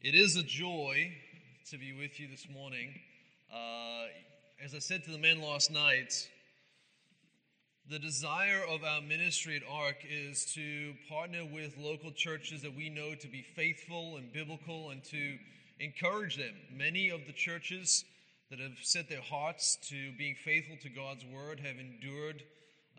It 0.00 0.14
is 0.14 0.36
a 0.36 0.44
joy 0.44 1.12
to 1.70 1.76
be 1.76 1.92
with 1.92 2.20
you 2.20 2.28
this 2.28 2.46
morning. 2.48 2.94
Uh, 3.52 4.04
as 4.64 4.72
I 4.72 4.78
said 4.78 5.02
to 5.02 5.10
the 5.10 5.18
men 5.18 5.42
last 5.42 5.72
night, 5.72 6.28
the 7.90 7.98
desire 7.98 8.62
of 8.70 8.84
our 8.84 9.00
ministry 9.00 9.56
at 9.56 9.62
ARC 9.68 9.96
is 10.08 10.52
to 10.54 10.94
partner 11.08 11.44
with 11.44 11.76
local 11.78 12.12
churches 12.12 12.62
that 12.62 12.76
we 12.76 12.88
know 12.88 13.16
to 13.16 13.26
be 13.26 13.42
faithful 13.42 14.18
and 14.18 14.32
biblical 14.32 14.90
and 14.90 15.02
to 15.06 15.36
encourage 15.80 16.36
them. 16.36 16.54
Many 16.72 17.08
of 17.08 17.26
the 17.26 17.32
churches 17.32 18.04
that 18.50 18.60
have 18.60 18.78
set 18.80 19.08
their 19.08 19.20
hearts 19.20 19.78
to 19.88 20.12
being 20.16 20.36
faithful 20.36 20.76
to 20.82 20.88
God's 20.90 21.24
word 21.24 21.58
have 21.58 21.76
endured 21.76 22.44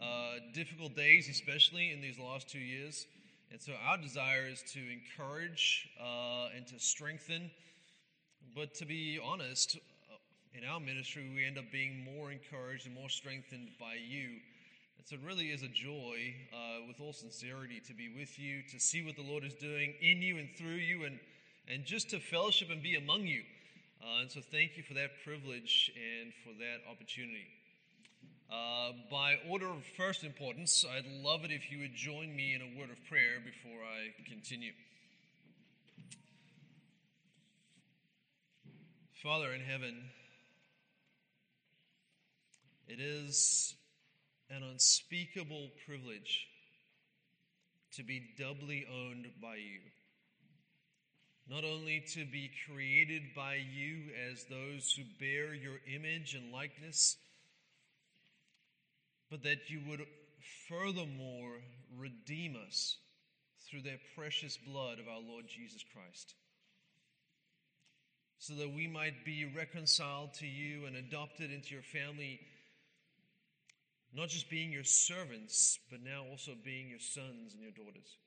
uh, 0.02 0.40
difficult 0.54 0.98
days, 0.98 1.30
especially 1.30 1.94
in 1.94 2.02
these 2.02 2.20
last 2.20 2.50
two 2.50 2.60
years. 2.60 3.08
And 3.52 3.60
so 3.60 3.74
our 3.88 3.98
desire 3.98 4.48
is 4.48 4.62
to 4.74 4.80
encourage 4.80 5.90
uh, 6.00 6.50
and 6.56 6.68
to 6.68 6.80
strengthen. 6.80 7.50
But 8.56 8.76
to 8.76 8.86
be 8.86 9.20
honest, 9.24 9.78
uh, 9.78 10.18
in 10.58 10.64
our 10.68 10.80
ministry, 10.80 11.30
we 11.34 11.46
end 11.46 11.58
up 11.58 11.72
being 11.72 12.04
more 12.04 12.32
encouraged 12.32 12.86
and 12.86 12.94
more 12.94 13.10
strengthened 13.10 13.70
by 13.80 13.96
you. 13.96 14.30
And 14.98 15.06
so 15.06 15.16
it 15.16 15.22
really 15.26 15.48
is 15.52 15.64
a 15.64 15.68
joy, 15.68 16.36
uh, 16.54 16.88
with 16.88 17.02
all 17.02 17.14
sincerity, 17.14 17.82
to 17.88 17.94
be 17.94 18.10
with 18.10 18.38
you, 18.38 18.62
to 18.72 18.80
see 18.80 19.04
what 19.04 19.16
the 19.16 19.24
Lord 19.24 19.44
is 19.44 19.56
doing 19.56 19.94
in 20.02 20.22
you 20.22 20.38
and 20.38 20.50
through 20.56 20.82
you, 20.82 21.06
and, 21.06 21.20
and 21.68 21.86
just 21.86 22.10
to 22.12 22.20
fellowship 22.20 22.70
and 22.70 22.84
be 22.84 22.96
among 22.98 23.26
you. 23.26 23.42
Uh, 24.04 24.22
and 24.22 24.32
so 24.32 24.42
thank 24.42 24.78
you 24.78 24.84
for 24.84 24.94
that 24.94 25.10
privilege 25.26 25.92
and 25.96 26.32
for 26.44 26.54
that 26.60 26.90
opportunity. 26.90 27.48
Uh, 28.52 28.94
by 29.12 29.36
order 29.48 29.68
of 29.68 29.84
first 29.96 30.24
importance, 30.24 30.84
I'd 30.84 31.06
love 31.24 31.44
it 31.44 31.52
if 31.52 31.72
you 31.72 31.80
would 31.80 31.94
join 31.94 32.36
me 32.36 32.56
in 32.56 32.62
a 32.62 32.80
word 32.80 32.90
of 32.90 32.98
prayer 33.08 33.38
before 33.46 33.80
I 33.84 34.10
continue. 34.28 34.72
Father 39.22 39.54
in 39.54 39.62
heaven, 39.62 40.02
it 42.88 43.00
is 43.00 43.76
an 44.50 44.64
unspeakable 44.64 45.70
privilege 45.86 46.48
to 47.98 48.04
be 48.04 48.30
doubly 48.36 48.88
owned 48.92 49.28
by 49.40 49.58
you. 49.58 49.80
Not 51.48 51.66
only 51.66 52.04
to 52.14 52.26
be 52.26 52.50
created 52.66 53.36
by 53.36 53.56
you 53.56 54.06
as 54.32 54.46
those 54.46 54.92
who 54.92 55.04
bear 55.20 55.54
your 55.54 55.78
image 55.94 56.34
and 56.34 56.52
likeness 56.52 57.18
but 59.30 59.44
that 59.44 59.70
you 59.70 59.82
would 59.88 60.06
furthermore 60.68 61.62
redeem 61.98 62.56
us 62.68 62.98
through 63.70 63.82
the 63.82 63.98
precious 64.16 64.58
blood 64.58 65.00
of 65.00 65.08
our 65.08 65.20
Lord 65.20 65.46
Jesus 65.48 65.84
Christ, 65.94 66.34
so 68.40 68.54
that 68.56 68.74
we 68.74 68.88
might 68.88 69.26
be 69.26 69.52
reconciled 69.56 70.34
to 70.36 70.48
you 70.48 70.86
and 70.86 70.96
adopted 70.96 71.52
into 71.52 71.74
your 71.74 71.84
family, 71.84 72.40
not 74.14 74.30
just 74.30 74.50
being 74.50 74.72
your 74.72 74.84
servants, 74.84 75.78
but 75.92 76.02
now 76.04 76.24
also 76.30 76.54
being 76.64 76.90
your 76.90 77.00
sons 77.00 77.54
and 77.54 77.62
your 77.62 77.72
daughters. 77.72 78.18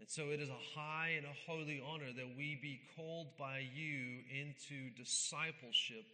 And 0.00 0.10
so 0.10 0.24
it 0.30 0.40
is 0.40 0.50
a 0.50 0.78
high 0.78 1.12
and 1.16 1.24
a 1.24 1.50
holy 1.50 1.80
honor 1.86 2.12
that 2.14 2.36
we 2.36 2.58
be 2.60 2.80
called 2.94 3.28
by 3.38 3.60
you 3.74 4.20
into 4.28 4.90
discipleship 4.90 6.04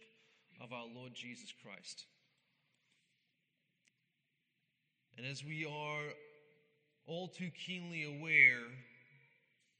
of 0.63 0.71
our 0.71 0.85
Lord 0.95 1.13
Jesus 1.13 1.51
Christ. 1.61 2.05
And 5.17 5.25
as 5.25 5.43
we 5.43 5.65
are 5.65 6.03
all 7.05 7.27
too 7.27 7.49
keenly 7.65 8.03
aware, 8.03 8.63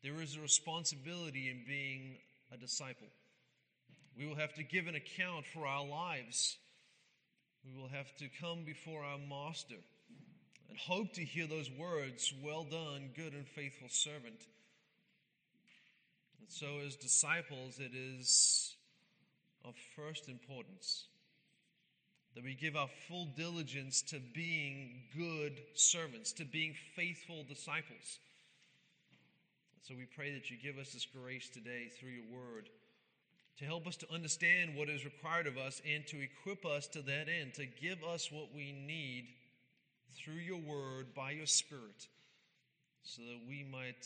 there 0.04 0.22
is 0.22 0.36
a 0.36 0.42
responsibility 0.42 1.50
in 1.50 1.64
being 1.68 2.18
a 2.52 2.58
disciple. 2.58 3.08
We 4.18 4.28
will 4.28 4.36
have 4.36 4.54
to 4.56 4.64
give 4.64 4.88
an 4.88 4.96
account 4.96 5.46
for 5.46 5.66
our 5.66 5.86
lives. 5.86 6.58
We 7.66 7.80
will 7.80 7.89
have 7.89 8.16
to 8.17 8.26
come 8.42 8.66
before 8.66 9.04
our 9.04 9.17
master 9.17 9.82
and 10.70 10.78
hope 10.78 11.14
to 11.14 11.23
hear 11.23 11.48
those 11.48 11.70
words, 11.72 12.34
Well 12.44 12.64
done, 12.64 13.11
good 13.16 13.34
and 13.34 13.48
faithful 13.48 13.89
servant. 13.89 14.48
And 16.39 16.50
so, 16.50 16.80
as 16.86 16.95
disciples, 16.95 17.80
it 17.80 17.92
is 17.95 18.76
of 19.64 19.76
first 19.95 20.28
importance 20.28 21.05
that 22.36 22.43
we 22.43 22.55
give 22.55 22.75
our 22.75 22.89
full 23.08 23.25
diligence 23.36 24.02
to 24.03 24.19
being 24.33 25.02
good 25.15 25.61
servants, 25.73 26.31
to 26.33 26.45
being 26.45 26.73
faithful 26.95 27.43
disciples. 27.47 28.19
So 29.81 29.95
we 29.95 30.05
pray 30.05 30.33
that 30.33 30.49
you 30.49 30.58
give 30.61 30.77
us 30.77 30.93
this 30.93 31.05
grace 31.05 31.49
today 31.49 31.89
through 31.99 32.11
your 32.11 32.31
word 32.31 32.69
to 33.58 33.65
help 33.65 33.86
us 33.86 33.97
to 33.97 34.11
understand 34.11 34.75
what 34.75 34.89
is 34.89 35.03
required 35.03 35.45
of 35.45 35.58
us 35.58 35.81
and 35.86 36.08
to 36.08 36.21
equip 36.21 36.65
us 36.65 36.87
to 36.87 37.02
that 37.02 37.27
end, 37.27 37.53
to 37.55 37.65
give 37.65 38.03
us 38.03 38.31
what 38.31 38.48
we 38.55 38.71
need 38.71 39.27
through 40.15 40.36
your 40.36 40.59
word 40.59 41.13
by 41.13 41.31
your 41.31 41.45
spirit, 41.45 42.08
so 43.03 43.21
that 43.21 43.39
we 43.48 43.65
might 43.69 44.05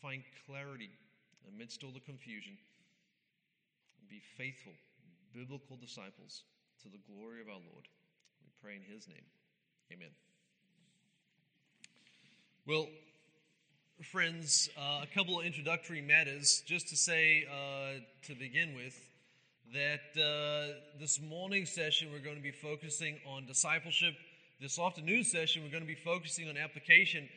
find 0.00 0.22
clarity 0.46 0.90
amidst 1.48 1.82
all 1.82 1.90
the 1.90 2.00
confusion 2.00 2.56
and 4.00 4.08
be 4.08 4.20
faithful, 4.36 4.72
biblical 5.34 5.76
disciples 5.76 6.42
to 6.82 6.88
the 6.88 6.98
glory 7.12 7.42
of 7.42 7.48
our 7.48 7.54
Lord. 7.54 7.88
We 8.42 8.48
pray 8.62 8.76
in 8.76 8.94
his 8.94 9.06
name. 9.06 9.24
Amen. 9.92 10.08
Well, 12.66 12.86
friends, 14.02 14.70
uh, 14.78 15.02
a 15.02 15.06
couple 15.14 15.40
of 15.40 15.44
introductory 15.44 16.00
matters 16.00 16.62
just 16.66 16.88
to 16.88 16.96
say 16.96 17.46
uh, 17.50 18.00
to 18.28 18.34
begin 18.34 18.74
with 18.74 18.98
that 19.74 20.18
uh, 20.18 20.72
this 20.98 21.20
morning 21.20 21.66
session 21.66 22.08
we're 22.10 22.24
going 22.24 22.36
to 22.36 22.42
be 22.42 22.50
focusing 22.50 23.18
on 23.26 23.44
discipleship. 23.44 24.14
This 24.58 24.78
afternoon 24.78 25.24
session 25.24 25.62
we're 25.62 25.70
going 25.70 25.82
to 25.82 25.86
be 25.86 26.00
focusing 26.02 26.48
on 26.48 26.56
application. 26.56 27.28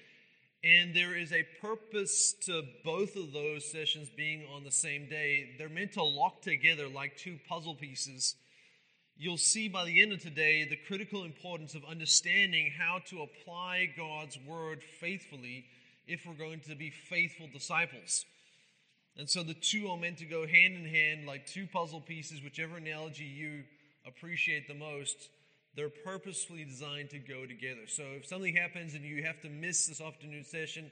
And 0.64 0.96
there 0.96 1.18
is 1.18 1.34
a 1.34 1.46
purpose 1.62 2.34
to 2.46 2.64
both 2.86 3.18
of 3.18 3.34
those 3.34 3.70
sessions 3.70 4.08
being 4.16 4.46
on 4.56 4.64
the 4.64 4.72
same 4.72 5.10
day. 5.10 5.50
They're 5.58 5.68
meant 5.68 5.94
to 5.94 6.04
lock 6.04 6.42
together 6.42 6.88
like 6.88 7.18
two 7.18 7.38
puzzle 7.50 7.76
pieces 7.76 8.36
you'll 9.24 9.38
see 9.38 9.70
by 9.70 9.86
the 9.86 10.02
end 10.02 10.12
of 10.12 10.20
today 10.20 10.66
the 10.66 10.76
critical 10.76 11.24
importance 11.24 11.76
of 11.76 11.86
understanding 11.86 12.70
how 12.78 13.00
to 13.06 13.22
apply 13.22 13.90
God's 13.96 14.38
word 14.46 14.84
faithfully 15.00 15.64
if 16.06 16.26
we're 16.26 16.34
going 16.34 16.60
to 16.60 16.76
be 16.76 16.90
faithful 16.90 17.48
disciples. 17.54 18.26
And 19.16 19.30
so 19.30 19.42
the 19.42 19.54
two 19.54 19.88
are 19.88 19.96
meant 19.96 20.18
to 20.18 20.26
go 20.26 20.46
hand 20.46 20.76
in 20.76 20.86
hand 20.86 21.26
like 21.26 21.48
two 21.48 21.68
puzzle 21.68 22.02
pieces, 22.02 22.44
whichever 22.44 22.76
analogy 22.76 23.24
you 23.24 23.64
appreciate 24.06 24.68
the 24.68 24.74
most. 24.74 25.30
They're 25.76 25.90
purposefully 25.90 26.66
designed 26.66 27.12
to 27.12 27.20
go 27.20 27.46
together. 27.46 27.88
So 27.88 28.04
if 28.18 28.28
something 28.28 28.54
happens 28.54 28.94
and 28.94 29.06
you 29.06 29.24
have 29.24 29.40
to 29.42 29.50
miss 29.50 29.88
this 29.88 30.02
afternoon 30.02 30.44
session, 30.44 30.92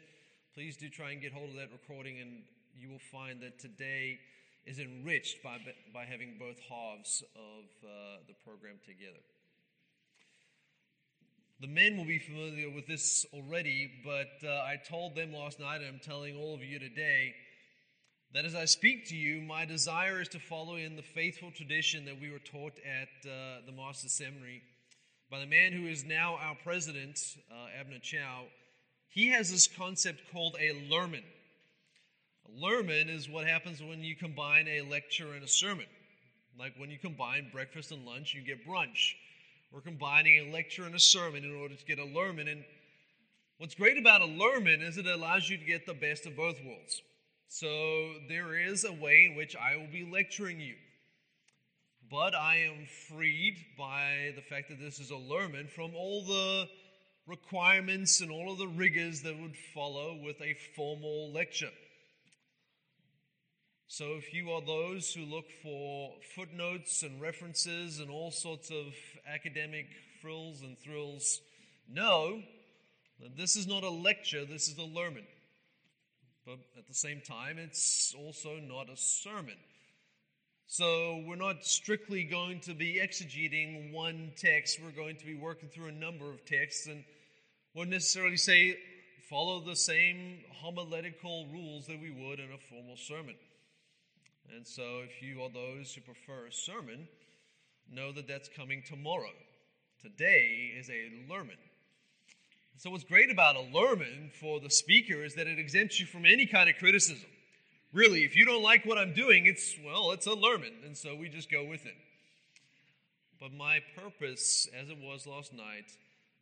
please 0.53 0.77
do 0.77 0.87
try 0.87 1.11
and 1.11 1.21
get 1.21 1.33
hold 1.33 1.49
of 1.49 1.55
that 1.57 1.71
recording, 1.73 2.19
and 2.19 2.43
you 2.79 2.89
will 2.89 2.99
find 3.11 3.41
that 3.41 3.59
today 3.59 4.19
is 4.65 4.79
enriched 4.79 5.43
by, 5.43 5.57
by 5.93 6.05
having 6.05 6.35
both 6.39 6.59
halves 6.69 7.23
of 7.35 7.65
uh, 7.83 8.17
the 8.27 8.33
program 8.45 8.75
together. 8.85 9.19
The 11.59 11.67
men 11.67 11.97
will 11.97 12.05
be 12.05 12.19
familiar 12.19 12.69
with 12.73 12.87
this 12.87 13.25
already, 13.33 13.91
but 14.03 14.47
uh, 14.47 14.49
I 14.49 14.79
told 14.87 15.15
them 15.15 15.33
last 15.33 15.59
night, 15.59 15.81
and 15.81 15.87
I'm 15.87 15.99
telling 15.99 16.35
all 16.35 16.55
of 16.55 16.63
you 16.63 16.79
today, 16.79 17.35
that 18.33 18.45
as 18.45 18.55
I 18.55 18.65
speak 18.65 19.07
to 19.09 19.15
you, 19.15 19.41
my 19.41 19.65
desire 19.65 20.21
is 20.21 20.29
to 20.29 20.39
follow 20.39 20.75
in 20.77 20.95
the 20.95 21.01
faithful 21.01 21.51
tradition 21.51 22.05
that 22.05 22.19
we 22.19 22.31
were 22.31 22.39
taught 22.39 22.79
at 22.79 23.29
uh, 23.29 23.61
the 23.65 23.73
Master 23.73 24.09
Seminary 24.09 24.63
by 25.29 25.39
the 25.39 25.45
man 25.45 25.71
who 25.71 25.87
is 25.87 26.03
now 26.03 26.37
our 26.41 26.55
president, 26.63 27.19
uh, 27.51 27.79
Abner 27.79 27.99
Chou. 28.01 28.47
He 29.09 29.29
has 29.29 29.51
this 29.51 29.67
concept 29.67 30.21
called 30.31 30.55
a 30.59 30.73
lerman. 30.89 31.23
Lerman 32.59 33.09
is 33.09 33.29
what 33.29 33.47
happens 33.47 33.81
when 33.81 34.03
you 34.03 34.15
combine 34.15 34.67
a 34.67 34.81
lecture 34.81 35.33
and 35.33 35.43
a 35.43 35.47
sermon. 35.47 35.85
Like 36.59 36.73
when 36.77 36.89
you 36.89 36.97
combine 36.97 37.49
breakfast 37.51 37.91
and 37.91 38.05
lunch, 38.05 38.33
you 38.33 38.41
get 38.41 38.67
brunch. 38.67 39.13
We're 39.71 39.81
combining 39.81 40.49
a 40.49 40.51
lecture 40.51 40.83
and 40.83 40.93
a 40.93 40.99
sermon 40.99 41.45
in 41.45 41.55
order 41.55 41.75
to 41.75 41.85
get 41.85 41.97
a 41.97 42.03
lerman. 42.03 42.51
And 42.51 42.65
what's 43.57 43.75
great 43.75 43.97
about 43.97 44.21
a 44.21 44.25
lerman 44.25 44.85
is 44.85 44.97
it 44.97 45.05
allows 45.05 45.49
you 45.49 45.57
to 45.57 45.63
get 45.63 45.85
the 45.85 45.93
best 45.93 46.25
of 46.25 46.35
both 46.35 46.57
worlds. 46.65 47.01
So 47.47 48.13
there 48.27 48.57
is 48.57 48.83
a 48.83 48.91
way 48.91 49.27
in 49.29 49.35
which 49.35 49.55
I 49.55 49.77
will 49.77 49.91
be 49.91 50.09
lecturing 50.09 50.59
you. 50.59 50.75
But 52.09 52.35
I 52.35 52.57
am 52.57 52.85
freed 53.07 53.55
by 53.77 54.33
the 54.35 54.41
fact 54.41 54.67
that 54.69 54.79
this 54.79 54.99
is 54.99 55.11
a 55.11 55.15
lerman 55.15 55.69
from 55.69 55.95
all 55.95 56.25
the 56.25 56.67
requirements 57.27 58.19
and 58.19 58.29
all 58.29 58.51
of 58.51 58.57
the 58.57 58.67
rigors 58.67 59.21
that 59.21 59.39
would 59.39 59.55
follow 59.73 60.19
with 60.21 60.41
a 60.41 60.55
formal 60.75 61.31
lecture. 61.31 61.71
So, 63.93 64.13
if 64.13 64.33
you 64.33 64.51
are 64.51 64.61
those 64.61 65.13
who 65.13 65.25
look 65.25 65.51
for 65.61 66.13
footnotes 66.33 67.03
and 67.03 67.19
references 67.19 67.99
and 67.99 68.09
all 68.09 68.31
sorts 68.31 68.71
of 68.71 68.85
academic 69.27 69.85
frills 70.21 70.61
and 70.61 70.79
thrills, 70.79 71.41
know 71.89 72.41
that 73.19 73.35
this 73.35 73.57
is 73.57 73.67
not 73.67 73.83
a 73.83 73.89
lecture, 73.89 74.45
this 74.45 74.69
is 74.69 74.77
a 74.77 74.87
lerman. 74.87 75.25
but 76.45 76.59
at 76.77 76.87
the 76.87 76.93
same 76.93 77.19
time, 77.19 77.57
it's 77.57 78.15
also 78.17 78.59
not 78.61 78.89
a 78.89 78.95
sermon. 78.95 79.57
So 80.67 81.21
we're 81.27 81.35
not 81.35 81.65
strictly 81.65 82.23
going 82.23 82.61
to 82.61 82.73
be 82.73 82.93
exegeting 82.93 83.91
one 83.91 84.31
text. 84.37 84.79
We're 84.81 84.91
going 84.91 85.17
to 85.17 85.25
be 85.25 85.35
working 85.35 85.67
through 85.67 85.87
a 85.87 85.91
number 85.91 86.31
of 86.31 86.45
texts 86.45 86.87
and 86.87 87.03
won't 87.75 87.89
necessarily 87.89 88.37
say 88.37 88.77
follow 89.29 89.59
the 89.59 89.75
same 89.75 90.45
homiletical 90.61 91.47
rules 91.51 91.87
that 91.87 91.99
we 91.99 92.09
would 92.09 92.39
in 92.39 92.53
a 92.53 92.57
formal 92.69 92.95
sermon. 92.95 93.35
And 94.49 94.67
so 94.67 95.01
if 95.03 95.21
you 95.21 95.41
are 95.43 95.49
those 95.49 95.93
who 95.93 96.01
prefer 96.01 96.47
a 96.47 96.51
sermon, 96.51 97.07
know 97.91 98.11
that 98.11 98.27
that's 98.27 98.49
coming 98.49 98.83
tomorrow. 98.85 99.31
Today 100.01 100.71
is 100.77 100.89
a 100.89 101.31
lermon. 101.31 101.57
So, 102.77 102.89
what's 102.89 103.03
great 103.03 103.29
about 103.29 103.55
a 103.55 103.59
lermon 103.59 104.31
for 104.33 104.59
the 104.59 104.71
speaker 104.71 105.23
is 105.23 105.35
that 105.35 105.45
it 105.45 105.59
exempts 105.59 105.99
you 105.99 106.07
from 106.07 106.25
any 106.25 106.47
kind 106.47 106.67
of 106.67 106.77
criticism. 106.77 107.29
Really, 107.93 108.23
if 108.23 108.35
you 108.35 108.45
don't 108.45 108.63
like 108.63 108.85
what 108.85 108.97
I'm 108.97 109.13
doing, 109.13 109.45
it's, 109.45 109.75
well, 109.85 110.11
it's 110.11 110.25
a 110.25 110.31
lermon, 110.31 110.83
and 110.85 110.97
so 110.97 111.15
we 111.15 111.29
just 111.29 111.51
go 111.51 111.63
with 111.63 111.85
it. 111.85 111.93
But 113.39 113.53
my 113.53 113.81
purpose, 113.95 114.67
as 114.75 114.89
it 114.89 114.97
was 114.99 115.27
last 115.27 115.53
night, 115.53 115.91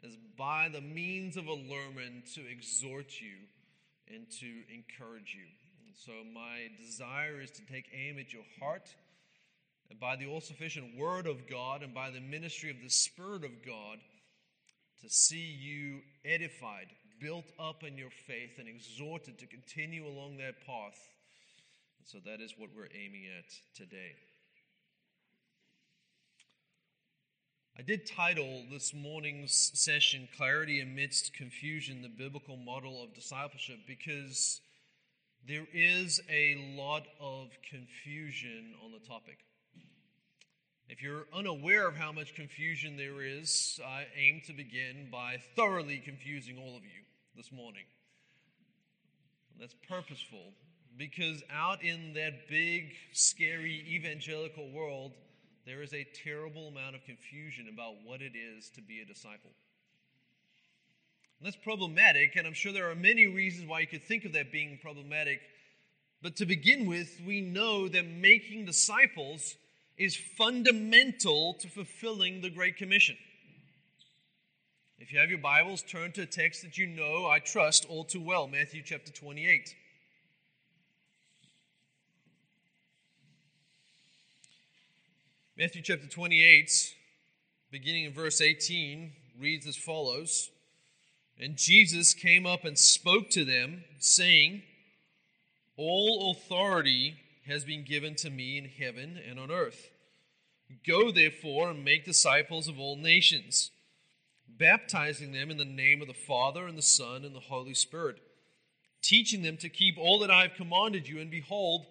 is 0.03 0.15
by 0.37 0.69
the 0.71 0.79
means 0.79 1.35
of 1.35 1.47
a 1.47 1.55
lerman 1.55 2.33
to 2.35 2.41
exhort 2.49 3.19
you 3.19 3.35
and 4.07 4.25
to 4.39 4.47
encourage 4.73 5.35
you. 5.35 5.47
So, 6.05 6.13
my 6.33 6.69
desire 6.81 7.41
is 7.41 7.51
to 7.51 7.65
take 7.65 7.89
aim 7.93 8.19
at 8.19 8.31
your 8.31 8.45
heart 8.57 8.87
and 9.89 9.99
by 9.99 10.15
the 10.15 10.27
all 10.27 10.39
sufficient 10.39 10.97
Word 10.97 11.27
of 11.27 11.45
God 11.45 11.83
and 11.83 11.93
by 11.93 12.09
the 12.09 12.21
ministry 12.21 12.69
of 12.69 12.77
the 12.81 12.89
Spirit 12.89 13.43
of 13.43 13.65
God 13.65 13.97
to 15.01 15.09
see 15.09 15.57
you 15.59 15.99
edified, 16.23 16.87
built 17.19 17.51
up 17.59 17.83
in 17.83 17.97
your 17.97 18.11
faith, 18.11 18.59
and 18.59 18.69
exhorted 18.69 19.37
to 19.39 19.45
continue 19.45 20.07
along 20.07 20.37
that 20.37 20.65
path. 20.65 20.97
And 21.97 22.07
so 22.07 22.19
that 22.25 22.39
is 22.39 22.53
what 22.57 22.69
we're 22.73 22.87
aiming 22.97 23.25
at 23.37 23.51
today. 23.75 24.15
I 27.77 27.81
did 27.81 28.05
title 28.05 28.63
this 28.71 28.93
morning's 28.93 29.71
session 29.73 30.29
Clarity 30.37 30.79
Amidst 30.79 31.33
Confusion, 31.33 32.01
the 32.01 32.07
Biblical 32.07 32.55
Model 32.55 33.03
of 33.03 33.13
Discipleship, 33.13 33.79
because 33.85 34.61
there 35.49 35.67
is 35.73 36.21
a 36.29 36.75
lot 36.77 37.07
of 37.19 37.47
confusion 37.67 38.75
on 38.85 38.91
the 38.91 38.99
topic. 38.99 39.39
If 40.87 41.01
you're 41.01 41.25
unaware 41.33 41.87
of 41.87 41.95
how 41.95 42.11
much 42.11 42.35
confusion 42.35 42.97
there 42.97 43.23
is, 43.23 43.79
I 43.83 44.05
aim 44.15 44.41
to 44.45 44.53
begin 44.53 45.07
by 45.11 45.37
thoroughly 45.55 46.03
confusing 46.05 46.59
all 46.59 46.77
of 46.77 46.83
you 46.83 47.01
this 47.35 47.51
morning. 47.51 47.85
That's 49.59 49.73
purposeful 49.87 50.53
because 50.95 51.41
out 51.51 51.83
in 51.83 52.13
that 52.13 52.47
big, 52.47 52.93
scary 53.13 53.83
evangelical 53.89 54.69
world, 54.71 55.13
there 55.65 55.81
is 55.81 55.93
a 55.95 56.05
terrible 56.23 56.67
amount 56.67 56.95
of 56.95 57.03
confusion 57.05 57.69
about 57.73 57.95
what 58.05 58.21
it 58.21 58.33
is 58.35 58.69
to 58.75 58.83
be 58.83 59.01
a 59.01 59.05
disciple. 59.05 59.49
And 61.39 61.47
that's 61.47 61.63
problematic, 61.63 62.35
and 62.35 62.45
I'm 62.45 62.53
sure 62.53 62.73
there 62.73 62.91
are 62.91 62.95
many 62.95 63.25
reasons 63.25 63.69
why 63.69 63.79
you 63.79 63.87
could 63.87 64.03
think 64.03 64.25
of 64.25 64.33
that 64.33 64.51
being 64.51 64.77
problematic. 64.81 65.39
But 66.21 66.35
to 66.37 66.45
begin 66.45 66.85
with, 66.85 67.21
we 67.25 67.39
know 67.39 67.87
that 67.87 68.05
making 68.05 68.65
disciples 68.65 69.55
is 69.97 70.17
fundamental 70.17 71.53
to 71.61 71.69
fulfilling 71.69 72.41
the 72.41 72.49
Great 72.49 72.75
Commission. 72.75 73.15
If 74.97 75.13
you 75.13 75.19
have 75.19 75.29
your 75.29 75.39
Bibles, 75.39 75.81
turn 75.81 76.11
to 76.13 76.23
a 76.23 76.25
text 76.25 76.61
that 76.63 76.77
you 76.77 76.87
know, 76.87 77.25
I 77.25 77.39
trust, 77.39 77.85
all 77.87 78.03
too 78.03 78.21
well 78.21 78.45
Matthew 78.45 78.81
chapter 78.83 79.13
28. 79.13 79.73
Matthew 85.57 85.81
chapter 85.81 86.07
28, 86.07 86.95
beginning 87.71 88.05
in 88.05 88.13
verse 88.13 88.41
18, 88.41 89.13
reads 89.39 89.65
as 89.67 89.77
follows 89.77 90.49
And 91.39 91.55
Jesus 91.55 92.13
came 92.13 92.45
up 92.45 92.65
and 92.65 92.77
spoke 92.77 93.29
to 93.31 93.45
them, 93.45 93.85
saying, 93.99 94.63
All 95.77 96.31
authority 96.31 97.15
has 97.47 97.63
been 97.63 97.85
given 97.85 98.15
to 98.15 98.29
me 98.29 98.57
in 98.57 98.65
heaven 98.65 99.17
and 99.27 99.39
on 99.39 99.49
earth. 99.49 99.89
Go 100.85 101.11
therefore 101.11 101.71
and 101.71 101.83
make 101.83 102.05
disciples 102.05 102.67
of 102.67 102.77
all 102.77 102.97
nations, 102.97 103.71
baptizing 104.47 105.31
them 105.31 105.49
in 105.49 105.57
the 105.57 105.65
name 105.65 106.01
of 106.01 106.07
the 106.07 106.13
Father 106.13 106.67
and 106.67 106.77
the 106.77 106.83
Son 106.83 107.23
and 107.23 107.33
the 107.33 107.39
Holy 107.39 107.73
Spirit, 107.73 108.17
teaching 109.01 109.41
them 109.41 109.57
to 109.57 109.69
keep 109.69 109.97
all 109.97 110.19
that 110.19 110.29
I 110.29 110.43
have 110.43 110.53
commanded 110.55 111.07
you, 111.07 111.19
and 111.19 111.31
behold, 111.31 111.85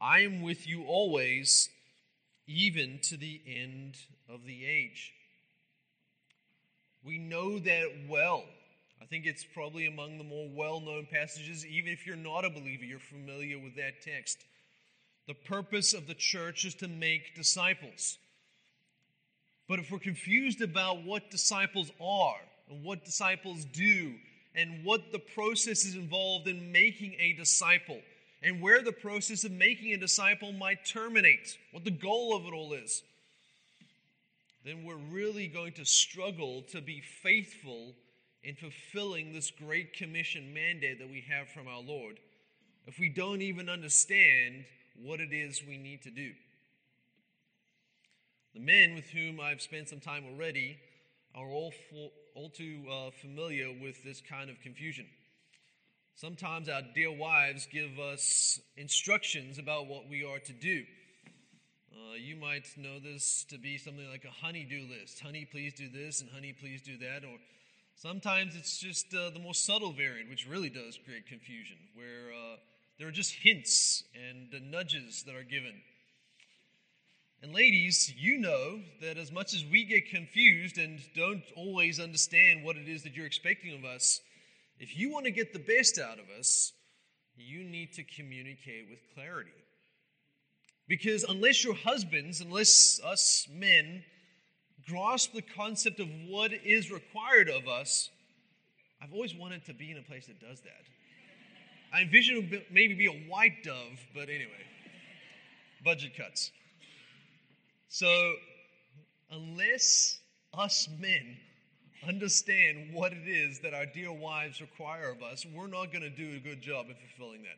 I 0.00 0.20
am 0.20 0.40
with 0.42 0.66
you 0.66 0.84
always, 0.84 1.68
even 2.46 2.98
to 3.02 3.16
the 3.18 3.40
end 3.46 3.96
of 4.28 4.44
the 4.46 4.64
age. 4.64 5.12
We 7.04 7.18
know 7.18 7.58
that 7.58 7.88
well. 8.08 8.44
I 9.04 9.06
think 9.06 9.26
it's 9.26 9.44
probably 9.44 9.86
among 9.86 10.16
the 10.16 10.24
more 10.24 10.48
well 10.54 10.80
known 10.80 11.06
passages. 11.12 11.66
Even 11.66 11.92
if 11.92 12.06
you're 12.06 12.16
not 12.16 12.46
a 12.46 12.48
believer, 12.48 12.84
you're 12.84 12.98
familiar 12.98 13.58
with 13.58 13.76
that 13.76 14.00
text. 14.02 14.38
The 15.28 15.34
purpose 15.34 15.92
of 15.92 16.06
the 16.06 16.14
church 16.14 16.64
is 16.64 16.74
to 16.76 16.88
make 16.88 17.34
disciples. 17.34 18.16
But 19.68 19.78
if 19.78 19.90
we're 19.90 19.98
confused 19.98 20.62
about 20.62 21.04
what 21.04 21.30
disciples 21.30 21.92
are 22.00 22.40
and 22.70 22.82
what 22.82 23.04
disciples 23.04 23.66
do 23.66 24.14
and 24.54 24.82
what 24.86 25.12
the 25.12 25.18
process 25.18 25.84
is 25.84 25.96
involved 25.96 26.48
in 26.48 26.72
making 26.72 27.14
a 27.20 27.34
disciple 27.34 28.00
and 28.42 28.62
where 28.62 28.80
the 28.80 28.92
process 28.92 29.44
of 29.44 29.52
making 29.52 29.92
a 29.92 29.98
disciple 29.98 30.52
might 30.52 30.86
terminate, 30.86 31.58
what 31.72 31.84
the 31.84 31.90
goal 31.90 32.34
of 32.34 32.46
it 32.46 32.54
all 32.54 32.72
is, 32.72 33.02
then 34.64 34.82
we're 34.82 34.96
really 34.96 35.46
going 35.46 35.74
to 35.74 35.84
struggle 35.84 36.62
to 36.72 36.80
be 36.80 37.02
faithful 37.22 37.94
in 38.44 38.54
fulfilling 38.54 39.32
this 39.32 39.50
great 39.50 39.94
commission 39.94 40.52
mandate 40.52 40.98
that 40.98 41.08
we 41.08 41.24
have 41.28 41.48
from 41.48 41.66
our 41.66 41.80
Lord 41.80 42.20
if 42.86 42.98
we 42.98 43.08
don't 43.08 43.40
even 43.40 43.68
understand 43.68 44.64
what 45.02 45.20
it 45.20 45.32
is 45.32 45.62
we 45.66 45.78
need 45.78 46.02
to 46.02 46.10
do. 46.10 46.32
The 48.54 48.60
men 48.60 48.94
with 48.94 49.06
whom 49.06 49.40
I've 49.40 49.62
spent 49.62 49.88
some 49.88 50.00
time 50.00 50.24
already 50.26 50.76
are 51.34 51.48
all, 51.48 51.72
full, 51.90 52.12
all 52.34 52.50
too 52.50 52.82
uh, 52.90 53.10
familiar 53.20 53.68
with 53.82 54.04
this 54.04 54.20
kind 54.20 54.50
of 54.50 54.60
confusion. 54.60 55.06
Sometimes 56.14 56.68
our 56.68 56.82
dear 56.94 57.10
wives 57.10 57.66
give 57.72 57.98
us 57.98 58.60
instructions 58.76 59.58
about 59.58 59.88
what 59.88 60.08
we 60.08 60.24
are 60.24 60.38
to 60.38 60.52
do. 60.52 60.84
Uh, 61.92 62.14
you 62.14 62.36
might 62.36 62.68
know 62.76 63.00
this 63.00 63.44
to 63.50 63.58
be 63.58 63.78
something 63.78 64.08
like 64.10 64.24
a 64.24 64.44
honey-do 64.44 64.86
list. 64.88 65.20
Honey, 65.20 65.44
please 65.50 65.74
do 65.74 65.88
this, 65.88 66.20
and 66.20 66.30
honey, 66.30 66.52
please 66.52 66.82
do 66.82 66.96
that. 66.98 67.24
Or 67.24 67.38
sometimes 67.96 68.54
it's 68.56 68.78
just 68.78 69.14
uh, 69.14 69.30
the 69.30 69.38
more 69.40 69.54
subtle 69.54 69.92
variant, 69.92 70.30
which 70.30 70.46
really 70.48 70.70
does 70.70 70.98
create 71.04 71.26
confusion, 71.26 71.76
where 71.94 72.32
uh, 72.32 72.56
there 72.98 73.08
are 73.08 73.12
just 73.12 73.32
hints 73.32 74.04
and 74.14 74.70
nudges 74.70 75.24
that 75.26 75.34
are 75.34 75.42
given. 75.42 75.74
And 77.42 77.52
ladies, 77.52 78.12
you 78.16 78.38
know 78.38 78.80
that 79.02 79.18
as 79.18 79.30
much 79.30 79.52
as 79.52 79.64
we 79.70 79.84
get 79.84 80.08
confused 80.08 80.78
and 80.78 80.98
don't 81.14 81.42
always 81.56 82.00
understand 82.00 82.64
what 82.64 82.76
it 82.76 82.88
is 82.88 83.02
that 83.02 83.14
you're 83.14 83.26
expecting 83.26 83.76
of 83.76 83.84
us, 83.84 84.20
if 84.78 84.96
you 84.96 85.12
want 85.12 85.26
to 85.26 85.30
get 85.30 85.52
the 85.52 85.58
best 85.58 85.98
out 85.98 86.18
of 86.18 86.24
us, 86.38 86.72
you 87.36 87.64
need 87.64 87.92
to 87.94 88.02
communicate 88.02 88.88
with 88.88 88.98
clarity. 89.14 89.50
Because 90.88 91.24
unless 91.24 91.64
your 91.64 91.74
husbands, 91.74 92.40
unless 92.40 93.00
us 93.04 93.46
men 93.52 94.04
grasp 94.88 95.32
the 95.32 95.42
concept 95.42 96.00
of 96.00 96.08
what 96.26 96.52
is 96.52 96.90
required 96.90 97.48
of 97.48 97.68
us, 97.68 98.10
I've 99.02 99.12
always 99.12 99.34
wanted 99.34 99.64
to 99.66 99.74
be 99.74 99.90
in 99.90 99.98
a 99.98 100.02
place 100.02 100.26
that 100.26 100.40
does 100.40 100.60
that. 100.60 100.84
I 101.92 102.02
envision 102.02 102.50
maybe 102.70 102.94
be 102.94 103.06
a 103.06 103.30
white 103.30 103.62
dove, 103.62 104.00
but 104.14 104.28
anyway, 104.28 104.50
budget 105.84 106.16
cuts. 106.16 106.50
So, 107.88 108.34
unless 109.30 110.18
us 110.52 110.88
men 110.98 111.36
understand 112.06 112.92
what 112.92 113.12
it 113.12 113.28
is 113.28 113.60
that 113.60 113.74
our 113.74 113.86
dear 113.86 114.12
wives 114.12 114.60
require 114.60 115.10
of 115.10 115.22
us, 115.22 115.46
we're 115.54 115.66
not 115.66 115.92
going 115.92 116.02
to 116.02 116.10
do 116.10 116.36
a 116.36 116.40
good 116.40 116.60
job 116.60 116.86
in 116.88 116.96
fulfilling 116.96 117.42
that. 117.42 117.56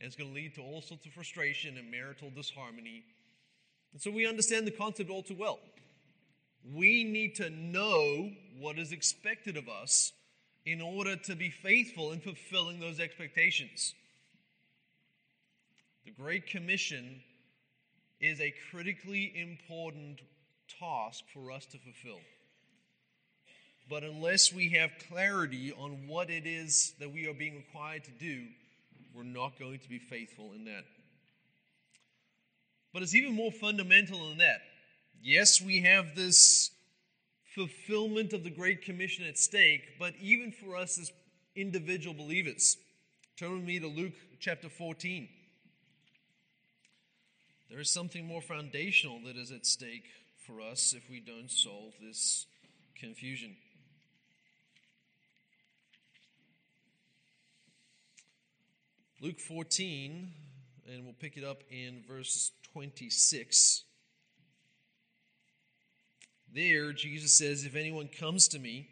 And 0.00 0.06
it's 0.06 0.16
going 0.16 0.30
to 0.30 0.34
lead 0.34 0.54
to 0.54 0.62
all 0.62 0.80
sorts 0.80 1.04
of 1.04 1.12
frustration 1.12 1.76
and 1.76 1.90
marital 1.90 2.30
disharmony. 2.30 3.04
And 3.92 4.00
so 4.00 4.10
we 4.10 4.26
understand 4.26 4.66
the 4.66 4.70
concept 4.70 5.10
all 5.10 5.22
too 5.22 5.36
well. 5.38 5.58
We 6.64 7.04
need 7.04 7.36
to 7.36 7.50
know 7.50 8.30
what 8.58 8.78
is 8.78 8.92
expected 8.92 9.56
of 9.56 9.68
us 9.68 10.12
in 10.66 10.80
order 10.80 11.16
to 11.16 11.34
be 11.34 11.50
faithful 11.50 12.12
in 12.12 12.20
fulfilling 12.20 12.80
those 12.80 13.00
expectations. 13.00 13.94
The 16.04 16.10
Great 16.10 16.46
Commission 16.46 17.22
is 18.20 18.40
a 18.40 18.52
critically 18.70 19.32
important 19.34 20.20
task 20.78 21.24
for 21.32 21.50
us 21.50 21.64
to 21.66 21.78
fulfill. 21.78 22.20
But 23.88 24.04
unless 24.04 24.52
we 24.52 24.68
have 24.70 24.90
clarity 25.08 25.72
on 25.72 26.06
what 26.06 26.30
it 26.30 26.46
is 26.46 26.92
that 27.00 27.12
we 27.12 27.26
are 27.26 27.34
being 27.34 27.56
required 27.56 28.04
to 28.04 28.10
do, 28.12 28.44
we're 29.14 29.24
not 29.24 29.58
going 29.58 29.80
to 29.80 29.88
be 29.88 29.98
faithful 29.98 30.52
in 30.54 30.64
that. 30.66 30.84
But 32.92 33.02
it's 33.02 33.14
even 33.14 33.34
more 33.34 33.50
fundamental 33.50 34.28
than 34.28 34.38
that. 34.38 34.60
Yes, 35.22 35.60
we 35.60 35.82
have 35.82 36.14
this 36.16 36.70
fulfillment 37.54 38.32
of 38.32 38.42
the 38.42 38.50
Great 38.50 38.82
Commission 38.82 39.26
at 39.26 39.36
stake, 39.36 39.98
but 39.98 40.14
even 40.18 40.50
for 40.50 40.76
us 40.76 40.98
as 40.98 41.12
individual 41.54 42.14
believers, 42.14 42.78
turn 43.36 43.56
with 43.56 43.64
me 43.64 43.78
to 43.80 43.86
Luke 43.86 44.14
chapter 44.38 44.70
14. 44.70 45.28
There 47.68 47.80
is 47.80 47.90
something 47.90 48.26
more 48.26 48.40
foundational 48.40 49.20
that 49.26 49.36
is 49.36 49.50
at 49.50 49.66
stake 49.66 50.06
for 50.46 50.62
us 50.62 50.94
if 50.96 51.10
we 51.10 51.20
don't 51.20 51.50
solve 51.50 51.92
this 52.00 52.46
confusion. 52.98 53.56
Luke 59.20 59.38
14, 59.38 60.32
and 60.90 61.04
we'll 61.04 61.12
pick 61.12 61.36
it 61.36 61.44
up 61.44 61.58
in 61.70 62.02
verse 62.08 62.52
26. 62.72 63.84
There, 66.54 66.92
Jesus 66.92 67.32
says, 67.32 67.64
If 67.64 67.76
anyone 67.76 68.08
comes 68.08 68.48
to 68.48 68.58
me 68.58 68.88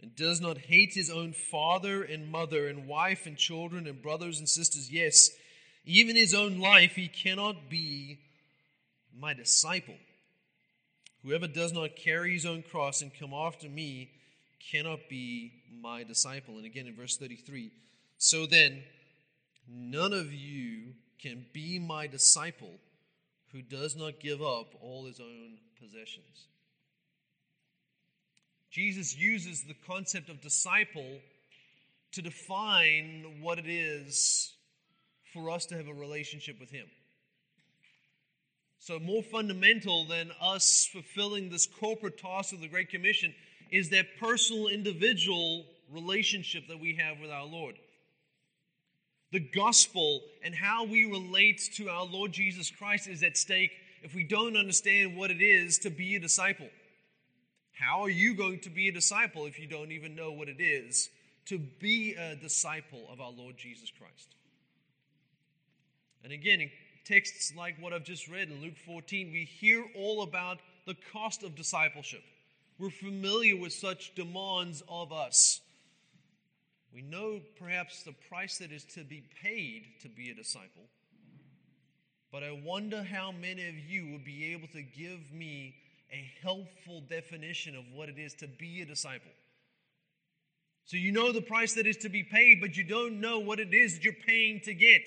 and 0.00 0.14
does 0.14 0.40
not 0.40 0.58
hate 0.58 0.94
his 0.94 1.10
own 1.10 1.32
father 1.32 2.02
and 2.02 2.30
mother 2.30 2.68
and 2.68 2.86
wife 2.86 3.26
and 3.26 3.36
children 3.36 3.86
and 3.86 4.02
brothers 4.02 4.38
and 4.38 4.48
sisters, 4.48 4.90
yes, 4.90 5.30
even 5.84 6.16
his 6.16 6.34
own 6.34 6.58
life, 6.58 6.92
he 6.92 7.08
cannot 7.08 7.70
be 7.70 8.18
my 9.18 9.34
disciple. 9.34 9.96
Whoever 11.24 11.48
does 11.48 11.72
not 11.72 11.96
carry 11.96 12.34
his 12.34 12.46
own 12.46 12.62
cross 12.62 13.02
and 13.02 13.10
come 13.18 13.32
after 13.32 13.68
me 13.68 14.10
cannot 14.70 15.00
be 15.08 15.52
my 15.80 16.04
disciple. 16.04 16.56
And 16.56 16.66
again 16.66 16.86
in 16.86 16.94
verse 16.94 17.16
33 17.16 17.70
So 18.18 18.46
then, 18.46 18.82
None 19.68 20.14
of 20.14 20.32
you 20.32 20.94
can 21.20 21.44
be 21.52 21.78
my 21.78 22.06
disciple 22.06 22.80
who 23.52 23.60
does 23.60 23.96
not 23.96 24.20
give 24.20 24.40
up 24.40 24.74
all 24.80 25.04
his 25.04 25.20
own 25.20 25.58
possessions. 25.80 26.46
Jesus 28.70 29.16
uses 29.16 29.62
the 29.62 29.76
concept 29.86 30.28
of 30.28 30.40
disciple 30.40 31.20
to 32.12 32.22
define 32.22 33.40
what 33.40 33.58
it 33.58 33.68
is 33.68 34.52
for 35.32 35.50
us 35.50 35.66
to 35.66 35.76
have 35.76 35.88
a 35.88 35.94
relationship 35.94 36.58
with 36.60 36.70
him. 36.70 36.86
So, 38.78 38.98
more 38.98 39.22
fundamental 39.22 40.04
than 40.04 40.30
us 40.40 40.88
fulfilling 40.90 41.50
this 41.50 41.66
corporate 41.66 42.18
task 42.18 42.52
of 42.52 42.60
the 42.60 42.68
Great 42.68 42.90
Commission 42.90 43.34
is 43.70 43.90
that 43.90 44.06
personal, 44.18 44.68
individual 44.68 45.66
relationship 45.92 46.68
that 46.68 46.80
we 46.80 46.94
have 46.94 47.20
with 47.20 47.30
our 47.30 47.44
Lord 47.44 47.76
the 49.30 49.40
gospel 49.40 50.22
and 50.42 50.54
how 50.54 50.84
we 50.84 51.04
relate 51.04 51.60
to 51.74 51.88
our 51.88 52.04
Lord 52.04 52.32
Jesus 52.32 52.70
Christ 52.70 53.08
is 53.08 53.22
at 53.22 53.36
stake 53.36 53.72
if 54.02 54.14
we 54.14 54.24
don't 54.24 54.56
understand 54.56 55.16
what 55.16 55.30
it 55.30 55.42
is 55.42 55.78
to 55.78 55.90
be 55.90 56.16
a 56.16 56.20
disciple. 56.20 56.68
How 57.78 58.02
are 58.02 58.10
you 58.10 58.34
going 58.34 58.58
to 58.60 58.70
be 58.70 58.88
a 58.88 58.92
disciple 58.92 59.46
if 59.46 59.58
you 59.58 59.68
don't 59.68 59.92
even 59.92 60.16
know 60.16 60.32
what 60.32 60.48
it 60.48 60.60
is 60.60 61.10
to 61.46 61.58
be 61.58 62.14
a 62.14 62.34
disciple 62.34 63.06
of 63.10 63.20
our 63.20 63.30
Lord 63.30 63.56
Jesus 63.56 63.92
Christ? 63.96 64.34
And 66.24 66.32
again, 66.32 66.60
in 66.60 66.70
texts 67.04 67.52
like 67.56 67.76
what 67.80 67.92
I've 67.92 68.04
just 68.04 68.26
read 68.26 68.50
in 68.50 68.60
Luke 68.60 68.76
14, 68.84 69.30
we 69.30 69.44
hear 69.44 69.84
all 69.96 70.22
about 70.22 70.58
the 70.86 70.96
cost 71.12 71.44
of 71.44 71.54
discipleship. 71.54 72.22
We're 72.80 72.90
familiar 72.90 73.56
with 73.56 73.72
such 73.72 74.14
demands 74.16 74.82
of 74.88 75.12
us. 75.12 75.60
We 76.92 77.02
know 77.02 77.40
perhaps 77.60 78.02
the 78.02 78.14
price 78.28 78.58
that 78.58 78.72
is 78.72 78.84
to 78.94 79.04
be 79.04 79.22
paid 79.42 79.86
to 80.02 80.08
be 80.08 80.30
a 80.30 80.34
disciple, 80.34 80.88
but 82.32 82.42
I 82.42 82.60
wonder 82.64 83.04
how 83.04 83.30
many 83.30 83.68
of 83.68 83.78
you 83.78 84.10
would 84.12 84.24
be 84.24 84.52
able 84.52 84.68
to 84.68 84.82
give 84.82 85.32
me 85.32 85.76
a 86.12 86.30
helpful 86.42 87.02
definition 87.08 87.76
of 87.76 87.84
what 87.92 88.08
it 88.08 88.18
is 88.18 88.34
to 88.34 88.46
be 88.46 88.80
a 88.82 88.84
disciple. 88.84 89.30
So 90.86 90.96
you 90.96 91.12
know 91.12 91.32
the 91.32 91.42
price 91.42 91.74
that 91.74 91.86
is 91.86 91.98
to 91.98 92.08
be 92.08 92.22
paid, 92.22 92.60
but 92.60 92.76
you 92.76 92.84
don't 92.84 93.20
know 93.20 93.38
what 93.40 93.60
it 93.60 93.74
is 93.74 93.94
that 93.94 94.04
you're 94.04 94.14
paying 94.26 94.60
to 94.60 94.72
get. 94.72 95.06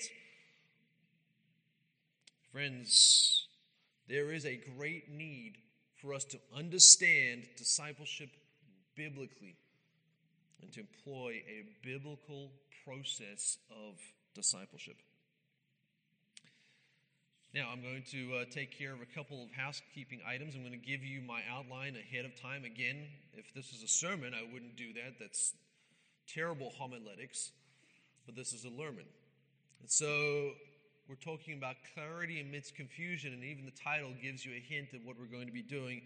Friends, 2.52 3.48
there 4.08 4.32
is 4.32 4.46
a 4.46 4.60
great 4.76 5.10
need 5.10 5.54
for 6.00 6.14
us 6.14 6.24
to 6.26 6.38
understand 6.56 7.48
discipleship 7.56 8.30
biblically 8.94 9.56
and 10.60 10.72
to 10.72 10.80
employ 10.80 11.42
a 11.48 11.64
biblical 11.84 12.52
process 12.84 13.58
of 13.70 13.94
discipleship. 14.34 14.96
Now, 17.54 17.68
I'm 17.70 17.82
going 17.82 18.02
to 18.12 18.34
uh, 18.36 18.44
take 18.50 18.78
care 18.78 18.94
of 18.94 19.02
a 19.02 19.14
couple 19.14 19.42
of 19.44 19.50
housekeeping 19.52 20.20
items. 20.26 20.54
I'm 20.54 20.62
going 20.62 20.72
to 20.72 20.78
give 20.78 21.04
you 21.04 21.20
my 21.20 21.42
outline 21.50 21.96
ahead 21.96 22.24
of 22.24 22.40
time. 22.40 22.64
Again, 22.64 23.04
if 23.34 23.52
this 23.52 23.74
is 23.74 23.82
a 23.82 23.88
sermon, 23.88 24.32
I 24.32 24.50
wouldn't 24.50 24.74
do 24.76 24.94
that. 24.94 25.18
That's 25.20 25.52
terrible 26.26 26.72
homiletics. 26.78 27.52
But 28.24 28.36
this 28.36 28.54
is 28.54 28.64
a 28.64 28.68
lerman. 28.68 29.04
And 29.82 29.90
so 29.90 30.52
we're 31.10 31.16
talking 31.16 31.58
about 31.58 31.76
clarity 31.92 32.40
amidst 32.40 32.74
confusion, 32.74 33.34
and 33.34 33.44
even 33.44 33.66
the 33.66 33.70
title 33.72 34.14
gives 34.22 34.46
you 34.46 34.52
a 34.52 34.60
hint 34.60 34.94
of 34.94 35.04
what 35.04 35.18
we're 35.18 35.26
going 35.26 35.46
to 35.46 35.52
be 35.52 35.60
doing. 35.60 36.00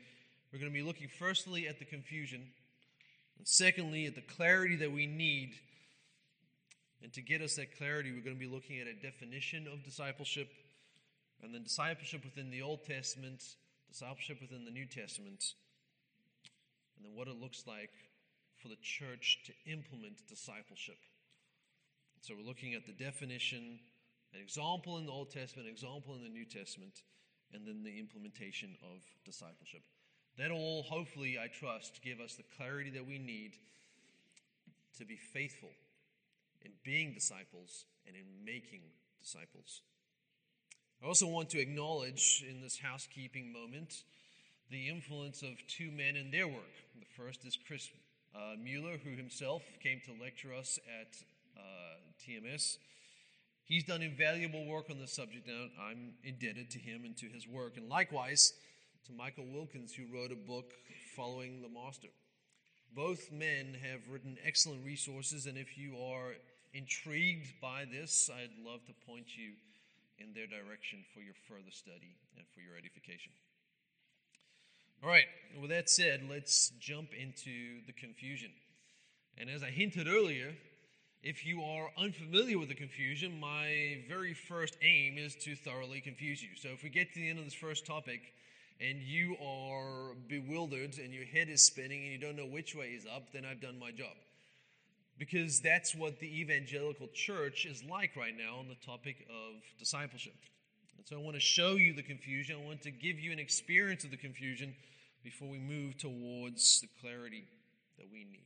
We're 0.53 0.59
going 0.59 0.73
to 0.73 0.76
be 0.76 0.83
looking 0.83 1.09
firstly 1.17 1.69
at 1.69 1.79
the 1.79 1.85
confusion 1.85 2.43
and 3.38 3.47
secondly, 3.47 4.07
at 4.07 4.17
the 4.17 4.23
clarity 4.23 4.75
that 4.76 4.91
we 4.91 5.07
need. 5.07 5.55
And 7.03 7.12
to 7.12 7.23
get 7.23 7.41
us 7.41 7.55
that 7.55 7.76
clarity, 7.76 8.11
we're 8.11 8.25
going 8.25 8.37
to 8.37 8.41
be 8.41 8.53
looking 8.53 8.81
at 8.81 8.88
a 8.88 8.95
definition 8.95 9.69
of 9.73 9.85
discipleship, 9.85 10.49
and 11.43 11.55
then 11.55 11.62
discipleship 11.62 12.25
within 12.25 12.50
the 12.50 12.62
Old 12.62 12.85
Testament, 12.85 13.43
discipleship 13.88 14.40
within 14.40 14.64
the 14.64 14.71
New 14.71 14.87
Testament, 14.87 15.55
and 16.97 17.05
then 17.05 17.14
what 17.14 17.28
it 17.28 17.40
looks 17.40 17.64
like 17.66 17.90
for 18.57 18.69
the 18.69 18.81
church 18.83 19.40
to 19.47 19.71
implement 19.71 20.26
discipleship. 20.28 20.99
So 22.23 22.35
we're 22.35 22.47
looking 22.47 22.75
at 22.75 22.87
the 22.87 22.93
definition, 22.93 23.78
an 24.35 24.40
example 24.40 24.99
in 24.99 25.07
the 25.07 25.12
Old 25.12 25.31
Testament, 25.31 25.69
an 25.69 25.73
example 25.73 26.14
in 26.14 26.23
the 26.23 26.28
New 26.28 26.45
Testament, 26.45 27.02
and 27.52 27.66
then 27.66 27.83
the 27.85 27.99
implementation 27.99 28.75
of 28.83 29.02
discipleship. 29.25 29.83
That 30.38 30.50
all, 30.50 30.83
hopefully, 30.83 31.38
I 31.38 31.49
trust, 31.49 32.00
give 32.02 32.21
us 32.21 32.35
the 32.35 32.45
clarity 32.57 32.90
that 32.90 33.07
we 33.07 33.19
need 33.19 33.57
to 34.99 35.05
be 35.05 35.16
faithful 35.16 35.71
in 36.62 36.73
being 36.85 37.12
disciples 37.14 37.85
and 38.07 38.16
in 38.16 38.45
making 38.45 38.81
disciples. 39.21 39.83
I 41.03 41.07
also 41.07 41.26
want 41.26 41.50
to 41.50 41.61
acknowledge 41.61 42.45
in 42.49 42.61
this 42.61 42.79
housekeeping 42.79 43.53
moment 43.53 44.03
the 44.71 44.88
influence 44.88 45.43
of 45.43 45.55
two 45.69 45.91
men 45.91 46.17
in 46.17 46.31
their 46.31 46.49
work. 46.49 46.75
The 46.99 47.23
first 47.23 47.45
is 47.45 47.57
Chris 47.67 47.88
uh, 48.35 48.55
Mueller, 48.62 48.97
who 49.05 49.11
himself 49.11 49.62
came 49.83 50.00
to 50.07 50.23
lecture 50.23 50.55
us 50.55 50.79
at 51.00 51.17
uh, 51.57 51.61
TMS. 52.25 52.79
He's 53.65 53.85
done 53.85 54.03
invaluable 54.03 54.65
work 54.65 54.91
on 54.91 54.99
this 54.99 55.12
subject, 55.12 55.47
and 55.49 55.71
I'm 55.81 56.15
indebted 56.25 56.71
to 56.71 56.79
him 56.79 57.05
and 57.05 57.17
to 57.19 57.26
his 57.26 57.47
work. 57.47 57.76
And 57.76 57.88
likewise, 57.88 58.55
to 59.07 59.12
Michael 59.12 59.47
Wilkins, 59.53 59.93
who 59.93 60.05
wrote 60.12 60.33
a 60.33 60.37
book 60.37 60.73
following 61.15 61.62
the 61.62 61.69
master. 61.69 62.09
Both 62.95 63.31
men 63.31 63.76
have 63.83 64.00
written 64.11 64.38
excellent 64.45 64.85
resources, 64.85 65.47
and 65.47 65.59
if 65.59 65.76
you 65.76 65.97
are 65.99 66.35
intrigued 66.73 67.61
by 67.61 67.85
this, 67.91 68.31
I'd 68.33 68.50
love 68.65 68.85
to 68.87 68.93
point 69.07 69.37
you 69.37 69.53
in 70.19 70.33
their 70.35 70.47
direction 70.47 71.05
for 71.15 71.21
your 71.21 71.35
further 71.49 71.71
study 71.71 72.17
and 72.37 72.47
for 72.55 72.61
your 72.61 72.77
edification. 72.77 73.33
All 75.03 75.11
right, 75.11 75.27
with 75.61 75.71
that 75.71 75.91
said, 75.91 76.27
let's 76.31 76.71
jump 76.81 77.11
into 77.13 77.85
the 77.87 77.93
confusion. 77.93 78.51
And 79.39 79.51
as 79.51 79.63
I 79.63 79.71
hinted 79.71 80.09
earlier, 80.09 80.55
if 81.23 81.45
you 81.45 81.63
are 81.63 81.91
unfamiliar 81.99 82.59
with 82.59 82.69
the 82.69 82.75
confusion, 82.75 83.39
my 83.39 83.99
very 84.09 84.33
first 84.33 84.77
aim 84.83 85.19
is 85.19 85.35
to 85.45 85.55
thoroughly 85.55 86.01
confuse 86.01 86.43
you. 86.43 86.51
So 86.57 86.69
if 86.69 86.83
we 86.83 86.89
get 86.89 87.13
to 87.13 87.21
the 87.21 87.29
end 87.29 87.39
of 87.39 87.45
this 87.45 87.55
first 87.55 87.87
topic, 87.87 88.21
and 88.81 89.01
you 89.01 89.37
are 89.43 90.15
bewildered 90.29 90.99
and 90.99 91.13
your 91.13 91.25
head 91.25 91.49
is 91.49 91.63
spinning 91.63 92.03
and 92.03 92.13
you 92.13 92.19
don't 92.19 92.37
know 92.37 92.47
which 92.47 92.75
way 92.75 92.89
is 92.89 93.07
up, 93.07 93.33
then 93.33 93.45
I've 93.45 93.61
done 93.61 93.79
my 93.79 93.91
job. 93.91 94.13
Because 95.19 95.61
that's 95.61 95.95
what 95.95 96.21
the 96.21 96.41
evangelical 96.41 97.09
church 97.15 97.65
is 97.65 97.83
like 97.91 98.17
right 98.17 98.35
now 98.37 98.59
on 98.59 98.69
the 98.69 98.75
topic 98.87 99.27
of 99.31 99.63
discipleship. 99.79 100.35
And 100.99 101.07
so 101.07 101.17
I 101.17 101.21
want 101.21 101.37
to 101.37 101.41
show 101.41 101.73
you 101.77 101.95
the 101.95 102.03
confusion. 102.03 102.57
I 102.63 102.67
want 102.67 102.83
to 102.83 102.91
give 102.91 103.19
you 103.19 103.33
an 103.33 103.39
experience 103.39 104.05
of 104.05 104.11
the 104.11 104.17
confusion 104.17 104.75
before 105.25 105.49
we 105.49 105.59
move 105.59 105.97
towards 105.97 106.81
the 106.81 106.89
clarity 107.01 107.45
that 107.99 108.07
we 108.13 108.25
need. 108.25 108.43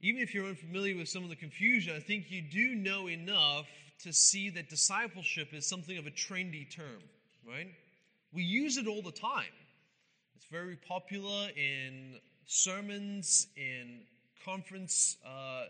Even 0.00 0.22
if 0.22 0.34
you're 0.34 0.46
unfamiliar 0.46 0.96
with 0.96 1.08
some 1.08 1.24
of 1.24 1.30
the 1.30 1.36
confusion, 1.36 1.94
I 1.94 2.00
think 2.00 2.30
you 2.30 2.42
do 2.42 2.74
know 2.74 3.08
enough 3.08 3.66
to 4.02 4.12
see 4.12 4.50
that 4.50 4.68
discipleship 4.68 5.48
is 5.52 5.68
something 5.68 5.96
of 5.96 6.06
a 6.06 6.10
trendy 6.10 6.70
term 6.70 7.00
right? 7.46 7.68
We 8.32 8.42
use 8.42 8.76
it 8.76 8.86
all 8.86 9.02
the 9.02 9.12
time. 9.12 9.52
It's 10.36 10.46
very 10.46 10.76
popular 10.76 11.48
in 11.56 12.18
sermons, 12.46 13.48
in 13.56 14.00
conference 14.44 15.16
uh, 15.26 15.64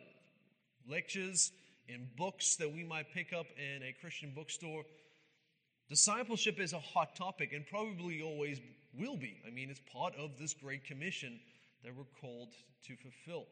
lectures, 0.89 1.53
in 1.89 2.09
books 2.17 2.57
that 2.57 2.73
we 2.73 2.85
might 2.85 3.13
pick 3.13 3.33
up 3.33 3.47
in 3.59 3.83
a 3.83 3.95
Christian 4.01 4.33
bookstore. 4.35 4.85
Discipleship 5.89 6.59
is 6.59 6.73
a 6.73 6.81
hot 6.81 7.15
topic 7.15 7.53
and 7.53 7.67
probably 7.67 8.23
always 8.23 8.61
will 8.99 9.17
be. 9.17 9.41
I 9.47 9.51
mean, 9.51 9.71
it's 9.71 9.81
part 9.93 10.15
of 10.17 10.39
this 10.39 10.55
great 10.55 10.85
commission 10.85 11.39
that 11.85 11.95
we're 11.95 12.05
called 12.21 12.55
to 12.87 12.97
fulfill. 12.97 13.47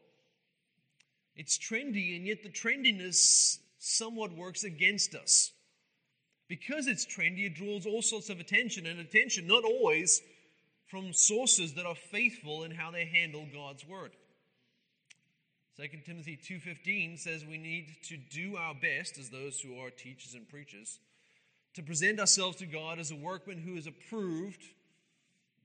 It's 1.35 1.57
trendy, 1.57 2.15
and 2.15 2.25
yet 2.27 2.43
the 2.43 2.49
trendiness 2.49 3.57
somewhat 3.79 4.31
works 4.33 4.63
against 4.63 5.15
us. 5.15 5.51
Because 6.47 6.87
it's 6.87 7.05
trendy, 7.05 7.45
it 7.45 7.55
draws 7.55 7.85
all 7.85 8.01
sorts 8.01 8.29
of 8.29 8.39
attention, 8.39 8.85
and 8.85 8.99
attention 8.99 9.47
not 9.47 9.63
always 9.63 10.21
from 10.93 11.11
sources 11.11 11.73
that 11.73 11.87
are 11.87 11.95
faithful 11.95 12.63
in 12.63 12.69
how 12.69 12.91
they 12.91 13.05
handle 13.05 13.47
God's 13.51 13.83
word. 13.83 14.11
2 15.75 15.87
Timothy 16.05 16.37
2:15 16.37 17.17
says 17.17 17.43
we 17.43 17.57
need 17.57 18.03
to 18.03 18.15
do 18.15 18.57
our 18.57 18.75
best 18.75 19.17
as 19.17 19.31
those 19.31 19.59
who 19.59 19.79
are 19.79 19.89
teachers 19.89 20.35
and 20.35 20.47
preachers 20.47 20.99
to 21.73 21.81
present 21.81 22.19
ourselves 22.19 22.57
to 22.57 22.67
God 22.67 22.99
as 22.99 23.09
a 23.09 23.15
workman 23.15 23.57
who 23.57 23.75
is 23.75 23.87
approved, 23.87 24.63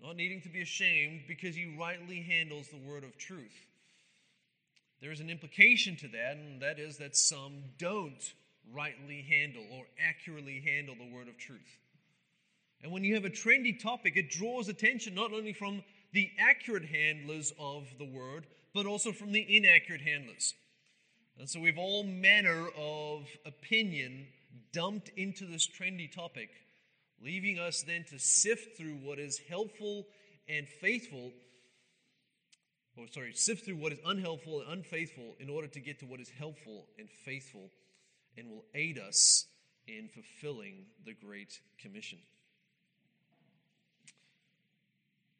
not 0.00 0.16
needing 0.16 0.40
to 0.40 0.48
be 0.48 0.62
ashamed 0.62 1.24
because 1.28 1.54
he 1.54 1.76
rightly 1.78 2.22
handles 2.22 2.68
the 2.68 2.78
word 2.78 3.04
of 3.04 3.18
truth. 3.18 3.66
There 5.02 5.12
is 5.12 5.20
an 5.20 5.28
implication 5.28 5.94
to 5.96 6.08
that, 6.08 6.38
and 6.38 6.62
that 6.62 6.78
is 6.78 6.96
that 6.96 7.14
some 7.18 7.64
don't 7.76 8.32
rightly 8.72 9.20
handle 9.20 9.66
or 9.72 9.84
accurately 10.00 10.60
handle 10.60 10.94
the 10.94 11.14
word 11.14 11.28
of 11.28 11.36
truth. 11.36 11.78
And 12.82 12.92
when 12.92 13.04
you 13.04 13.14
have 13.14 13.24
a 13.24 13.30
trendy 13.30 13.78
topic, 13.78 14.16
it 14.16 14.30
draws 14.30 14.68
attention 14.68 15.14
not 15.14 15.32
only 15.32 15.52
from 15.52 15.82
the 16.12 16.30
accurate 16.38 16.84
handlers 16.84 17.52
of 17.58 17.86
the 17.98 18.04
word, 18.04 18.46
but 18.74 18.86
also 18.86 19.12
from 19.12 19.32
the 19.32 19.56
inaccurate 19.56 20.00
handlers. 20.00 20.54
And 21.38 21.48
so 21.48 21.60
we've 21.60 21.78
all 21.78 22.04
manner 22.04 22.68
of 22.76 23.26
opinion 23.44 24.26
dumped 24.72 25.10
into 25.16 25.46
this 25.46 25.68
trendy 25.68 26.10
topic, 26.10 26.50
leaving 27.22 27.58
us 27.58 27.82
then 27.82 28.04
to 28.10 28.18
sift 28.18 28.76
through 28.76 28.96
what 29.02 29.18
is 29.18 29.40
helpful 29.48 30.06
and 30.48 30.68
faithful 30.68 31.32
or 32.98 33.06
sorry, 33.12 33.32
sift 33.32 33.64
through 33.64 33.76
what 33.76 33.92
is 33.92 33.98
unhelpful 34.04 34.60
and 34.60 34.72
unfaithful 34.72 35.36
in 35.38 35.48
order 35.48 35.68
to 35.68 35.80
get 35.80 36.00
to 36.00 36.06
what 36.06 36.20
is 36.20 36.30
helpful 36.36 36.86
and 36.98 37.08
faithful 37.24 37.70
and 38.36 38.50
will 38.50 38.64
aid 38.74 38.98
us 38.98 39.46
in 39.86 40.08
fulfilling 40.08 40.84
the 41.04 41.14
Great 41.14 41.60
Commission. 41.80 42.18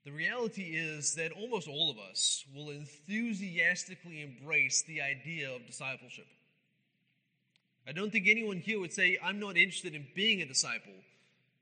The 0.08 0.14
reality 0.14 0.74
is 0.74 1.16
that 1.16 1.32
almost 1.32 1.68
all 1.68 1.90
of 1.90 1.98
us 1.98 2.46
will 2.54 2.70
enthusiastically 2.70 4.22
embrace 4.22 4.80
the 4.80 5.02
idea 5.02 5.54
of 5.54 5.66
discipleship. 5.66 6.24
I 7.86 7.92
don't 7.92 8.10
think 8.10 8.26
anyone 8.26 8.56
here 8.56 8.80
would 8.80 8.94
say, 8.94 9.18
I'm 9.22 9.38
not 9.38 9.58
interested 9.58 9.94
in 9.94 10.06
being 10.14 10.40
a 10.40 10.46
disciple. 10.46 10.94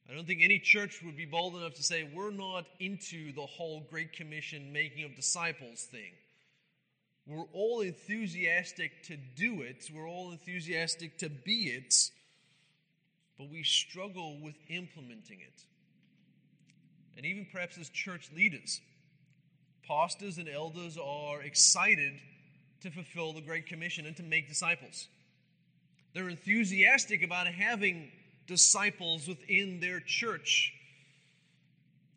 I 0.08 0.14
don't 0.14 0.28
think 0.28 0.42
any 0.44 0.60
church 0.60 1.02
would 1.04 1.16
be 1.16 1.24
bold 1.24 1.56
enough 1.56 1.74
to 1.74 1.82
say, 1.82 2.08
we're 2.14 2.30
not 2.30 2.66
into 2.78 3.32
the 3.32 3.46
whole 3.46 3.84
Great 3.90 4.12
Commission 4.12 4.72
making 4.72 5.04
of 5.04 5.16
disciples 5.16 5.82
thing. 5.82 6.12
We're 7.26 7.50
all 7.52 7.80
enthusiastic 7.80 9.02
to 9.08 9.16
do 9.16 9.62
it, 9.62 9.90
we're 9.92 10.08
all 10.08 10.30
enthusiastic 10.30 11.18
to 11.18 11.28
be 11.28 11.70
it, 11.70 12.12
but 13.38 13.50
we 13.50 13.64
struggle 13.64 14.38
with 14.40 14.54
implementing 14.68 15.40
it. 15.40 15.64
And 17.16 17.24
even 17.24 17.46
perhaps 17.50 17.78
as 17.78 17.88
church 17.88 18.30
leaders, 18.34 18.80
pastors 19.86 20.38
and 20.38 20.48
elders 20.48 20.98
are 20.98 21.40
excited 21.42 22.12
to 22.82 22.90
fulfill 22.90 23.32
the 23.32 23.40
Great 23.40 23.66
Commission 23.66 24.06
and 24.06 24.16
to 24.16 24.22
make 24.22 24.48
disciples. 24.48 25.08
They're 26.12 26.28
enthusiastic 26.28 27.22
about 27.22 27.46
having 27.46 28.10
disciples 28.46 29.28
within 29.28 29.80
their 29.80 30.00
church. 30.00 30.72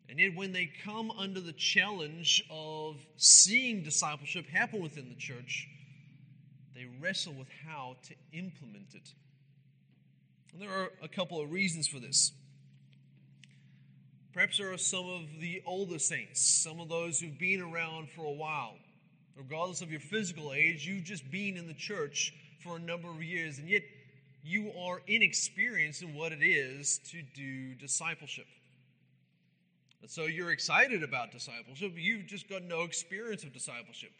And 0.08 0.18
yet, 0.18 0.34
when 0.34 0.52
they 0.52 0.70
come 0.84 1.10
under 1.12 1.40
the 1.40 1.52
challenge 1.52 2.42
of 2.50 2.96
seeing 3.16 3.82
discipleship 3.82 4.46
happen 4.48 4.82
within 4.82 5.08
the 5.08 5.14
church, 5.14 5.68
they 6.74 6.86
wrestle 7.00 7.34
with 7.34 7.48
how 7.64 7.96
to 8.08 8.14
implement 8.32 8.94
it. 8.94 9.12
And 10.52 10.60
there 10.60 10.70
are 10.70 10.90
a 11.02 11.08
couple 11.08 11.40
of 11.40 11.52
reasons 11.52 11.86
for 11.86 12.00
this. 12.00 12.32
Perhaps 14.32 14.58
there 14.58 14.72
are 14.72 14.78
some 14.78 15.08
of 15.08 15.40
the 15.40 15.62
older 15.66 15.98
saints, 15.98 16.40
some 16.40 16.78
of 16.78 16.88
those 16.88 17.18
who've 17.18 17.38
been 17.38 17.60
around 17.60 18.08
for 18.10 18.24
a 18.24 18.32
while. 18.32 18.74
Regardless 19.36 19.82
of 19.82 19.90
your 19.90 20.00
physical 20.00 20.52
age, 20.52 20.86
you've 20.86 21.04
just 21.04 21.28
been 21.30 21.56
in 21.56 21.66
the 21.66 21.74
church 21.74 22.32
for 22.62 22.76
a 22.76 22.78
number 22.78 23.08
of 23.08 23.22
years, 23.22 23.58
and 23.58 23.68
yet 23.68 23.82
you 24.44 24.72
are 24.78 25.02
inexperienced 25.06 26.02
in 26.02 26.14
what 26.14 26.32
it 26.32 26.42
is 26.42 27.00
to 27.10 27.22
do 27.34 27.74
discipleship. 27.74 28.46
And 30.00 30.10
so 30.10 30.26
you're 30.26 30.52
excited 30.52 31.02
about 31.02 31.32
discipleship, 31.32 31.92
but 31.94 32.02
you've 32.02 32.26
just 32.26 32.48
got 32.48 32.62
no 32.62 32.82
experience 32.82 33.42
of 33.42 33.52
discipleship. 33.52 34.12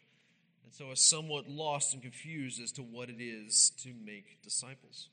And 0.64 0.74
so 0.74 0.90
are 0.90 0.96
somewhat 0.96 1.48
lost 1.48 1.94
and 1.94 2.02
confused 2.02 2.60
as 2.60 2.72
to 2.72 2.82
what 2.82 3.08
it 3.08 3.20
is 3.20 3.72
to 3.82 3.90
make 4.04 4.42
disciples. 4.42 5.08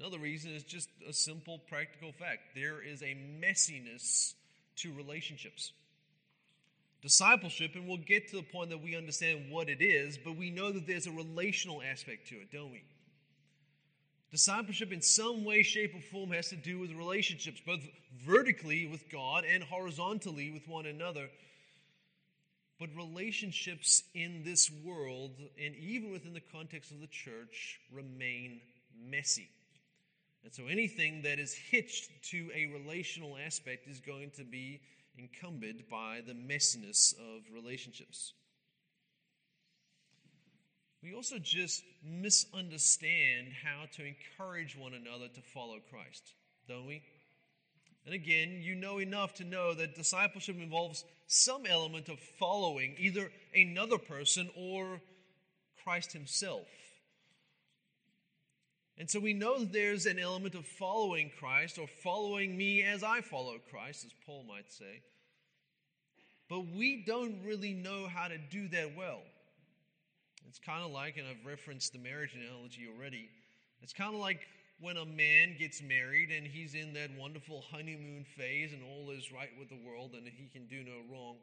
Another 0.00 0.18
reason 0.18 0.52
is 0.52 0.62
just 0.62 0.88
a 1.06 1.12
simple 1.12 1.58
practical 1.68 2.10
fact 2.12 2.54
there 2.54 2.82
is 2.82 3.02
a 3.02 3.14
messiness 3.38 4.32
to 4.76 4.94
relationships. 4.94 5.72
Discipleship, 7.02 7.72
and 7.74 7.86
we'll 7.86 7.98
get 7.98 8.28
to 8.30 8.36
the 8.36 8.42
point 8.42 8.70
that 8.70 8.82
we 8.82 8.96
understand 8.96 9.50
what 9.50 9.68
it 9.68 9.82
is, 9.82 10.16
but 10.16 10.36
we 10.36 10.50
know 10.50 10.72
that 10.72 10.86
there's 10.86 11.06
a 11.06 11.12
relational 11.12 11.82
aspect 11.82 12.28
to 12.28 12.36
it, 12.36 12.50
don't 12.50 12.72
we? 12.72 12.82
Discipleship, 14.30 14.90
in 14.90 15.02
some 15.02 15.44
way, 15.44 15.62
shape, 15.62 15.94
or 15.94 16.00
form, 16.00 16.30
has 16.30 16.48
to 16.48 16.56
do 16.56 16.78
with 16.78 16.92
relationships, 16.92 17.60
both 17.66 17.80
vertically 18.24 18.86
with 18.86 19.10
God 19.10 19.44
and 19.44 19.62
horizontally 19.62 20.50
with 20.50 20.66
one 20.66 20.86
another. 20.86 21.28
But 22.78 22.88
relationships 22.96 24.02
in 24.14 24.44
this 24.44 24.70
world, 24.84 25.32
and 25.62 25.74
even 25.76 26.10
within 26.10 26.32
the 26.32 26.42
context 26.52 26.90
of 26.90 27.00
the 27.00 27.06
church, 27.06 27.80
remain 27.92 28.60
messy. 29.10 29.48
And 30.42 30.52
so 30.54 30.66
anything 30.66 31.22
that 31.22 31.38
is 31.38 31.52
hitched 31.52 32.10
to 32.30 32.50
a 32.54 32.66
relational 32.66 33.36
aspect 33.36 33.86
is 33.88 34.00
going 34.00 34.30
to 34.36 34.44
be 34.44 34.80
encumbered 35.18 35.84
by 35.90 36.22
the 36.26 36.32
messiness 36.32 37.14
of 37.14 37.42
relationships 37.52 38.32
we 41.02 41.14
also 41.14 41.38
just 41.38 41.82
misunderstand 42.04 43.48
how 43.64 43.86
to 43.96 44.04
encourage 44.04 44.76
one 44.76 44.92
another 44.92 45.28
to 45.28 45.40
follow 45.40 45.78
Christ, 45.90 46.34
don't 46.68 46.86
we? 46.86 47.02
And 48.04 48.14
again, 48.14 48.60
you 48.62 48.74
know 48.74 48.98
enough 48.98 49.34
to 49.34 49.44
know 49.44 49.74
that 49.74 49.94
discipleship 49.94 50.56
involves 50.56 51.04
some 51.26 51.64
element 51.64 52.08
of 52.08 52.18
following 52.38 52.96
either 52.98 53.30
another 53.54 53.98
person 53.98 54.50
or 54.56 55.00
Christ 55.84 56.12
Himself. 56.12 56.66
And 59.00 59.08
so 59.08 59.18
we 59.18 59.32
know 59.32 59.60
that 59.60 59.72
there's 59.72 60.04
an 60.04 60.18
element 60.18 60.54
of 60.54 60.66
following 60.66 61.30
Christ 61.40 61.78
or 61.78 61.86
following 61.86 62.54
me 62.54 62.82
as 62.82 63.02
I 63.02 63.22
follow 63.22 63.56
Christ, 63.70 64.04
as 64.04 64.12
Paul 64.26 64.44
might 64.46 64.70
say. 64.70 65.00
But 66.50 66.66
we 66.76 67.02
don't 67.06 67.38
really 67.42 67.72
know 67.72 68.08
how 68.08 68.28
to 68.28 68.36
do 68.36 68.68
that 68.68 68.94
well. 68.94 69.22
It's 70.46 70.58
kind 70.58 70.84
of 70.84 70.90
like, 70.90 71.16
and 71.16 71.26
I've 71.26 71.46
referenced 71.46 71.94
the 71.94 71.98
marriage 71.98 72.34
analogy 72.34 72.88
already, 72.94 73.30
it's 73.80 73.94
kind 73.94 74.14
of 74.14 74.20
like 74.20 74.40
when 74.80 74.98
a 74.98 75.06
man 75.06 75.56
gets 75.58 75.80
married 75.80 76.28
and 76.30 76.46
he's 76.46 76.74
in 76.74 76.92
that 76.92 77.08
wonderful 77.18 77.64
honeymoon 77.70 78.26
phase 78.36 78.74
and 78.74 78.82
all 78.82 79.10
is 79.12 79.32
right 79.32 79.50
with 79.58 79.70
the 79.70 79.78
world 79.82 80.10
and 80.12 80.28
he 80.28 80.46
can 80.52 80.66
do 80.66 80.84
no 80.84 80.98
wrong. 81.10 81.36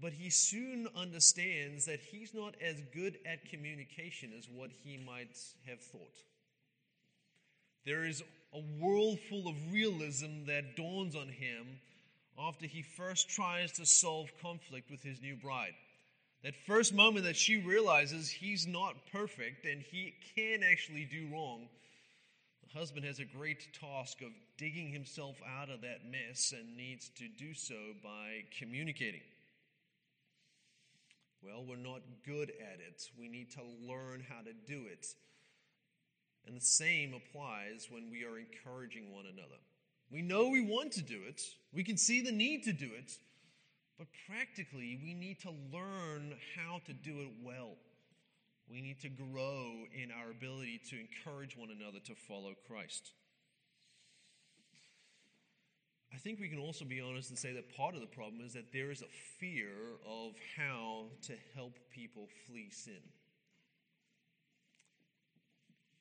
But 0.00 0.12
he 0.12 0.28
soon 0.28 0.88
understands 0.94 1.86
that 1.86 2.00
he's 2.00 2.34
not 2.34 2.54
as 2.60 2.82
good 2.92 3.18
at 3.24 3.48
communication 3.48 4.32
as 4.36 4.48
what 4.48 4.70
he 4.84 4.98
might 4.98 5.34
have 5.66 5.80
thought. 5.80 6.16
There 7.86 8.04
is 8.04 8.22
a 8.52 8.60
world 8.80 9.18
full 9.30 9.48
of 9.48 9.72
realism 9.72 10.44
that 10.46 10.76
dawns 10.76 11.14
on 11.16 11.28
him 11.28 11.80
after 12.38 12.66
he 12.66 12.82
first 12.82 13.30
tries 13.30 13.72
to 13.72 13.86
solve 13.86 14.30
conflict 14.42 14.90
with 14.90 15.02
his 15.02 15.22
new 15.22 15.36
bride. 15.36 15.74
That 16.42 16.54
first 16.66 16.92
moment 16.92 17.24
that 17.24 17.36
she 17.36 17.56
realizes 17.56 18.28
he's 18.28 18.66
not 18.66 18.94
perfect 19.10 19.64
and 19.64 19.80
he 19.80 20.14
can 20.36 20.62
actually 20.62 21.04
do 21.10 21.28
wrong, 21.32 21.68
the 22.62 22.78
husband 22.78 23.06
has 23.06 23.18
a 23.18 23.24
great 23.24 23.68
task 23.80 24.20
of 24.20 24.28
digging 24.58 24.90
himself 24.90 25.36
out 25.58 25.70
of 25.70 25.80
that 25.80 26.04
mess 26.10 26.52
and 26.52 26.76
needs 26.76 27.10
to 27.16 27.28
do 27.28 27.54
so 27.54 27.74
by 28.02 28.44
communicating. 28.58 29.22
Well, 31.46 31.64
we're 31.68 31.76
not 31.76 32.02
good 32.24 32.50
at 32.50 32.80
it. 32.80 33.08
We 33.16 33.28
need 33.28 33.52
to 33.52 33.60
learn 33.86 34.24
how 34.28 34.40
to 34.42 34.52
do 34.66 34.86
it. 34.90 35.06
And 36.44 36.56
the 36.56 36.60
same 36.60 37.14
applies 37.14 37.86
when 37.88 38.10
we 38.10 38.24
are 38.24 38.38
encouraging 38.38 39.12
one 39.12 39.26
another. 39.26 39.60
We 40.10 40.22
know 40.22 40.48
we 40.48 40.60
want 40.60 40.92
to 40.92 41.02
do 41.02 41.20
it, 41.28 41.42
we 41.72 41.84
can 41.84 41.96
see 41.96 42.20
the 42.20 42.32
need 42.32 42.64
to 42.64 42.72
do 42.72 42.90
it, 42.96 43.12
But 43.98 44.08
practically, 44.28 44.98
we 45.02 45.14
need 45.14 45.40
to 45.40 45.50
learn 45.72 46.34
how 46.54 46.80
to 46.86 46.92
do 46.92 47.22
it 47.22 47.32
well. 47.42 47.76
We 48.70 48.82
need 48.82 49.00
to 49.00 49.08
grow 49.08 49.72
in 49.94 50.10
our 50.10 50.30
ability 50.30 50.80
to 50.90 50.96
encourage 51.00 51.56
one 51.56 51.70
another 51.70 52.00
to 52.00 52.14
follow 52.14 52.54
Christ. 52.66 53.12
I 56.12 56.18
think 56.18 56.40
we 56.40 56.48
can 56.48 56.58
also 56.58 56.84
be 56.84 57.00
honest 57.00 57.30
and 57.30 57.38
say 57.38 57.52
that 57.54 57.76
part 57.76 57.94
of 57.94 58.00
the 58.00 58.06
problem 58.06 58.40
is 58.44 58.54
that 58.54 58.72
there 58.72 58.90
is 58.90 59.02
a 59.02 59.38
fear 59.38 59.70
of 60.06 60.32
how 60.56 61.06
to 61.26 61.34
help 61.54 61.74
people 61.92 62.28
flee 62.46 62.70
sin. 62.70 63.02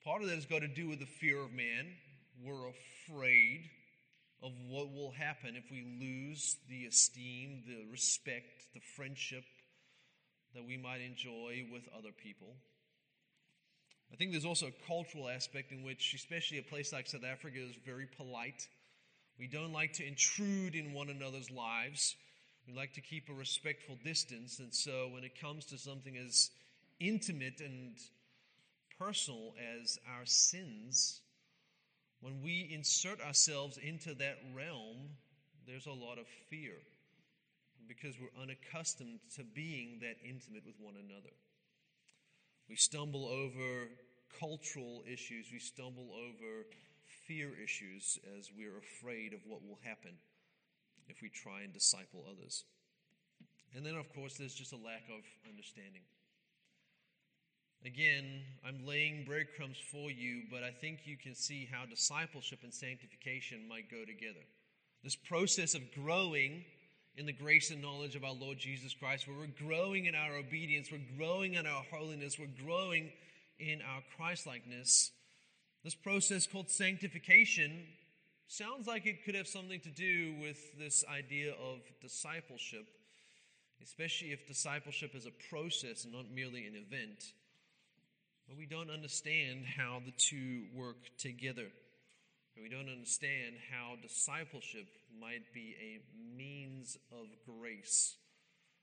Part 0.04 0.22
of 0.22 0.28
that 0.30 0.36
has 0.36 0.46
got 0.46 0.60
to 0.60 0.68
do 0.68 0.88
with 0.88 1.00
the 1.00 1.06
fear 1.06 1.40
of 1.40 1.52
man. 1.52 1.88
We're 2.44 2.70
afraid 2.70 3.70
of 4.44 4.52
what 4.70 4.94
will 4.94 5.12
happen 5.12 5.56
if 5.56 5.72
we 5.72 5.84
lose 6.00 6.58
the 6.70 6.86
esteem, 6.86 7.64
the 7.66 7.92
respect, 7.92 8.68
the 8.76 8.82
friendship 8.96 9.44
that 10.54 10.64
we 10.64 10.78
might 10.78 11.02
enjoy 11.02 11.66
with 11.72 11.84
other 11.98 12.12
people. 12.12 12.56
I 14.14 14.16
think 14.16 14.32
there's 14.32 14.46
also 14.46 14.68
a 14.68 14.88
cultural 14.88 15.28
aspect 15.28 15.72
in 15.72 15.84
which, 15.84 16.14
especially 16.14 16.60
a 16.60 16.64
place 16.64 16.94
like 16.94 17.08
South 17.08 17.26
Africa, 17.26 17.58
is 17.58 17.76
very 17.86 18.06
polite. 18.06 18.68
We 19.38 19.48
don't 19.48 19.74
like 19.74 19.94
to 19.94 20.08
intrude 20.08 20.76
in 20.76 20.94
one 20.94 21.10
another's 21.10 21.52
lives. 21.52 22.16
We 22.68 22.74
like 22.74 22.94
to 22.94 23.02
keep 23.02 23.30
a 23.30 23.34
respectful 23.34 23.98
distance. 24.04 24.60
And 24.60 24.74
so, 24.74 25.10
when 25.14 25.24
it 25.24 25.40
comes 25.40 25.66
to 25.66 25.78
something 25.78 26.16
as 26.18 26.52
intimate 27.00 27.60
and 27.60 27.98
personal 28.98 29.54
as 29.82 30.00
our 30.18 30.26
sins, 30.26 31.22
when 32.22 32.42
we 32.42 32.70
insert 32.74 33.22
ourselves 33.22 33.78
into 33.78 34.14
that 34.16 34.38
realm, 34.56 35.10
there's 35.68 35.86
a 35.86 35.92
lot 35.92 36.18
of 36.18 36.28
fear 36.50 36.76
because 37.88 38.16
we're 38.20 38.42
unaccustomed 38.42 39.20
to 39.36 39.44
being 39.44 40.00
that 40.02 40.16
intimate 40.24 40.66
with 40.66 40.76
one 40.80 40.96
another. 40.96 41.34
We 42.70 42.76
stumble 42.76 43.26
over 43.28 43.90
cultural 44.40 45.04
issues, 45.06 45.48
we 45.52 45.60
stumble 45.60 46.10
over 46.14 46.66
fear 47.28 47.52
issues 47.64 48.20
as 48.38 48.52
we're 48.56 48.78
afraid 48.78 49.34
of 49.34 49.40
what 49.46 49.62
will 49.62 49.80
happen 49.84 50.12
if 51.08 51.22
we 51.22 51.30
try 51.30 51.62
and 51.62 51.74
disciple 51.74 52.26
others. 52.30 52.64
And 53.76 53.86
then, 53.86 53.96
of 53.96 54.14
course, 54.14 54.38
there's 54.38 54.56
just 54.56 54.74
a 54.74 54.78
lack 54.78 55.04
of 55.10 55.24
understanding. 55.50 56.02
Again, 57.86 58.42
I'm 58.66 58.86
laying 58.86 59.26
breadcrumbs 59.26 59.78
for 59.92 60.10
you, 60.10 60.44
but 60.50 60.64
I 60.64 60.72
think 60.72 61.02
you 61.06 61.18
can 61.18 61.36
see 61.36 61.68
how 61.72 61.86
discipleship 61.86 62.60
and 62.64 62.74
sanctification 62.74 63.68
might 63.68 63.92
go 63.92 64.06
together. 64.06 64.46
This 65.04 65.16
process 65.16 65.76
of 65.76 65.82
growing 65.94 66.64
in 67.18 67.26
the 67.26 67.34
grace 67.34 67.70
and 67.70 67.82
knowledge 67.82 68.16
of 68.16 68.24
our 68.24 68.34
Lord 68.34 68.58
Jesus 68.58 68.94
Christ, 68.94 69.28
where 69.28 69.38
we're 69.38 69.68
growing 69.68 70.06
in 70.06 70.16
our 70.16 70.36
obedience, 70.36 70.90
we're 70.92 71.18
growing 71.18 71.54
in 71.54 71.68
our 71.68 71.84
holiness, 71.92 72.40
we're 72.40 72.66
growing 72.66 73.12
in 73.60 73.82
our 73.82 74.02
Christlikeness. 74.18 75.12
This 75.86 75.94
process 75.94 76.48
called 76.48 76.72
sanctification 76.72 77.84
sounds 78.48 78.88
like 78.88 79.06
it 79.06 79.24
could 79.24 79.36
have 79.36 79.48
something 79.48 79.80
to 79.82 79.90
do 79.90 80.34
with 80.42 80.58
this 80.80 81.06
idea 81.08 81.52
of 81.52 81.78
discipleship, 82.02 82.88
especially 83.84 84.32
if 84.32 84.48
discipleship 84.48 85.14
is 85.14 85.28
a 85.28 85.48
process 85.48 86.04
and 86.04 86.12
not 86.12 86.26
merely 86.34 86.66
an 86.66 86.74
event. 86.74 87.34
But 88.48 88.58
we 88.58 88.66
don't 88.66 88.90
understand 88.90 89.64
how 89.78 90.02
the 90.04 90.14
two 90.18 90.64
work 90.74 90.98
together. 91.20 91.68
And 92.56 92.64
we 92.64 92.70
don't 92.70 92.90
understand 92.90 93.54
how 93.72 93.94
discipleship 94.02 94.88
might 95.22 95.54
be 95.54 95.76
a 95.80 96.36
means 96.36 96.98
of 97.12 97.28
grace, 97.46 98.16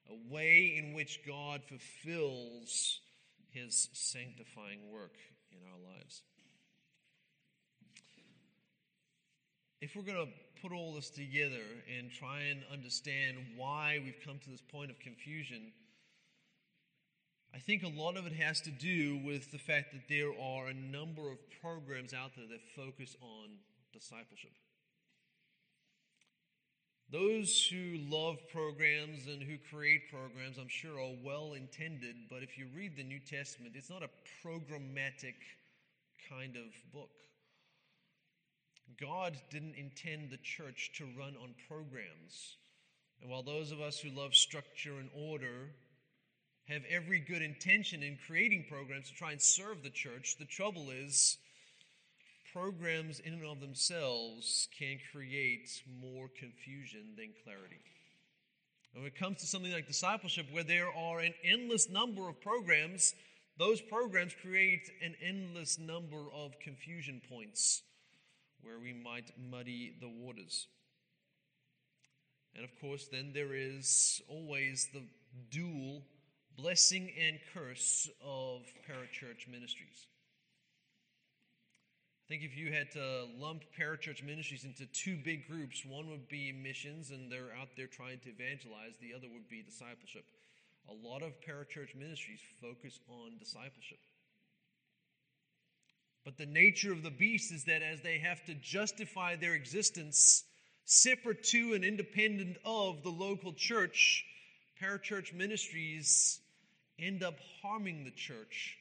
a 0.09 0.33
way 0.33 0.77
in 0.79 0.95
which 0.95 1.27
God 1.27 1.63
fulfills 1.65 3.01
his 3.51 3.89
sanctifying 3.93 4.93
work 4.93 5.17
in 5.51 5.59
our 5.67 5.97
lives. 5.97 6.23
If 9.83 9.97
we're 9.97 10.03
going 10.03 10.25
to 10.25 10.33
put 10.63 10.71
all 10.71 10.95
this 10.95 11.11
together 11.11 11.65
and 11.99 12.09
try 12.09 12.43
and 12.43 12.61
understand 12.73 13.37
why 13.57 14.01
we've 14.05 14.21
come 14.25 14.39
to 14.45 14.49
this 14.51 14.61
point 14.61 14.93
of 14.93 15.01
confusion, 15.01 15.73
I 17.53 17.59
think 17.59 17.83
a 17.83 17.89
lot 17.89 18.17
of 18.17 18.25
it 18.25 18.33
has 18.35 18.61
to 18.61 18.71
do 18.71 19.21
with 19.25 19.51
the 19.51 19.59
fact 19.59 19.91
that 19.93 20.09
there 20.09 20.31
are 20.41 20.69
a 20.69 20.73
number 20.73 21.29
of 21.33 21.39
programs 21.61 22.15
out 22.15 22.31
there 22.37 22.47
that 22.47 22.61
focus 22.77 23.17
on 23.21 23.49
discipleship. 23.93 24.53
Those 27.11 27.67
who 27.67 27.99
love 28.09 28.37
programs 28.53 29.27
and 29.27 29.43
who 29.43 29.57
create 29.69 30.03
programs, 30.09 30.59
I'm 30.59 30.69
sure, 30.69 30.93
are 30.93 31.17
well 31.25 31.55
intended, 31.55 32.15
but 32.31 32.45
if 32.45 32.57
you 32.57 32.69
read 32.73 32.97
the 32.97 33.03
New 33.03 33.19
Testament, 33.19 33.73
it's 33.75 33.91
not 33.91 34.05
a 34.05 34.47
programmatic 34.47 35.35
kind 36.31 36.55
of 36.55 36.71
book. 36.95 37.11
God 39.01 39.37
didn't 39.51 39.75
intend 39.77 40.31
the 40.31 40.39
church 40.39 40.93
to 40.99 41.05
run 41.19 41.35
on 41.43 41.55
programs. 41.69 42.57
And 43.21 43.31
while 43.31 43.43
those 43.43 43.73
of 43.73 43.81
us 43.81 43.99
who 43.99 44.11
love 44.11 44.35
structure 44.35 44.99
and 44.99 45.11
order 45.15 45.71
have 46.69 46.83
every 46.89 47.19
good 47.19 47.43
intention 47.43 48.03
in 48.03 48.19
creating 48.27 48.67
programs 48.69 49.09
to 49.09 49.15
try 49.15 49.33
and 49.33 49.43
serve 49.43 49.83
the 49.83 49.91
church. 49.91 50.37
The 50.39 50.45
trouble 50.45 50.91
is, 50.91 51.39
programs 52.53 53.21
in 53.21 53.35
and 53.35 53.45
of 53.45 53.61
themselves 53.61 54.69
can 54.79 54.99
create 55.13 55.83
more 56.01 56.29
confusion 56.39 57.15
than 57.17 57.31
clarity. 57.45 57.81
And 58.95 59.03
when 59.03 59.13
it 59.13 59.19
comes 59.19 59.39
to 59.39 59.47
something 59.47 59.73
like 59.73 59.87
discipleship, 59.87 60.47
where 60.53 60.65
there 60.65 60.93
are 60.93 61.21
an 61.21 61.35
endless 61.45 61.89
number 61.89 62.29
of 62.29 62.41
programs, 62.41 63.15
those 63.59 63.81
programs 63.81 64.35
create 64.41 64.91
an 65.03 65.15
endless 65.23 65.79
number 65.79 66.25
of 66.35 66.59
confusion 66.61 67.21
points 67.29 67.83
where 68.63 68.79
we 68.79 68.93
might 68.93 69.31
muddy 69.51 69.95
the 70.01 70.09
waters. 70.09 70.67
And 72.55 72.65
of 72.65 72.71
course, 72.81 73.09
then 73.11 73.33
there 73.33 73.55
is 73.55 74.21
always 74.29 74.89
the 74.93 75.03
dual 75.51 76.03
blessing 76.57 77.11
and 77.19 77.39
curse 77.55 78.11
of 78.23 78.63
parachurch 78.89 79.49
ministries. 79.51 80.07
I 82.25 82.29
think 82.29 82.45
if 82.45 82.57
you 82.57 82.73
had 82.73 82.91
to 82.93 83.27
lump 83.39 83.65
parachurch 83.79 84.25
ministries 84.25 84.65
into 84.65 84.87
two 84.87 85.17
big 85.17 85.49
groups, 85.49 85.85
one 85.85 86.09
would 86.09 86.29
be 86.29 86.53
missions 86.53 87.11
and 87.11 87.31
they're 87.31 87.53
out 87.61 87.69
there 87.77 87.87
trying 87.87 88.21
to 88.21 88.31
evangelize, 88.31 88.97
the 89.01 89.13
other 89.15 89.29
would 89.33 89.49
be 89.49 89.63
discipleship. 89.63 90.25
A 90.89 90.95
lot 90.95 91.23
of 91.23 91.33
parachurch 91.41 91.95
ministries 91.95 92.41
focus 92.61 93.01
on 93.09 93.39
discipleship. 93.39 93.99
But 96.25 96.39
the 96.39 96.47
nature 96.47 96.93
of 96.93 97.03
the 97.03 97.11
beast 97.11 97.53
is 97.53 97.65
that 97.65 97.83
as 97.83 98.01
they 98.01 98.19
have 98.19 98.45
to 98.47 98.55
justify 98.55 99.37
their 99.37 99.55
existence 99.55 100.45
separate 100.85 101.43
to 101.45 101.75
and 101.75 101.85
independent 101.85 102.59
of 102.65 103.03
the 103.03 103.11
local 103.11 103.53
church, 103.53 104.25
parachurch 104.81 105.35
ministries 105.35 106.41
end 106.99 107.23
up 107.23 107.35
harming 107.61 108.05
the 108.05 108.11
church 108.11 108.77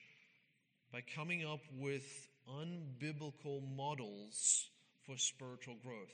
by 0.91 1.01
coming 1.15 1.45
up 1.45 1.61
with 1.79 2.03
unbiblical 2.49 3.61
models 3.75 4.67
for 5.05 5.17
spiritual 5.17 5.75
growth. 5.83 6.11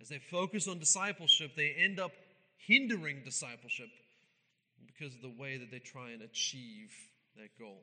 As 0.00 0.08
they 0.08 0.18
focus 0.18 0.68
on 0.68 0.78
discipleship, 0.78 1.52
they 1.56 1.70
end 1.70 1.98
up 1.98 2.12
hindering 2.58 3.22
discipleship 3.24 3.88
because 4.86 5.14
of 5.14 5.22
the 5.22 5.34
way 5.36 5.56
that 5.56 5.70
they 5.70 5.78
try 5.78 6.10
and 6.10 6.22
achieve 6.22 6.92
that 7.36 7.58
goal. 7.58 7.82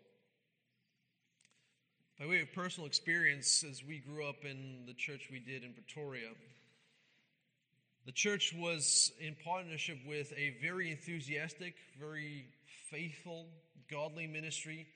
By 2.17 2.27
way 2.27 2.39
of 2.39 2.53
personal 2.53 2.87
experience, 2.87 3.65
as 3.69 3.83
we 3.83 3.99
grew 3.99 4.25
up 4.25 4.45
in 4.45 4.85
the 4.87 4.93
church 4.93 5.27
we 5.29 5.39
did 5.39 5.65
in 5.65 5.73
Pretoria, 5.73 6.29
the 8.05 8.13
church 8.13 8.55
was 8.57 9.11
in 9.19 9.35
partnership 9.43 9.97
with 10.07 10.31
a 10.37 10.55
very 10.61 10.91
enthusiastic, 10.91 11.75
very 11.99 12.45
faithful, 12.89 13.47
godly 13.91 14.27
ministry 14.27 14.87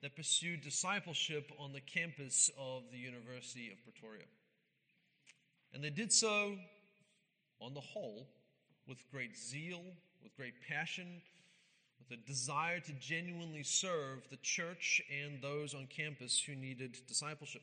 that 0.00 0.14
pursued 0.14 0.60
discipleship 0.60 1.50
on 1.58 1.72
the 1.72 1.80
campus 1.80 2.48
of 2.56 2.84
the 2.92 2.98
University 2.98 3.72
of 3.72 3.82
Pretoria. 3.82 4.28
And 5.74 5.82
they 5.82 5.90
did 5.90 6.12
so, 6.12 6.54
on 7.60 7.74
the 7.74 7.80
whole, 7.80 8.28
with 8.86 8.98
great 9.10 9.36
zeal, 9.36 9.82
with 10.22 10.36
great 10.36 10.54
passion, 10.68 11.20
with 12.00 12.18
a 12.18 12.26
desire 12.26 12.80
to 12.80 12.92
genuinely 12.92 13.62
serve 13.62 14.28
the 14.30 14.38
church 14.38 15.02
and 15.10 15.42
those 15.42 15.74
on 15.74 15.86
campus 15.86 16.42
who 16.44 16.54
needed 16.54 16.96
discipleship. 17.06 17.62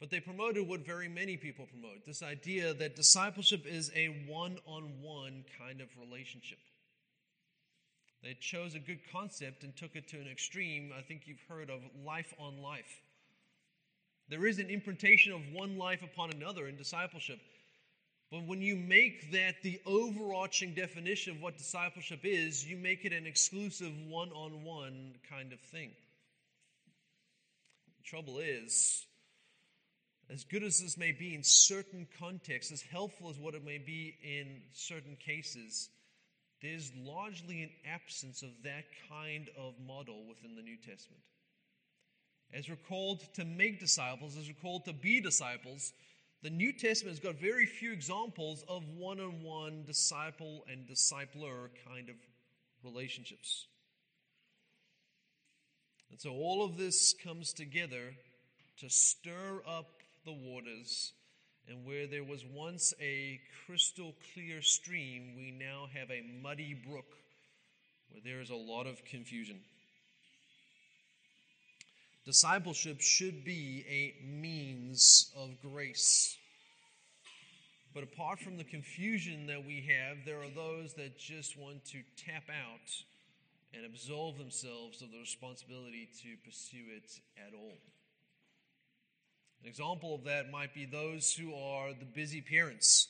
But 0.00 0.10
they 0.10 0.20
promoted 0.20 0.68
what 0.68 0.84
very 0.84 1.08
many 1.08 1.36
people 1.36 1.66
promote 1.66 2.04
this 2.04 2.22
idea 2.22 2.74
that 2.74 2.96
discipleship 2.96 3.64
is 3.66 3.90
a 3.94 4.24
one 4.26 4.58
on 4.66 5.00
one 5.00 5.44
kind 5.58 5.80
of 5.80 5.88
relationship. 5.98 6.58
They 8.22 8.34
chose 8.40 8.74
a 8.74 8.78
good 8.78 9.00
concept 9.12 9.64
and 9.64 9.76
took 9.76 9.96
it 9.96 10.08
to 10.08 10.16
an 10.16 10.28
extreme. 10.28 10.92
I 10.96 11.02
think 11.02 11.22
you've 11.26 11.44
heard 11.48 11.70
of 11.70 11.80
life 12.04 12.32
on 12.38 12.62
life. 12.62 13.02
There 14.28 14.46
is 14.46 14.58
an 14.58 14.70
imprintation 14.70 15.32
of 15.32 15.42
one 15.52 15.76
life 15.76 16.02
upon 16.02 16.32
another 16.32 16.66
in 16.66 16.76
discipleship. 16.76 17.38
But 18.34 18.48
when 18.48 18.60
you 18.60 18.74
make 18.74 19.30
that 19.30 19.62
the 19.62 19.80
overarching 19.86 20.74
definition 20.74 21.36
of 21.36 21.40
what 21.40 21.56
discipleship 21.56 22.24
is, 22.24 22.68
you 22.68 22.76
make 22.76 23.04
it 23.04 23.12
an 23.12 23.28
exclusive 23.28 23.92
one 24.08 24.32
on 24.32 24.64
one 24.64 25.14
kind 25.30 25.52
of 25.52 25.60
thing. 25.60 25.92
The 27.96 28.02
trouble 28.02 28.40
is, 28.40 29.06
as 30.28 30.42
good 30.42 30.64
as 30.64 30.80
this 30.80 30.98
may 30.98 31.12
be 31.12 31.32
in 31.32 31.44
certain 31.44 32.08
contexts, 32.18 32.72
as 32.72 32.82
helpful 32.82 33.30
as 33.30 33.38
what 33.38 33.54
it 33.54 33.64
may 33.64 33.78
be 33.78 34.16
in 34.24 34.62
certain 34.72 35.16
cases, 35.24 35.88
there's 36.60 36.90
largely 36.96 37.62
an 37.62 37.70
absence 37.88 38.42
of 38.42 38.50
that 38.64 38.86
kind 39.08 39.48
of 39.56 39.74
model 39.86 40.26
within 40.28 40.56
the 40.56 40.62
New 40.62 40.78
Testament. 40.78 41.22
As 42.52 42.68
we're 42.68 42.74
called 42.88 43.32
to 43.34 43.44
make 43.44 43.78
disciples, 43.78 44.36
as 44.36 44.48
we're 44.48 44.60
called 44.60 44.86
to 44.86 44.92
be 44.92 45.20
disciples, 45.20 45.92
the 46.44 46.50
New 46.50 46.74
Testament 46.74 47.16
has 47.16 47.24
got 47.24 47.40
very 47.40 47.64
few 47.64 47.90
examples 47.90 48.66
of 48.68 48.86
one 48.98 49.18
on 49.18 49.42
one 49.42 49.82
disciple 49.86 50.62
and 50.70 50.86
discipler 50.86 51.70
kind 51.88 52.10
of 52.10 52.16
relationships. 52.84 53.66
And 56.10 56.20
so 56.20 56.32
all 56.32 56.62
of 56.62 56.76
this 56.76 57.14
comes 57.14 57.54
together 57.54 58.12
to 58.76 58.90
stir 58.90 59.62
up 59.66 60.02
the 60.26 60.34
waters. 60.34 61.14
And 61.66 61.86
where 61.86 62.06
there 62.06 62.24
was 62.24 62.44
once 62.44 62.92
a 63.00 63.40
crystal 63.64 64.14
clear 64.34 64.60
stream, 64.60 65.36
we 65.38 65.50
now 65.50 65.88
have 65.94 66.10
a 66.10 66.22
muddy 66.42 66.74
brook 66.86 67.16
where 68.10 68.20
there 68.22 68.42
is 68.42 68.50
a 68.50 68.54
lot 68.54 68.86
of 68.86 69.02
confusion. 69.06 69.60
Discipleship 72.24 73.00
should 73.02 73.44
be 73.44 73.84
a 73.88 74.24
means 74.24 75.30
of 75.36 75.50
grace. 75.60 76.36
But 77.92 78.02
apart 78.02 78.40
from 78.40 78.56
the 78.56 78.64
confusion 78.64 79.46
that 79.46 79.64
we 79.64 79.86
have, 79.88 80.24
there 80.24 80.40
are 80.40 80.48
those 80.54 80.94
that 80.94 81.18
just 81.18 81.58
want 81.58 81.84
to 81.86 82.02
tap 82.16 82.44
out 82.48 82.90
and 83.74 83.84
absolve 83.84 84.38
themselves 84.38 85.02
of 85.02 85.10
the 85.12 85.18
responsibility 85.18 86.08
to 86.22 86.36
pursue 86.44 86.84
it 86.96 87.20
at 87.36 87.52
all. 87.54 87.76
An 89.62 89.68
example 89.68 90.14
of 90.14 90.24
that 90.24 90.50
might 90.50 90.74
be 90.74 90.86
those 90.86 91.34
who 91.34 91.54
are 91.54 91.90
the 91.92 92.04
busy 92.04 92.40
parents. 92.40 93.08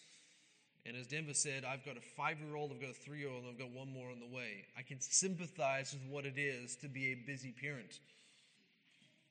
And 0.87 0.97
as 0.97 1.07
Denver 1.07 1.35
said, 1.35 1.65
I've 1.65 1.85
got 1.85 1.97
a 1.97 2.01
five 2.01 2.41
year 2.41 2.57
old, 2.57 2.73
I've 2.73 2.81
got 2.81 2.91
a 2.91 2.95
three 2.95 3.21
year 3.21 3.31
old, 3.31 3.45
and 3.45 3.53
I've 3.53 3.59
got 3.59 3.71
one 3.71 3.93
more 3.93 4.11
on 4.11 4.21
the 4.21 4.37
way. 4.37 4.67
I 4.77 4.83
can 4.83 5.01
sympathize 5.01 5.95
with 5.95 6.13
what 6.13 6.27
it 6.27 6.39
is 6.39 6.77
to 6.77 6.89
be 6.89 7.13
a 7.13 7.15
busy 7.15 7.53
parent. 7.53 8.01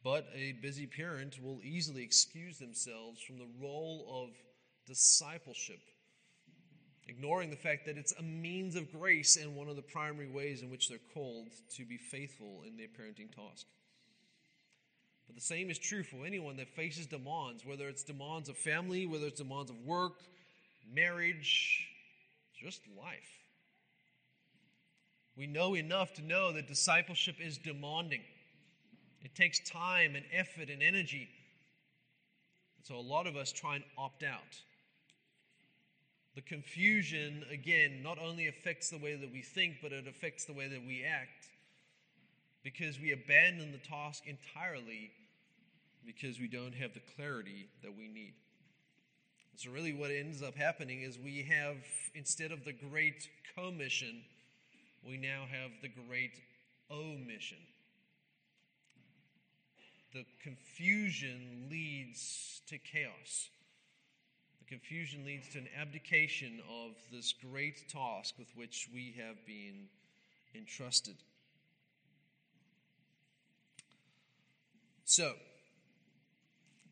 But 0.04 0.28
a 0.36 0.52
busy 0.62 0.86
parent 0.86 1.42
will 1.42 1.62
easily 1.64 2.04
excuse 2.04 2.58
themselves 2.58 3.22
from 3.22 3.38
the 3.38 3.48
role 3.62 4.06
of 4.26 4.36
discipleship, 4.86 5.80
ignoring 7.08 7.50
the 7.50 7.56
fact 7.56 7.86
that 7.86 7.98
it's 7.98 8.14
a 8.20 8.22
means 8.22 8.76
of 8.76 8.92
grace 8.92 9.38
and 9.38 9.56
one 9.56 9.70
of 9.70 9.78
the 9.78 9.82
primary 9.82 10.30
ways 10.30 10.62
in 10.62 10.70
which 10.70 10.90
they're 10.90 10.98
called 11.14 11.48
to 11.78 11.86
be 11.86 11.98
faithful 11.98 12.64
in 12.68 12.76
their 12.76 12.88
parenting 12.88 13.34
task. 13.34 13.66
But 15.26 15.36
the 15.36 15.42
same 15.42 15.70
is 15.70 15.80
true 15.80 16.04
for 16.04 16.26
anyone 16.26 16.58
that 16.58 16.76
faces 16.76 17.08
demands, 17.08 17.66
whether 17.66 17.88
it's 17.88 18.04
demands 18.04 18.50
of 18.50 18.58
family, 18.58 19.06
whether 19.06 19.28
it's 19.28 19.40
demands 19.40 19.72
of 19.72 19.80
work, 19.86 20.20
marriage, 20.94 21.88
just 22.62 22.82
life. 22.98 23.40
We 25.38 25.48
know 25.48 25.76
enough 25.76 26.14
to 26.16 26.22
know 26.22 26.52
that 26.52 26.68
discipleship 26.68 27.38
is 27.40 27.58
demanding. 27.58 28.22
It 29.24 29.36
takes 29.36 29.60
time 29.60 30.16
and 30.16 30.26
effort 30.34 30.70
and 30.70 30.84
energy. 30.84 31.30
So 32.84 32.96
a 32.96 33.02
lot 33.02 33.26
of 33.26 33.38
us 33.38 33.52
try 33.52 33.76
and 33.76 33.84
opt 33.98 34.24
out. 34.24 34.62
The 36.36 36.42
confusion, 36.42 37.46
again, 37.50 38.02
not 38.04 38.18
only 38.20 38.48
affects 38.48 38.90
the 38.90 38.98
way 38.98 39.16
that 39.16 39.32
we 39.32 39.42
think, 39.42 39.76
but 39.82 39.94
it 39.94 40.08
affects 40.08 40.46
the 40.46 40.54
way 40.54 40.68
that 40.68 40.82
we 40.86 41.04
act 41.04 41.48
because 42.64 43.00
we 43.00 43.12
abandon 43.12 43.72
the 43.72 43.78
task 43.78 44.24
entirely 44.26 45.12
because 46.06 46.40
we 46.40 46.48
don't 46.48 46.74
have 46.74 46.94
the 46.94 47.02
clarity 47.16 47.70
that 47.82 47.96
we 47.96 48.08
need. 48.08 48.34
So, 49.56 49.70
really, 49.70 49.94
what 49.94 50.10
ends 50.10 50.42
up 50.42 50.56
happening 50.56 51.04
is 51.04 51.20
we 51.20 51.44
have, 51.44 51.78
instead 52.16 52.52
of 52.52 52.66
the 52.66 52.74
great 52.74 53.30
commission, 53.56 54.24
we 55.08 55.18
now 55.18 55.44
have 55.50 55.72
the 55.82 55.90
great 56.08 56.42
omission 56.92 57.60
the 60.14 60.26
confusion 60.42 61.68
leads 61.72 62.62
to 62.68 62.78
chaos. 62.78 63.50
The 64.60 64.66
confusion 64.66 65.26
leads 65.26 65.50
to 65.50 65.60
an 65.60 65.68
abdication 65.80 66.62
of 66.70 66.92
this 67.12 67.34
great 67.34 67.90
task 67.90 68.36
with 68.38 68.48
which 68.56 68.90
we 68.94 69.16
have 69.18 69.44
been 69.46 69.88
entrusted. 70.56 71.16
So, 75.06 75.34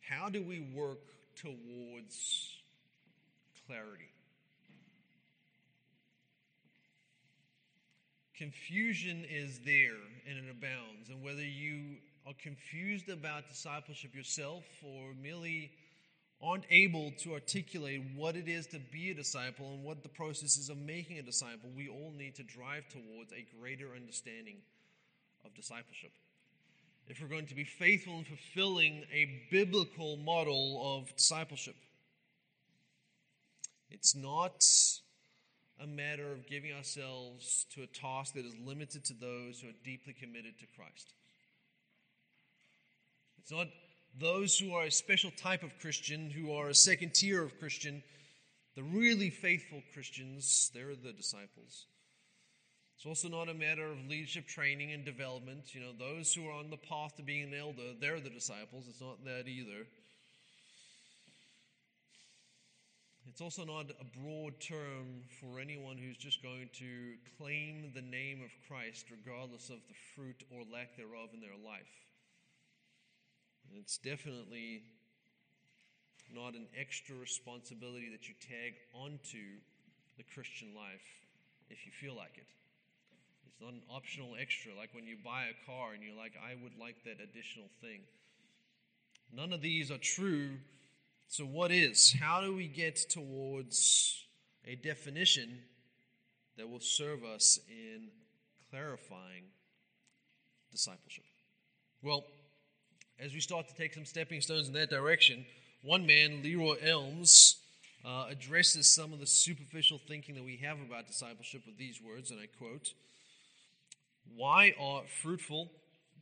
how 0.01 0.29
do 0.29 0.43
we 0.43 0.59
work 0.59 0.99
towards 1.35 2.57
clarity? 3.67 4.09
Confusion 8.35 9.23
is 9.29 9.59
there 9.59 10.01
and 10.27 10.39
it 10.39 10.49
abounds. 10.49 11.09
And 11.09 11.23
whether 11.23 11.43
you 11.43 11.97
are 12.27 12.33
confused 12.41 13.09
about 13.09 13.49
discipleship 13.49 14.13
yourself 14.15 14.63
or 14.83 15.13
merely 15.21 15.71
aren't 16.41 16.65
able 16.69 17.11
to 17.19 17.33
articulate 17.33 18.01
what 18.15 18.35
it 18.35 18.47
is 18.47 18.67
to 18.67 18.79
be 18.91 19.11
a 19.11 19.13
disciple 19.13 19.73
and 19.73 19.83
what 19.83 20.01
the 20.01 20.09
process 20.09 20.57
is 20.57 20.69
of 20.69 20.77
making 20.77 21.19
a 21.19 21.21
disciple, 21.21 21.69
we 21.75 21.87
all 21.87 22.11
need 22.17 22.35
to 22.35 22.43
drive 22.43 22.83
towards 22.89 23.31
a 23.31 23.45
greater 23.59 23.89
understanding 23.95 24.57
of 25.45 25.53
discipleship. 25.53 26.11
If 27.07 27.21
we're 27.21 27.27
going 27.27 27.47
to 27.47 27.55
be 27.55 27.63
faithful 27.63 28.17
in 28.17 28.23
fulfilling 28.23 29.03
a 29.13 29.41
biblical 29.51 30.17
model 30.17 30.97
of 30.97 31.15
discipleship, 31.15 31.75
it's 33.89 34.15
not 34.15 34.65
a 35.81 35.87
matter 35.87 36.31
of 36.31 36.47
giving 36.47 36.71
ourselves 36.73 37.65
to 37.75 37.83
a 37.83 37.87
task 37.87 38.35
that 38.35 38.45
is 38.45 38.53
limited 38.65 39.03
to 39.05 39.13
those 39.13 39.59
who 39.59 39.67
are 39.67 39.83
deeply 39.83 40.13
committed 40.13 40.57
to 40.59 40.65
Christ. 40.75 41.13
It's 43.41 43.51
not 43.51 43.67
those 44.19 44.57
who 44.57 44.73
are 44.73 44.83
a 44.83 44.91
special 44.91 45.31
type 45.31 45.63
of 45.63 45.77
Christian, 45.79 46.29
who 46.29 46.53
are 46.53 46.69
a 46.69 46.75
second 46.75 47.13
tier 47.15 47.43
of 47.43 47.57
Christian. 47.59 48.03
The 48.75 48.83
really 48.83 49.29
faithful 49.29 49.81
Christians, 49.93 50.71
they're 50.73 50.95
the 50.95 51.11
disciples. 51.11 51.85
It's 52.95 53.05
also 53.05 53.29
not 53.29 53.49
a 53.49 53.53
matter 53.53 53.85
of 53.85 54.07
leadership 54.07 54.47
training 54.47 54.91
and 54.91 55.03
development. 55.03 55.73
You 55.73 55.81
know, 55.81 55.91
those 55.97 56.33
who 56.33 56.47
are 56.47 56.53
on 56.53 56.69
the 56.69 56.77
path 56.77 57.15
to 57.17 57.23
being 57.23 57.51
an 57.51 57.59
elder, 57.59 57.93
they're 57.99 58.19
the 58.19 58.29
disciples. 58.29 58.85
It's 58.87 59.01
not 59.01 59.25
that 59.25 59.47
either. 59.47 59.87
It's 63.27 63.41
also 63.41 63.65
not 63.65 63.85
a 63.89 64.19
broad 64.19 64.59
term 64.59 65.23
for 65.39 65.59
anyone 65.59 65.97
who's 65.97 66.17
just 66.17 66.43
going 66.43 66.69
to 66.73 67.13
claim 67.37 67.91
the 67.95 68.01
name 68.01 68.41
of 68.43 68.51
Christ 68.67 69.07
regardless 69.09 69.69
of 69.69 69.77
the 69.87 69.95
fruit 70.15 70.43
or 70.51 70.61
lack 70.71 70.95
thereof 70.95 71.29
in 71.33 71.39
their 71.39 71.57
life. 71.65 72.10
And 73.71 73.79
it's 73.79 73.97
definitely 73.97 74.83
not 76.35 76.55
an 76.55 76.67
extra 76.77 77.15
responsibility 77.15 78.09
that 78.11 78.27
you 78.27 78.35
tag 78.41 78.73
onto 78.93 79.63
the 80.17 80.23
Christian 80.33 80.75
life 80.75 81.07
if 81.69 81.85
you 81.85 81.91
feel 81.93 82.13
like 82.13 82.35
it. 82.35 82.47
It's 83.47 83.61
not 83.61 83.71
an 83.71 83.81
optional 83.89 84.35
extra, 84.39 84.73
like 84.75 84.93
when 84.93 85.07
you 85.07 85.15
buy 85.23 85.45
a 85.45 85.65
car 85.65 85.93
and 85.93 86.03
you're 86.03 86.17
like, 86.17 86.33
I 86.35 86.61
would 86.61 86.77
like 86.77 86.97
that 87.05 87.23
additional 87.23 87.69
thing. 87.79 88.01
None 89.33 89.53
of 89.53 89.61
these 89.61 89.89
are 89.89 89.97
true. 89.97 90.57
So, 91.29 91.45
what 91.45 91.71
is? 91.71 92.13
How 92.19 92.41
do 92.41 92.53
we 92.53 92.67
get 92.67 92.97
towards 93.09 94.25
a 94.65 94.75
definition 94.75 95.59
that 96.57 96.69
will 96.69 96.81
serve 96.81 97.23
us 97.23 97.57
in 97.69 98.09
clarifying 98.69 99.45
discipleship? 100.71 101.23
Well, 102.01 102.25
as 103.21 103.33
we 103.33 103.39
start 103.39 103.67
to 103.67 103.75
take 103.75 103.93
some 103.93 104.05
stepping 104.05 104.41
stones 104.41 104.67
in 104.67 104.73
that 104.73 104.89
direction, 104.89 105.45
one 105.83 106.07
man, 106.07 106.41
Leroy 106.43 106.77
Eims, 106.83 107.57
uh, 108.03 108.25
addresses 108.31 108.87
some 108.87 109.13
of 109.13 109.19
the 109.19 109.27
superficial 109.27 110.01
thinking 110.07 110.33
that 110.33 110.43
we 110.43 110.57
have 110.57 110.79
about 110.81 111.05
discipleship 111.05 111.61
with 111.67 111.77
these 111.77 112.01
words, 112.01 112.31
and 112.31 112.39
I 112.39 112.47
quote 112.57 112.93
Why 114.35 114.73
are 114.79 115.03
fruitful, 115.21 115.71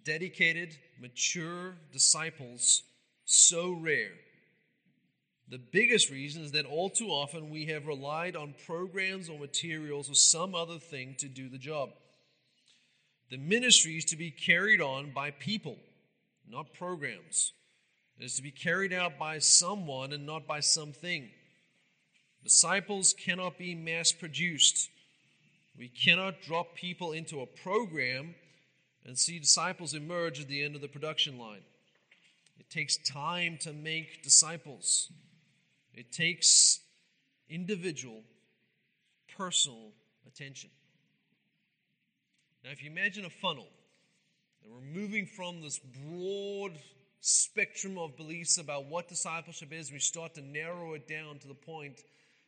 dedicated, 0.03 0.75
mature 0.99 1.75
disciples 1.93 2.83
so 3.23 3.71
rare? 3.71 4.11
The 5.49 5.57
biggest 5.57 6.11
reason 6.11 6.43
is 6.43 6.51
that 6.51 6.65
all 6.65 6.89
too 6.89 7.07
often 7.07 7.49
we 7.49 7.67
have 7.67 7.87
relied 7.87 8.35
on 8.35 8.53
programs 8.67 9.29
or 9.29 9.39
materials 9.39 10.09
or 10.09 10.15
some 10.15 10.53
other 10.53 10.79
thing 10.79 11.15
to 11.19 11.29
do 11.29 11.47
the 11.47 11.57
job. 11.57 11.91
The 13.31 13.37
ministry 13.37 13.93
is 13.93 14.05
to 14.05 14.17
be 14.17 14.31
carried 14.31 14.81
on 14.81 15.11
by 15.11 15.31
people 15.31 15.77
not 16.49 16.73
programs. 16.73 17.53
It 18.17 18.25
is 18.25 18.35
to 18.35 18.41
be 18.41 18.51
carried 18.51 18.91
out 18.91 19.17
by 19.17 19.39
someone 19.39 20.11
and 20.11 20.25
not 20.25 20.47
by 20.47 20.59
something. 20.59 21.29
Disciples 22.43 23.13
cannot 23.13 23.57
be 23.57 23.75
mass 23.75 24.11
produced. 24.11 24.89
We 25.77 25.87
cannot 25.87 26.41
drop 26.41 26.75
people 26.75 27.11
into 27.11 27.41
a 27.41 27.45
program 27.45 28.35
and 29.05 29.17
see 29.17 29.39
disciples 29.39 29.93
emerge 29.93 30.41
at 30.41 30.47
the 30.47 30.63
end 30.63 30.75
of 30.75 30.81
the 30.81 30.87
production 30.87 31.37
line. 31.37 31.61
It 32.59 32.69
takes 32.69 32.97
time 32.97 33.57
to 33.61 33.71
make 33.71 34.23
disciples, 34.23 35.11
it 35.93 36.11
takes 36.11 36.79
individual, 37.49 38.23
personal 39.37 39.91
attention. 40.27 40.69
Now, 42.63 42.71
if 42.71 42.83
you 42.83 42.91
imagine 42.91 43.25
a 43.25 43.29
funnel, 43.29 43.67
and 44.69 44.77
we're 44.77 45.01
moving 45.01 45.25
from 45.25 45.61
this 45.61 45.79
broad 45.79 46.73
spectrum 47.21 47.97
of 47.97 48.15
beliefs 48.17 48.57
about 48.57 48.85
what 48.85 49.07
discipleship 49.07 49.73
is, 49.73 49.91
we 49.91 49.99
start 49.99 50.35
to 50.35 50.41
narrow 50.41 50.93
it 50.93 51.07
down 51.07 51.39
to 51.39 51.47
the 51.47 51.53
point 51.53 52.01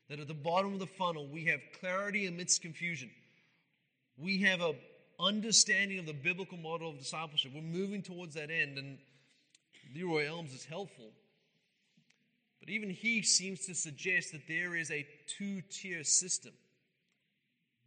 that 0.09 0.19
at 0.19 0.27
the 0.27 0.33
bottom 0.33 0.73
of 0.73 0.79
the 0.79 0.87
funnel, 0.87 1.27
we 1.27 1.45
have 1.45 1.59
clarity 1.79 2.27
amidst 2.27 2.61
confusion. 2.61 3.09
We 4.17 4.41
have 4.41 4.61
a 4.61 4.73
understanding 5.19 5.99
of 5.99 6.05
the 6.05 6.13
biblical 6.13 6.57
model 6.57 6.89
of 6.89 6.97
discipleship. 6.97 7.51
We're 7.53 7.61
moving 7.61 8.01
towards 8.01 8.33
that 8.35 8.49
end, 8.49 8.77
and 8.77 8.97
Leroy 9.95 10.25
Eims 10.25 10.53
is 10.55 10.65
helpful. 10.65 11.11
But 12.59 12.69
even 12.69 12.89
he 12.89 13.21
seems 13.21 13.65
to 13.65 13.75
suggest 13.75 14.31
that 14.31 14.47
there 14.47 14.75
is 14.75 14.91
a 14.91 15.07
two 15.27 15.61
tier 15.69 16.03
system 16.03 16.53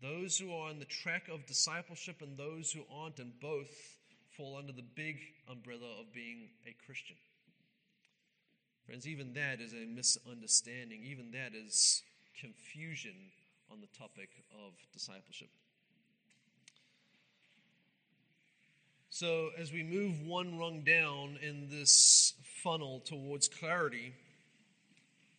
those 0.03 0.37
who 0.37 0.53
are 0.53 0.69
on 0.69 0.79
the 0.79 0.85
track 0.85 1.29
of 1.33 1.47
discipleship 1.47 2.21
and 2.21 2.37
those 2.37 2.71
who 2.71 2.83
aren't, 2.95 3.21
and 3.21 3.33
both 3.41 3.94
fall 4.37 4.57
under 4.57 4.73
the 4.73 4.83
big 4.83 5.19
umbrella 5.51 6.01
of 6.01 6.13
being 6.13 6.49
a 6.67 6.75
Christian. 6.87 7.17
Friends, 8.87 9.07
even 9.07 9.33
that 9.35 9.61
is 9.61 9.73
a 9.73 9.87
misunderstanding. 9.87 11.03
Even 11.05 11.31
that 11.31 11.53
is 11.55 12.03
confusion 12.39 13.15
on 13.71 13.81
the 13.81 13.87
topic 13.99 14.31
of 14.53 14.73
discipleship. 14.93 15.49
So, 19.09 19.51
as 19.57 19.73
we 19.73 19.85
move 19.85 20.27
one 20.27 20.59
rung 20.59 20.83
down 20.83 21.39
in 21.41 21.69
this 21.71 22.35
funnel 22.63 23.01
towards 23.05 23.49
clarity, 23.49 24.13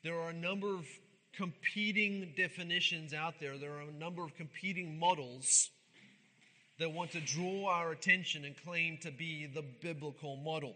there 0.04 0.18
are 0.20 0.30
a 0.30 0.34
number 0.34 0.74
of 0.74 0.86
competing 1.34 2.34
definitions 2.38 3.14
out 3.14 3.36
there. 3.40 3.58
There 3.58 3.74
are 3.74 3.82
a 3.82 4.00
number 4.00 4.24
of 4.24 4.36
competing 4.36 4.98
models 4.98 5.70
that 6.80 6.92
want 6.92 7.12
to 7.12 7.22
draw 7.22 7.68
our 7.68 7.92
attention 7.92 8.46
and 8.46 8.56
claim 8.64 8.98
to 9.02 9.12
be 9.12 9.46
the 9.46 9.64
biblical 9.82 10.36
model. 10.38 10.76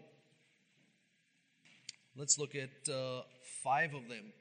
Let's 2.16 2.38
look 2.38 2.54
at 2.54 2.92
uh, 2.92 3.22
five 3.62 3.94
of 3.94 4.08
them. 4.08 4.32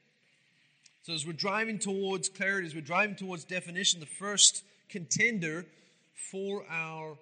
So, 1.03 1.13
as 1.13 1.25
we're 1.25 1.33
driving 1.33 1.79
towards 1.79 2.29
clarity, 2.29 2.67
as 2.67 2.75
we're 2.75 2.81
driving 2.81 3.15
towards 3.15 3.43
definition, 3.43 3.99
the 3.99 4.05
first 4.05 4.63
contender 4.89 5.65
for 6.31 6.63
our 6.69 7.17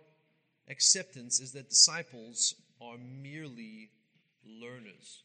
acceptance 0.70 1.40
is 1.40 1.52
that 1.54 1.70
disciples 1.70 2.56
are 2.82 2.98
merely 2.98 3.90
learners. 4.46 5.24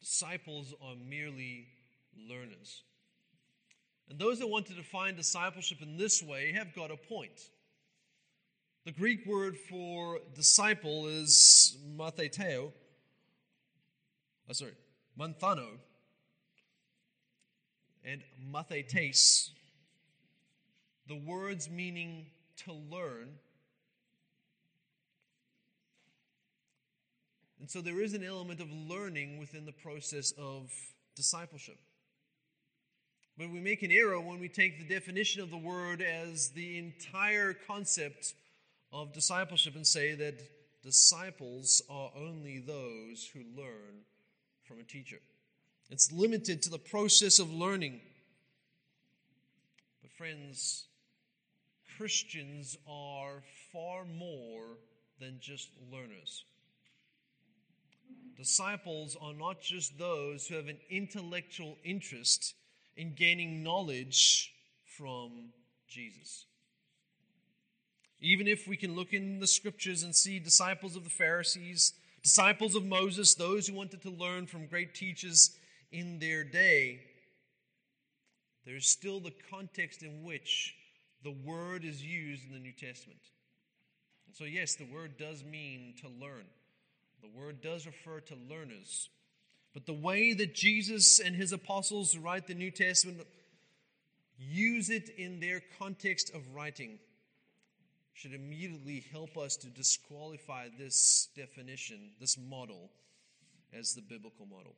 Disciples 0.00 0.74
are 0.82 0.94
merely 1.08 1.66
learners. 2.28 2.82
And 4.08 4.18
those 4.18 4.38
that 4.40 4.48
want 4.48 4.66
to 4.66 4.74
define 4.74 5.16
discipleship 5.16 5.80
in 5.80 5.96
this 5.96 6.22
way 6.22 6.52
have 6.52 6.74
got 6.74 6.90
a 6.90 6.96
point. 6.96 7.40
The 8.84 8.92
Greek 8.92 9.26
word 9.26 9.56
for 9.56 10.18
disciple 10.34 11.06
is 11.06 11.76
matheteo. 11.96 12.72
Oh, 14.48 14.52
sorry, 14.52 14.72
manthano. 15.18 15.78
And 18.04 18.22
mathetes. 18.52 19.50
The 21.06 21.14
words 21.16 21.70
meaning 21.70 22.26
to 22.64 22.72
learn 22.72 23.38
And 27.62 27.70
so 27.70 27.80
there 27.80 28.02
is 28.02 28.12
an 28.12 28.24
element 28.24 28.60
of 28.60 28.68
learning 28.72 29.38
within 29.38 29.64
the 29.64 29.72
process 29.72 30.32
of 30.32 30.72
discipleship. 31.14 31.78
But 33.38 33.50
we 33.50 33.60
make 33.60 33.84
an 33.84 33.92
error 33.92 34.18
when 34.18 34.40
we 34.40 34.48
take 34.48 34.80
the 34.80 34.94
definition 34.94 35.40
of 35.40 35.50
the 35.50 35.56
word 35.56 36.02
as 36.02 36.48
the 36.48 36.76
entire 36.76 37.54
concept 37.54 38.34
of 38.92 39.12
discipleship 39.12 39.74
and 39.74 39.86
say 39.86 40.14
that 40.14 40.42
disciples 40.82 41.82
are 41.88 42.10
only 42.16 42.58
those 42.58 43.30
who 43.32 43.40
learn 43.56 44.04
from 44.64 44.80
a 44.80 44.84
teacher. 44.84 45.18
It's 45.90 46.12
limited 46.12 46.62
to 46.62 46.70
the 46.70 46.78
process 46.78 47.38
of 47.38 47.52
learning. 47.52 48.00
But, 50.02 50.10
friends, 50.12 50.86
Christians 51.96 52.76
are 52.88 53.42
far 53.72 54.04
more 54.04 54.78
than 55.20 55.38
just 55.40 55.68
learners. 55.90 56.44
Disciples 58.36 59.16
are 59.20 59.34
not 59.34 59.60
just 59.60 59.98
those 59.98 60.46
who 60.46 60.56
have 60.56 60.68
an 60.68 60.78
intellectual 60.90 61.78
interest 61.84 62.54
in 62.96 63.14
gaining 63.14 63.62
knowledge 63.62 64.52
from 64.84 65.52
Jesus. 65.88 66.46
Even 68.22 68.46
if 68.46 68.68
we 68.68 68.76
can 68.76 68.94
look 68.94 69.12
in 69.12 69.40
the 69.40 69.48
scriptures 69.48 70.04
and 70.04 70.14
see 70.14 70.38
disciples 70.38 70.94
of 70.94 71.02
the 71.02 71.10
Pharisees, 71.10 71.92
disciples 72.22 72.76
of 72.76 72.84
Moses, 72.84 73.34
those 73.34 73.66
who 73.66 73.74
wanted 73.74 74.00
to 74.02 74.10
learn 74.10 74.46
from 74.46 74.66
great 74.66 74.94
teachers 74.94 75.50
in 75.90 76.20
their 76.20 76.44
day, 76.44 77.00
there's 78.64 78.88
still 78.88 79.18
the 79.18 79.34
context 79.50 80.04
in 80.04 80.22
which 80.22 80.76
the 81.24 81.34
word 81.44 81.84
is 81.84 82.00
used 82.00 82.46
in 82.46 82.52
the 82.52 82.60
New 82.60 82.72
Testament. 82.72 83.18
So, 84.34 84.44
yes, 84.44 84.76
the 84.76 84.86
word 84.86 85.18
does 85.18 85.42
mean 85.42 85.94
to 86.00 86.08
learn. 86.08 86.44
The 87.22 87.28
word 87.28 87.60
does 87.60 87.86
refer 87.86 88.20
to 88.20 88.36
learners. 88.48 89.08
But 89.74 89.86
the 89.86 89.92
way 89.92 90.32
that 90.32 90.54
Jesus 90.54 91.18
and 91.18 91.34
his 91.34 91.52
apostles 91.52 92.16
write 92.16 92.46
the 92.46 92.54
New 92.54 92.70
Testament 92.70 93.18
use 94.38 94.90
it 94.90 95.08
in 95.18 95.40
their 95.40 95.60
context 95.78 96.32
of 96.32 96.54
writing 96.54 97.00
should 98.14 98.34
immediately 98.34 99.04
help 99.12 99.36
us 99.36 99.56
to 99.56 99.68
disqualify 99.68 100.68
this 100.78 101.28
definition, 101.34 102.10
this 102.20 102.36
model, 102.38 102.90
as 103.72 103.94
the 103.94 104.02
biblical 104.02 104.46
model. 104.46 104.74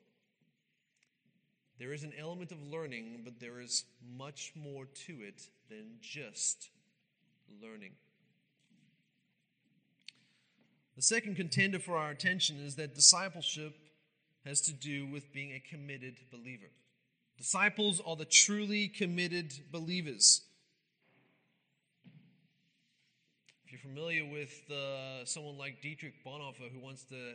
There 1.79 1.93
is 1.93 2.05
an 2.05 2.13
element 2.19 2.53
of 2.53 2.63
learning, 2.63 3.23
but 3.25 3.41
there 3.41 3.61
is 3.61 3.85
much 4.17 4.53
more 4.55 4.87
to 5.07 5.13
it 5.23 5.49
than 5.69 5.97
just 6.01 6.71
learning. 7.61 7.93
The 10.97 11.03
second 11.03 11.35
contender 11.35 11.81
for 11.81 11.97
our 11.97 12.11
attention 12.11 12.59
is 12.65 12.77
that 12.77 12.95
discipleship 12.95 13.75
has 14.47 14.61
to 14.63 14.73
do 14.73 15.07
with 15.07 15.33
being 15.33 15.53
a 15.53 15.63
committed 15.69 16.19
believer. 16.31 16.71
Disciples 17.37 18.01
are 18.07 18.15
the 18.15 18.25
truly 18.25 18.87
committed 18.87 19.53
believers. 19.73 20.43
If 23.64 23.64
you're 23.75 23.93
familiar 23.93 24.25
with 24.25 24.71
uh, 24.71 25.25
someone 25.25 25.59
like 25.59 25.83
Dietrich 25.83 26.25
Bonhoeffer, 26.25 26.71
who 26.73 26.79
wants 26.79 27.03
to 27.07 27.33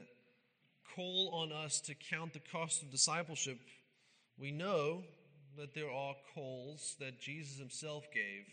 call 0.95 1.31
on 1.33 1.51
us 1.51 1.81
to 1.81 1.93
count 1.93 2.31
the 2.31 2.39
cost 2.39 2.81
of 2.81 2.89
discipleship, 2.89 3.59
we 4.37 4.49
know 4.49 5.03
that 5.57 5.73
there 5.73 5.91
are 5.91 6.15
calls 6.33 6.95
that 7.01 7.19
Jesus 7.19 7.59
himself 7.59 8.05
gave 8.13 8.45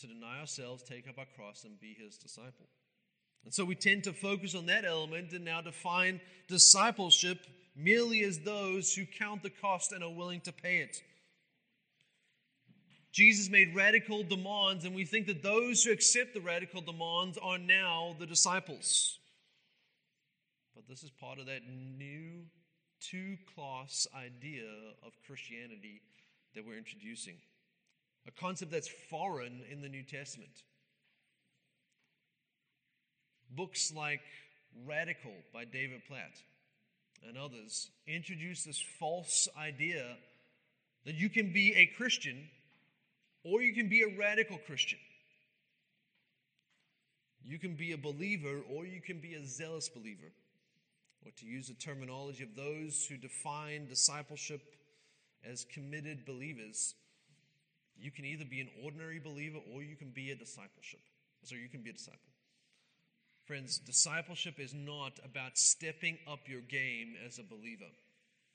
to 0.00 0.08
deny 0.08 0.40
ourselves, 0.40 0.82
take 0.82 1.08
up 1.08 1.16
our 1.16 1.26
cross, 1.36 1.62
and 1.62 1.80
be 1.80 1.94
his 1.96 2.18
disciple. 2.18 2.66
And 3.44 3.54
so 3.54 3.64
we 3.64 3.76
tend 3.76 4.02
to 4.04 4.12
focus 4.12 4.56
on 4.56 4.66
that 4.66 4.84
element 4.84 5.30
and 5.32 5.44
now 5.44 5.60
define 5.60 6.20
discipleship 6.48 7.46
merely 7.76 8.24
as 8.24 8.40
those 8.40 8.92
who 8.92 9.04
count 9.06 9.44
the 9.44 9.50
cost 9.50 9.92
and 9.92 10.02
are 10.02 10.10
willing 10.10 10.40
to 10.40 10.52
pay 10.52 10.78
it. 10.78 11.00
Jesus 13.14 13.48
made 13.48 13.76
radical 13.76 14.24
demands, 14.24 14.84
and 14.84 14.92
we 14.92 15.04
think 15.04 15.28
that 15.28 15.40
those 15.40 15.84
who 15.84 15.92
accept 15.92 16.34
the 16.34 16.40
radical 16.40 16.80
demands 16.80 17.38
are 17.40 17.58
now 17.58 18.16
the 18.18 18.26
disciples. 18.26 19.20
But 20.74 20.88
this 20.88 21.04
is 21.04 21.10
part 21.12 21.38
of 21.38 21.46
that 21.46 21.60
new 21.96 22.42
two 23.00 23.36
class 23.54 24.08
idea 24.16 24.66
of 25.06 25.12
Christianity 25.28 26.02
that 26.56 26.66
we're 26.66 26.76
introducing. 26.76 27.36
A 28.26 28.32
concept 28.32 28.72
that's 28.72 28.90
foreign 29.08 29.60
in 29.70 29.80
the 29.80 29.88
New 29.88 30.02
Testament. 30.02 30.64
Books 33.48 33.92
like 33.94 34.22
Radical 34.84 35.34
by 35.52 35.64
David 35.66 36.00
Platt 36.08 36.32
and 37.28 37.38
others 37.38 37.90
introduce 38.08 38.64
this 38.64 38.82
false 38.98 39.46
idea 39.56 40.16
that 41.04 41.14
you 41.14 41.30
can 41.30 41.52
be 41.52 41.76
a 41.76 41.86
Christian 41.96 42.48
or 43.44 43.62
you 43.62 43.74
can 43.74 43.88
be 43.88 44.02
a 44.02 44.18
radical 44.18 44.58
Christian. 44.66 44.98
You 47.44 47.58
can 47.58 47.74
be 47.74 47.92
a 47.92 47.98
believer 47.98 48.62
or 48.70 48.86
you 48.86 49.00
can 49.00 49.20
be 49.20 49.34
a 49.34 49.46
zealous 49.46 49.88
believer. 49.88 50.32
Or 51.24 51.30
to 51.38 51.46
use 51.46 51.68
the 51.68 51.74
terminology 51.74 52.42
of 52.42 52.56
those 52.56 53.06
who 53.06 53.16
define 53.16 53.86
discipleship 53.86 54.62
as 55.48 55.64
committed 55.64 56.24
believers, 56.26 56.94
you 57.98 58.10
can 58.10 58.24
either 58.24 58.44
be 58.44 58.60
an 58.60 58.68
ordinary 58.82 59.18
believer 59.18 59.58
or 59.72 59.82
you 59.82 59.96
can 59.96 60.10
be 60.10 60.30
a 60.30 60.34
discipleship. 60.34 61.00
So 61.44 61.54
you 61.54 61.68
can 61.68 61.82
be 61.82 61.90
a 61.90 61.94
disciple. 61.94 62.20
Friends, 63.44 63.78
discipleship 63.78 64.58
is 64.58 64.72
not 64.72 65.20
about 65.22 65.58
stepping 65.58 66.16
up 66.26 66.40
your 66.46 66.62
game 66.62 67.14
as 67.26 67.38
a 67.38 67.42
believer, 67.42 67.90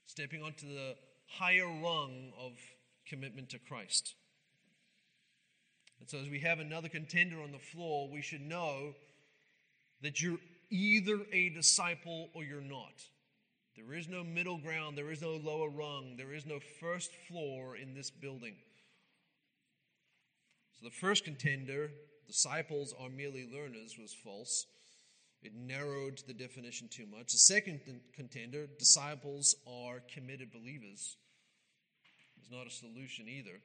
stepping 0.07 0.41
onto 0.41 0.67
the 0.67 0.95
higher 1.27 1.67
rung 1.67 2.31
of 2.39 2.53
commitment 3.07 3.49
to 3.49 3.59
Christ. 3.59 4.15
And 5.99 6.09
so, 6.09 6.17
as 6.19 6.29
we 6.29 6.39
have 6.39 6.59
another 6.59 6.89
contender 6.89 7.41
on 7.41 7.51
the 7.51 7.59
floor, 7.59 8.07
we 8.11 8.21
should 8.21 8.41
know 8.41 8.93
that 10.01 10.21
you're 10.21 10.39
either 10.69 11.19
a 11.33 11.49
disciple 11.49 12.29
or 12.33 12.43
you're 12.43 12.61
not. 12.61 12.93
There 13.75 13.93
is 13.93 14.07
no 14.07 14.23
middle 14.23 14.57
ground, 14.57 14.97
there 14.97 15.11
is 15.11 15.21
no 15.21 15.39
lower 15.43 15.69
rung, 15.69 16.15
there 16.17 16.33
is 16.33 16.45
no 16.45 16.59
first 16.79 17.11
floor 17.27 17.75
in 17.75 17.93
this 17.93 18.09
building. 18.09 18.55
So, 20.79 20.85
the 20.85 20.95
first 20.95 21.25
contender, 21.25 21.91
disciples 22.27 22.93
are 22.99 23.09
merely 23.09 23.47
learners, 23.51 23.97
was 23.99 24.13
false. 24.13 24.65
It 25.41 25.53
narrowed 25.55 26.21
the 26.27 26.33
definition 26.33 26.89
too 26.89 27.05
much. 27.05 27.31
The 27.31 27.37
second 27.37 27.79
contender, 28.13 28.67
disciples 28.77 29.55
are 29.65 30.01
committed 30.13 30.51
believers, 30.51 31.15
is 32.41 32.51
not 32.51 32.67
a 32.67 32.69
solution 32.69 33.27
either. 33.29 33.59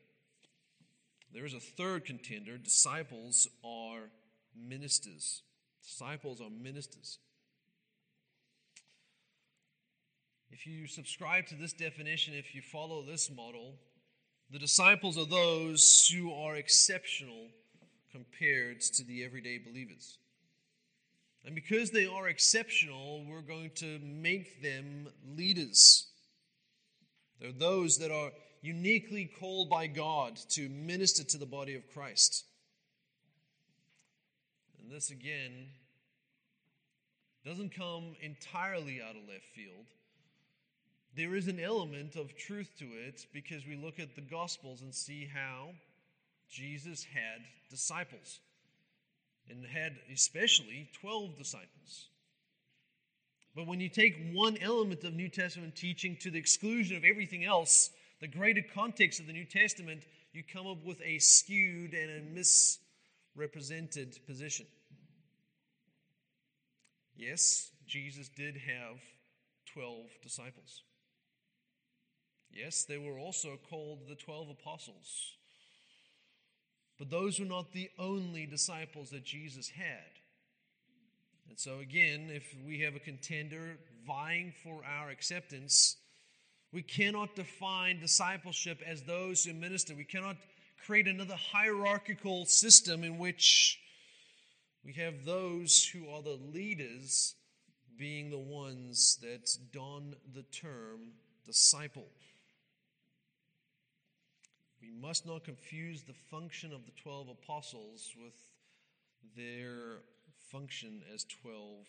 There 1.32 1.44
is 1.44 1.54
a 1.54 1.60
third 1.60 2.04
contender, 2.04 2.58
disciples 2.58 3.48
are 3.64 4.10
ministers. 4.56 5.42
Disciples 5.82 6.40
are 6.40 6.50
ministers. 6.50 7.18
If 10.50 10.66
you 10.66 10.86
subscribe 10.86 11.46
to 11.46 11.56
this 11.56 11.72
definition, 11.72 12.34
if 12.34 12.54
you 12.54 12.62
follow 12.62 13.02
this 13.02 13.30
model, 13.30 13.74
the 14.50 14.58
disciples 14.58 15.18
are 15.18 15.26
those 15.26 16.08
who 16.14 16.32
are 16.32 16.54
exceptional 16.54 17.48
compared 18.12 18.80
to 18.80 19.04
the 19.04 19.24
everyday 19.24 19.58
believers. 19.58 20.18
And 21.44 21.54
because 21.54 21.90
they 21.90 22.06
are 22.06 22.28
exceptional, 22.28 23.24
we're 23.28 23.42
going 23.42 23.70
to 23.76 23.98
make 23.98 24.62
them 24.62 25.08
leaders. 25.36 26.06
They're 27.40 27.52
those 27.52 27.98
that 27.98 28.12
are 28.12 28.30
uniquely 28.64 29.30
called 29.38 29.68
by 29.68 29.86
God 29.86 30.36
to 30.48 30.70
minister 30.70 31.22
to 31.22 31.36
the 31.36 31.44
body 31.44 31.74
of 31.74 31.86
Christ. 31.92 32.46
And 34.80 34.90
this, 34.90 35.10
again, 35.10 35.66
doesn't 37.44 37.74
come 37.76 38.16
entirely 38.22 39.02
out 39.02 39.16
of 39.16 39.28
left 39.28 39.44
field. 39.54 39.84
There 41.14 41.36
is 41.36 41.46
an 41.46 41.60
element 41.60 42.16
of 42.16 42.36
truth 42.36 42.70
to 42.78 42.86
it 42.86 43.26
because 43.34 43.66
we 43.66 43.76
look 43.76 44.00
at 44.00 44.14
the 44.14 44.22
Gospels 44.22 44.80
and 44.80 44.94
see 44.94 45.28
how 45.32 45.68
Jesus 46.50 47.04
had 47.04 47.42
disciples 47.68 48.40
and 49.50 49.62
had 49.66 49.92
especially 50.10 50.88
12 51.02 51.36
disciples. 51.36 52.08
But 53.54 53.66
when 53.66 53.80
you 53.80 53.90
take 53.90 54.32
one 54.32 54.56
element 54.56 55.04
of 55.04 55.12
New 55.12 55.28
Testament 55.28 55.76
teaching 55.76 56.16
to 56.22 56.30
the 56.30 56.38
exclusion 56.38 56.96
of 56.96 57.04
everything 57.04 57.44
else, 57.44 57.90
the 58.20 58.28
greater 58.28 58.62
context 58.74 59.20
of 59.20 59.26
the 59.26 59.32
New 59.32 59.44
Testament, 59.44 60.04
you 60.32 60.42
come 60.42 60.66
up 60.66 60.84
with 60.84 61.00
a 61.02 61.18
skewed 61.18 61.94
and 61.94 62.10
a 62.10 62.20
misrepresented 63.36 64.18
position. 64.26 64.66
Yes, 67.16 67.70
Jesus 67.86 68.28
did 68.28 68.56
have 68.56 69.00
12 69.72 70.06
disciples. 70.22 70.82
Yes, 72.50 72.84
they 72.84 72.98
were 72.98 73.18
also 73.18 73.58
called 73.68 74.06
the 74.08 74.14
12 74.14 74.50
apostles. 74.50 75.36
But 76.98 77.10
those 77.10 77.40
were 77.40 77.46
not 77.46 77.72
the 77.72 77.90
only 77.98 78.46
disciples 78.46 79.10
that 79.10 79.24
Jesus 79.24 79.68
had. 79.68 80.20
And 81.48 81.58
so, 81.58 81.80
again, 81.80 82.30
if 82.30 82.54
we 82.64 82.80
have 82.80 82.94
a 82.94 83.00
contender 83.00 83.78
vying 84.06 84.52
for 84.62 84.82
our 84.84 85.10
acceptance, 85.10 85.96
we 86.74 86.82
cannot 86.82 87.36
define 87.36 88.00
discipleship 88.00 88.82
as 88.84 89.02
those 89.02 89.44
who 89.44 89.54
minister. 89.54 89.94
We 89.94 90.04
cannot 90.04 90.36
create 90.84 91.06
another 91.06 91.36
hierarchical 91.36 92.46
system 92.46 93.04
in 93.04 93.16
which 93.16 93.78
we 94.84 94.92
have 94.94 95.24
those 95.24 95.86
who 95.86 96.10
are 96.10 96.20
the 96.20 96.38
leaders 96.52 97.36
being 97.96 98.28
the 98.28 98.38
ones 98.38 99.18
that 99.22 99.48
don 99.72 100.16
the 100.34 100.42
term 100.42 101.12
disciple. 101.46 102.08
We 104.82 104.90
must 105.00 105.26
not 105.26 105.44
confuse 105.44 106.02
the 106.02 106.12
function 106.28 106.72
of 106.72 106.84
the 106.86 106.92
12 107.02 107.28
apostles 107.28 108.12
with 108.20 108.34
their 109.36 110.00
function 110.50 111.02
as 111.14 111.24
12 111.40 111.86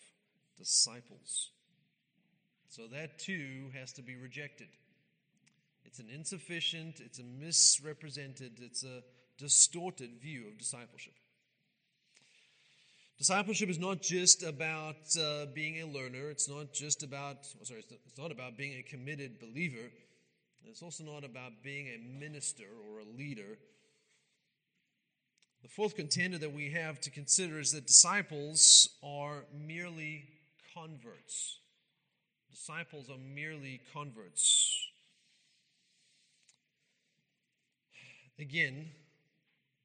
disciples. 0.60 1.50
So 2.76 2.88
that 2.92 3.18
too 3.20 3.72
has 3.74 3.94
to 3.94 4.02
be 4.02 4.18
rejected. 4.18 4.68
It's 5.86 6.00
an 6.00 6.08
insufficient, 6.14 7.00
it's 7.00 7.20
a 7.20 7.24
misrepresented, 7.24 8.60
it's 8.62 8.84
a 8.84 9.02
distorted 9.38 10.10
view 10.22 10.50
of 10.50 10.58
discipleship. 10.58 11.14
Discipleship 13.18 13.70
is 13.70 13.80
not 13.80 14.02
just 14.02 14.44
about 14.44 14.98
uh, 15.18 15.46
being 15.54 15.80
a 15.80 15.86
learner. 15.86 16.30
It's 16.30 16.50
not 16.50 16.74
just 16.74 17.02
about, 17.02 17.48
oh, 17.62 17.64
sorry, 17.64 17.86
it's 18.06 18.18
not 18.18 18.34
about 18.34 18.58
being 18.58 18.78
a 18.78 18.84
committed 18.84 19.40
believer. 19.40 19.90
It's 20.66 20.82
also 20.82 21.06
not 21.06 21.24
about 21.24 21.64
being 21.64 21.88
a 21.88 22.20
minister 22.20 22.66
or 22.90 23.00
a 23.00 23.18
leader. 23.18 23.58
The 25.62 25.70
fourth 25.70 25.96
contender 25.96 26.38
that 26.40 26.52
we 26.52 26.72
have 26.72 27.00
to 27.02 27.10
consider 27.10 27.58
is 27.58 27.72
that 27.72 27.88
disciples 27.88 28.90
are 29.02 29.46
merely 29.66 30.26
converts. 30.74 31.60
Disciples 32.56 33.10
are 33.10 33.18
merely 33.18 33.82
converts. 33.92 34.88
Again, 38.40 38.92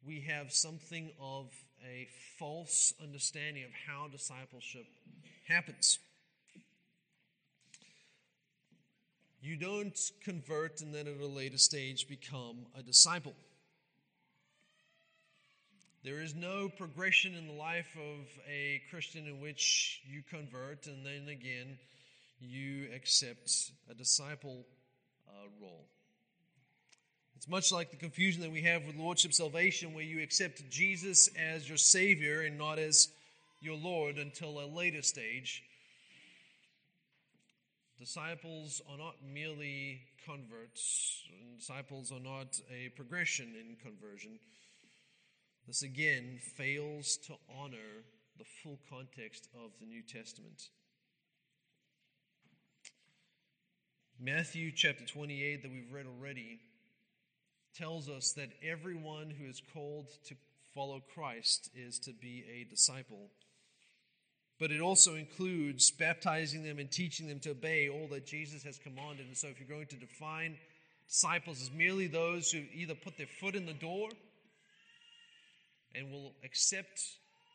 we 0.06 0.20
have 0.20 0.52
something 0.52 1.10
of 1.20 1.52
a 1.84 2.06
false 2.38 2.94
understanding 3.02 3.64
of 3.64 3.70
how 3.88 4.06
discipleship 4.06 4.86
happens. 5.48 5.98
You 9.42 9.56
don't 9.56 9.98
convert 10.22 10.80
and 10.80 10.94
then 10.94 11.08
at 11.08 11.20
a 11.20 11.26
later 11.26 11.58
stage 11.58 12.06
become 12.06 12.66
a 12.78 12.84
disciple. 12.84 13.34
There 16.04 16.22
is 16.22 16.36
no 16.36 16.68
progression 16.68 17.34
in 17.34 17.48
the 17.48 17.52
life 17.52 17.96
of 17.96 18.28
a 18.48 18.80
Christian 18.90 19.26
in 19.26 19.40
which 19.40 20.02
you 20.08 20.22
convert 20.30 20.86
and 20.86 21.04
then 21.04 21.26
again 21.28 21.76
you 22.40 22.88
accept 22.94 23.72
a 23.90 23.94
disciple 23.94 24.64
uh, 25.28 25.48
role. 25.60 25.86
It's 27.36 27.48
much 27.48 27.72
like 27.72 27.90
the 27.90 27.96
confusion 27.96 28.42
that 28.42 28.50
we 28.50 28.62
have 28.62 28.84
with 28.84 28.96
Lordship 28.96 29.32
salvation, 29.32 29.94
where 29.94 30.04
you 30.04 30.22
accept 30.22 30.68
Jesus 30.70 31.28
as 31.38 31.68
your 31.68 31.78
Savior 31.78 32.42
and 32.42 32.58
not 32.58 32.78
as 32.78 33.08
your 33.60 33.76
Lord 33.76 34.16
until 34.18 34.60
a 34.60 34.66
later 34.66 35.02
stage. 35.02 35.62
Disciples 37.98 38.82
are 38.90 38.98
not 38.98 39.16
merely 39.32 40.02
converts, 40.26 41.22
disciples 41.56 42.12
are 42.12 42.20
not 42.20 42.60
a 42.70 42.88
progression 42.90 43.54
in 43.58 43.76
conversion. 43.76 44.38
This 45.66 45.82
again 45.82 46.38
fails 46.56 47.18
to 47.26 47.34
honor 47.58 48.04
the 48.38 48.44
full 48.62 48.78
context 48.88 49.48
of 49.54 49.70
the 49.80 49.86
New 49.86 50.02
Testament. 50.02 50.68
Matthew 54.22 54.70
chapter 54.70 55.06
28, 55.06 55.62
that 55.62 55.72
we've 55.72 55.90
read 55.90 56.04
already, 56.04 56.60
tells 57.74 58.10
us 58.10 58.32
that 58.32 58.50
everyone 58.62 59.30
who 59.30 59.48
is 59.48 59.62
called 59.72 60.08
to 60.26 60.34
follow 60.74 61.00
Christ 61.14 61.70
is 61.74 61.98
to 62.00 62.12
be 62.12 62.44
a 62.52 62.68
disciple. 62.68 63.30
But 64.58 64.72
it 64.72 64.82
also 64.82 65.14
includes 65.14 65.90
baptizing 65.90 66.62
them 66.62 66.78
and 66.78 66.90
teaching 66.90 67.28
them 67.28 67.40
to 67.40 67.52
obey 67.52 67.88
all 67.88 68.08
that 68.08 68.26
Jesus 68.26 68.62
has 68.62 68.76
commanded. 68.76 69.26
And 69.26 69.34
so, 69.34 69.48
if 69.48 69.58
you're 69.58 69.74
going 69.74 69.86
to 69.86 69.96
define 69.96 70.58
disciples 71.08 71.62
as 71.62 71.70
merely 71.70 72.06
those 72.06 72.52
who 72.52 72.60
either 72.74 72.94
put 72.94 73.16
their 73.16 73.26
foot 73.26 73.54
in 73.54 73.64
the 73.64 73.72
door 73.72 74.10
and 75.94 76.12
will 76.12 76.34
accept 76.44 77.00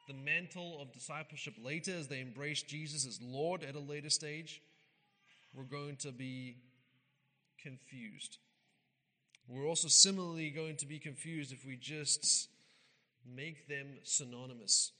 the 0.08 0.16
mantle 0.16 0.82
of 0.82 0.92
discipleship 0.94 1.54
later 1.64 1.96
as 1.96 2.08
they 2.08 2.22
embrace 2.22 2.64
Jesus 2.64 3.06
as 3.06 3.20
Lord 3.22 3.64
at 3.64 3.76
a 3.76 3.80
later 3.80 4.10
stage, 4.10 4.64
we're 5.56 5.64
going 5.64 5.96
to 5.98 6.12
be 6.12 6.58
confused. 7.62 8.38
We're 9.48 9.68
also 9.68 9.88
similarly 9.88 10.50
going 10.50 10.76
to 10.78 10.86
be 10.86 11.00
confused 11.00 11.54
if 11.54 11.66
we 11.66 11.78
just 11.78 12.50
make 13.26 13.68
them 13.68 13.88
synonymous. 14.04 14.92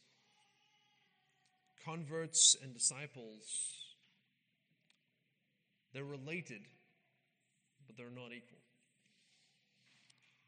Converts 1.84 2.56
and 2.64 2.74
disciples, 2.74 3.74
they're 5.94 6.04
related, 6.04 6.62
but 7.86 7.98
they're 7.98 8.10
not 8.10 8.32
equal. 8.36 8.60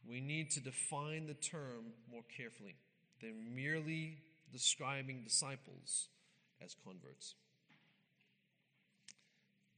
we 0.10 0.22
need 0.22 0.50
to 0.52 0.62
define 0.62 1.28
the 1.28 1.34
term 1.34 1.92
more 2.10 2.24
carefully 2.36 2.76
than 3.22 3.54
merely 3.54 4.18
describing 4.54 5.22
disciples 5.24 6.08
as 6.64 6.76
converts. 6.84 7.36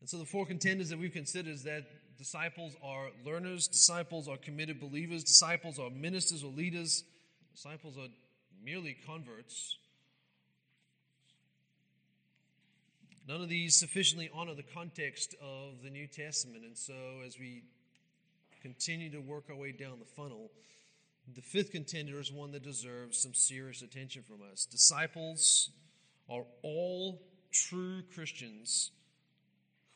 And 0.02 0.10
so 0.10 0.18
the 0.18 0.26
four 0.26 0.46
contenders 0.46 0.90
that 0.90 1.00
we've 1.00 1.12
considered 1.12 1.52
is 1.52 1.64
that 1.64 1.84
disciples 2.18 2.76
are 2.84 3.10
learners, 3.26 3.68
disciples 3.68 4.28
are 4.28 4.38
committed 4.38 4.80
believers, 4.80 5.24
disciples 5.24 5.80
are 5.80 5.90
ministers 5.90 6.44
or 6.44 6.52
leaders, 6.52 7.04
disciples 7.54 7.98
are 7.98 8.08
merely 8.64 8.96
converts. 9.06 9.78
None 13.28 13.42
of 13.42 13.50
these 13.50 13.76
sufficiently 13.76 14.30
honor 14.34 14.56
the 14.56 14.64
context 14.64 15.36
of 15.42 15.84
the 15.84 15.90
New 15.90 16.08
Testament. 16.08 16.64
And 16.66 16.78
so 16.78 17.22
as 17.26 17.38
we 17.38 17.64
continue 18.62 19.12
to 19.12 19.20
work 19.20 19.46
our 19.50 19.56
way 19.56 19.72
down 19.72 20.00
the 20.00 20.06
funnel, 20.06 20.50
the 21.36 21.42
fifth 21.42 21.72
contender 21.72 22.20
is 22.20 22.32
one 22.32 22.52
that 22.54 22.64
deserves 22.64 23.20
some 23.20 23.34
serious 23.34 23.82
attention 23.82 24.24
from 24.24 24.40
us. 24.52 24.66
Disciples 24.66 25.70
are 26.28 26.44
all 26.64 27.22
true 27.52 28.02
Christians 28.14 28.92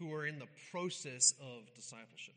who 0.04 0.14
are 0.14 0.26
in 0.26 0.39
the 0.39 0.47
process 0.72 1.34
of 1.39 1.74
discipleship. 1.76 2.36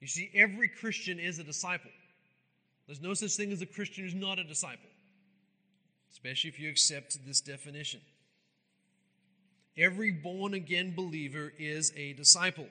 You 0.00 0.06
see, 0.06 0.30
every 0.34 0.68
Christian 0.68 1.18
is 1.18 1.38
a 1.38 1.44
disciple. 1.44 1.90
There's 2.86 3.00
no 3.00 3.14
such 3.14 3.32
thing 3.32 3.52
as 3.52 3.62
a 3.62 3.66
Christian 3.66 4.04
who's 4.04 4.14
not 4.14 4.38
a 4.38 4.44
disciple, 4.44 4.90
especially 6.12 6.50
if 6.50 6.60
you 6.60 6.68
accept 6.68 7.18
this 7.26 7.40
definition. 7.40 8.00
Every 9.76 10.10
born 10.10 10.54
again 10.54 10.94
believer 10.94 11.52
is 11.58 11.92
a 11.96 12.12
disciple. 12.14 12.68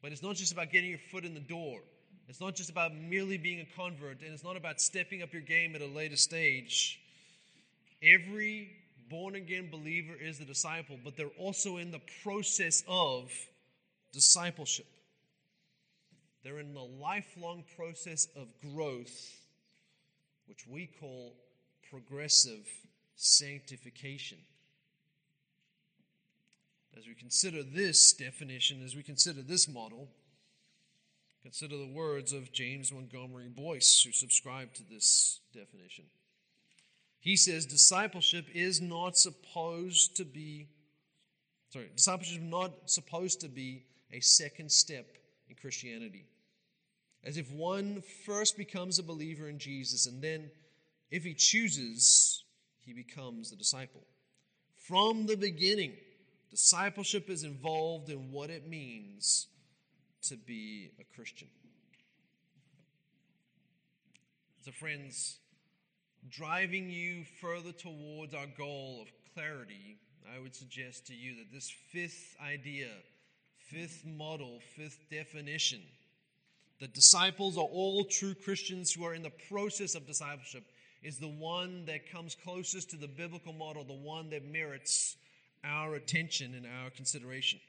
But 0.00 0.12
it's 0.12 0.22
not 0.22 0.36
just 0.36 0.52
about 0.52 0.70
getting 0.70 0.90
your 0.90 1.00
foot 1.10 1.24
in 1.24 1.34
the 1.34 1.40
door. 1.40 1.80
It's 2.28 2.40
not 2.40 2.54
just 2.54 2.70
about 2.70 2.94
merely 2.94 3.38
being 3.38 3.60
a 3.60 3.66
convert, 3.76 4.20
and 4.20 4.32
it's 4.32 4.44
not 4.44 4.56
about 4.56 4.80
stepping 4.80 5.22
up 5.22 5.32
your 5.32 5.42
game 5.42 5.74
at 5.74 5.80
a 5.80 5.86
later 5.86 6.16
stage. 6.16 7.00
Every 8.02 8.70
born 9.08 9.34
again 9.34 9.70
believer 9.70 10.14
is 10.20 10.40
a 10.40 10.44
disciple, 10.44 10.98
but 11.02 11.16
they're 11.16 11.26
also 11.38 11.76
in 11.76 11.90
the 11.90 12.00
process 12.22 12.82
of 12.88 13.32
discipleship. 14.12 14.86
They're 16.42 16.58
in 16.58 16.74
the 16.74 16.80
lifelong 16.80 17.64
process 17.76 18.28
of 18.36 18.48
growth, 18.72 19.36
which 20.46 20.66
we 20.66 20.86
call 20.86 21.34
progressive 21.90 22.66
sanctification. 23.16 24.38
As 26.96 27.06
we 27.06 27.14
consider 27.14 27.62
this 27.62 28.12
definition, 28.12 28.82
as 28.84 28.96
we 28.96 29.02
consider 29.02 29.42
this 29.42 29.68
model, 29.68 30.08
consider 31.42 31.76
the 31.76 31.92
words 31.92 32.32
of 32.32 32.52
James 32.52 32.92
Montgomery 32.92 33.48
Boice, 33.48 34.02
who 34.02 34.12
subscribed 34.12 34.76
to 34.76 34.82
this 34.82 35.40
definition. 35.52 36.04
He 37.28 37.36
says 37.36 37.66
discipleship 37.66 38.46
is 38.54 38.80
not 38.80 39.18
supposed 39.18 40.16
to 40.16 40.24
be, 40.24 40.68
sorry, 41.70 41.90
discipleship 41.94 42.38
is 42.38 42.50
not 42.50 42.72
supposed 42.90 43.42
to 43.42 43.48
be 43.48 43.84
a 44.10 44.20
second 44.20 44.72
step 44.72 45.06
in 45.50 45.54
Christianity. 45.54 46.24
As 47.22 47.36
if 47.36 47.52
one 47.52 48.02
first 48.24 48.56
becomes 48.56 48.98
a 48.98 49.02
believer 49.02 49.46
in 49.46 49.58
Jesus 49.58 50.06
and 50.06 50.22
then, 50.22 50.50
if 51.10 51.22
he 51.22 51.34
chooses, 51.34 52.44
he 52.78 52.94
becomes 52.94 53.52
a 53.52 53.56
disciple. 53.56 54.06
From 54.86 55.26
the 55.26 55.36
beginning, 55.36 55.92
Discipleship 56.50 57.28
is 57.28 57.44
involved 57.44 58.08
in 58.08 58.32
what 58.32 58.48
it 58.48 58.66
means 58.66 59.48
to 60.22 60.34
be 60.34 60.92
a 60.98 61.04
Christian. 61.14 61.48
So, 64.64 64.72
friends, 64.72 65.40
driving 66.30 66.90
you 66.90 67.24
further 67.40 67.72
towards 67.72 68.34
our 68.34 68.46
goal 68.56 69.00
of 69.02 69.08
clarity, 69.34 69.96
I 70.34 70.40
would 70.40 70.54
suggest 70.54 71.06
to 71.06 71.14
you 71.14 71.36
that 71.36 71.52
this 71.52 71.70
fifth 71.92 72.36
idea, 72.44 72.88
fifth 73.58 74.04
model, 74.04 74.60
fifth 74.76 74.98
definition, 75.10 75.80
that 76.80 76.94
disciples 76.94 77.56
are 77.56 77.64
all 77.64 78.04
true 78.04 78.34
Christians 78.34 78.92
who 78.92 79.04
are 79.04 79.14
in 79.14 79.22
the 79.22 79.32
process 79.48 79.94
of 79.94 80.06
discipleship, 80.06 80.64
is 81.02 81.18
the 81.18 81.28
one 81.28 81.84
that 81.86 82.10
comes 82.10 82.34
closest 82.34 82.90
to 82.90 82.96
the 82.96 83.08
biblical 83.08 83.52
model, 83.52 83.84
the 83.84 83.92
one 83.92 84.30
that 84.30 84.44
merits 84.44 85.16
our 85.64 85.94
attention 85.94 86.54
and 86.54 86.66
our 86.82 86.90
consideration. 86.90 87.60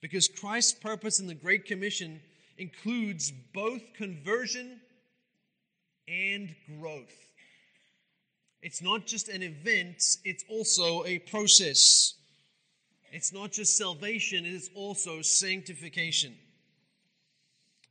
Because 0.00 0.28
Christ's 0.28 0.74
purpose 0.74 1.20
in 1.20 1.26
the 1.26 1.34
Great 1.34 1.64
Commission 1.64 2.20
includes 2.58 3.32
both 3.52 3.80
conversion 3.94 4.80
and 6.08 6.54
growth. 6.78 7.14
It's 8.64 8.80
not 8.80 9.04
just 9.04 9.28
an 9.28 9.42
event, 9.42 10.16
it's 10.24 10.42
also 10.48 11.04
a 11.04 11.18
process. 11.18 12.14
It's 13.12 13.30
not 13.30 13.52
just 13.52 13.76
salvation, 13.76 14.46
it 14.46 14.54
is 14.54 14.70
also 14.74 15.20
sanctification. 15.20 16.34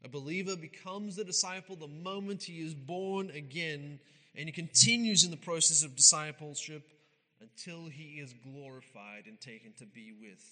A 0.03 0.09
believer 0.09 0.55
becomes 0.55 1.19
a 1.19 1.23
disciple 1.23 1.75
the 1.75 1.87
moment 1.87 2.41
he 2.41 2.59
is 2.59 2.73
born 2.73 3.29
again, 3.29 3.99
and 4.35 4.49
he 4.49 4.51
continues 4.51 5.23
in 5.23 5.29
the 5.29 5.37
process 5.37 5.83
of 5.83 5.95
discipleship 5.95 6.81
until 7.39 7.87
he 7.87 8.19
is 8.19 8.33
glorified 8.33 9.27
and 9.27 9.39
taken 9.39 9.73
to 9.73 9.85
be 9.85 10.11
with 10.19 10.43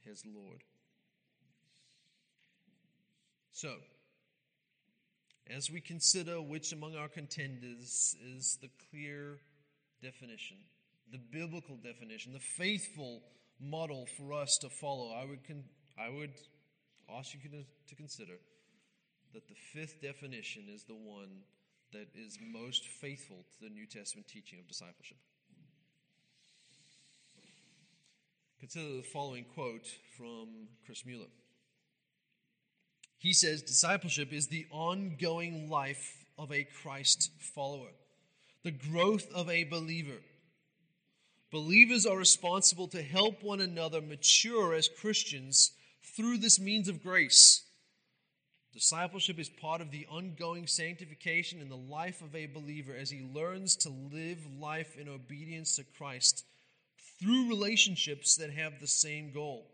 his 0.00 0.24
Lord. 0.26 0.64
So, 3.52 3.76
as 5.54 5.70
we 5.70 5.80
consider 5.80 6.40
which 6.40 6.72
among 6.72 6.96
our 6.96 7.08
contenders 7.08 8.16
is 8.36 8.58
the 8.60 8.70
clear 8.90 9.38
definition, 10.02 10.56
the 11.12 11.18
biblical 11.18 11.76
definition, 11.76 12.32
the 12.32 12.38
faithful 12.38 13.22
model 13.60 14.06
for 14.16 14.32
us 14.32 14.58
to 14.60 14.68
follow, 14.68 15.12
I 15.12 15.24
would, 15.24 15.46
con- 15.46 15.64
I 15.98 16.08
would 16.08 16.32
ask 17.16 17.34
you 17.34 17.40
to 17.88 17.94
consider 17.94 18.34
that 19.34 19.48
the 19.48 19.54
fifth 19.72 20.02
definition 20.02 20.64
is 20.72 20.84
the 20.84 20.94
one 20.94 21.42
that 21.92 22.08
is 22.14 22.38
most 22.42 22.84
faithful 22.84 23.44
to 23.52 23.68
the 23.68 23.70
New 23.70 23.86
Testament 23.86 24.26
teaching 24.28 24.58
of 24.58 24.66
discipleship. 24.66 25.18
Consider 28.58 28.96
the 28.96 29.02
following 29.02 29.44
quote 29.54 29.86
from 30.16 30.68
Chris 30.84 31.06
Mueller. 31.06 31.26
He 33.18 33.32
says, 33.32 33.62
Discipleship 33.62 34.32
is 34.32 34.48
the 34.48 34.66
ongoing 34.70 35.70
life 35.70 36.24
of 36.38 36.52
a 36.52 36.64
Christ 36.64 37.30
follower, 37.38 37.92
the 38.62 38.70
growth 38.70 39.26
of 39.34 39.48
a 39.48 39.64
believer. 39.64 40.20
Believers 41.50 42.04
are 42.04 42.16
responsible 42.16 42.88
to 42.88 43.02
help 43.02 43.42
one 43.42 43.60
another 43.60 44.00
mature 44.00 44.74
as 44.74 44.88
Christians 44.88 45.72
through 46.02 46.38
this 46.38 46.60
means 46.60 46.88
of 46.88 47.02
grace. 47.02 47.62
Discipleship 48.72 49.38
is 49.38 49.48
part 49.48 49.80
of 49.80 49.90
the 49.90 50.06
ongoing 50.10 50.66
sanctification 50.66 51.62
in 51.62 51.70
the 51.70 51.76
life 51.76 52.20
of 52.20 52.34
a 52.34 52.44
believer 52.44 52.94
as 52.94 53.08
he 53.08 53.22
learns 53.32 53.74
to 53.76 53.88
live 53.88 54.38
life 54.60 54.98
in 54.98 55.08
obedience 55.08 55.76
to 55.76 55.84
Christ 55.96 56.44
through 57.18 57.48
relationships 57.48 58.36
that 58.36 58.50
have 58.50 58.78
the 58.78 58.86
same 58.86 59.32
goal. 59.32 59.66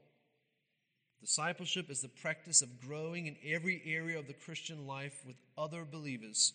Discipleship 1.23 1.89
is 1.89 2.01
the 2.01 2.09
practice 2.09 2.63
of 2.63 2.81
growing 2.81 3.29
in 3.29 3.37
every 3.47 3.81
area 3.87 4.19
of 4.19 4.27
the 4.27 4.33
Christian 4.33 4.89
life 4.89 5.23
with 5.25 5.37
other 5.57 5.85
believers, 5.85 6.53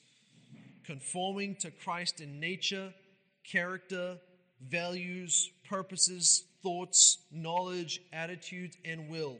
conforming 0.86 1.56
to 1.62 1.72
Christ 1.72 2.20
in 2.20 2.42
nature, 2.42 2.94
character, 3.50 4.18
values, 4.62 5.50
purposes, 5.70 6.44
thoughts, 6.62 7.20
knowledge, 7.32 8.02
attitudes, 8.12 8.76
and 8.84 9.08
will. 9.08 9.38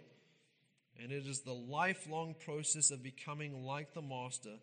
And 1.04 1.12
it 1.12 1.28
is 1.28 1.42
the 1.42 1.54
lifelong 1.54 2.34
process 2.46 2.90
of 2.90 3.04
becoming 3.04 3.66
like 3.66 3.94
the 3.94 4.02
Master, 4.02 4.56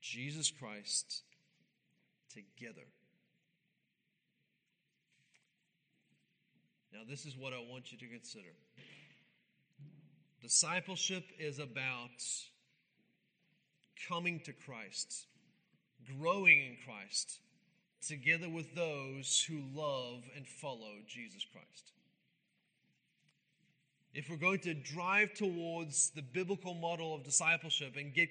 Jesus 0.00 0.50
Christ, 0.50 1.22
together. 2.32 2.86
Now, 6.92 7.02
this 7.08 7.26
is 7.26 7.36
what 7.36 7.52
I 7.52 7.58
want 7.58 7.92
you 7.92 7.98
to 7.98 8.06
consider. 8.08 8.54
Discipleship 10.44 11.24
is 11.38 11.58
about 11.58 12.22
coming 14.06 14.40
to 14.40 14.52
Christ, 14.52 15.24
growing 16.18 16.60
in 16.60 16.76
Christ, 16.84 17.38
together 18.06 18.50
with 18.50 18.74
those 18.74 19.42
who 19.48 19.62
love 19.74 20.22
and 20.36 20.46
follow 20.46 20.96
Jesus 21.08 21.46
Christ. 21.50 21.92
If 24.12 24.28
we're 24.28 24.36
going 24.36 24.58
to 24.60 24.74
drive 24.74 25.32
towards 25.32 26.10
the 26.10 26.20
biblical 26.20 26.74
model 26.74 27.14
of 27.14 27.24
discipleship 27.24 27.96
and 27.96 28.12
get 28.12 28.28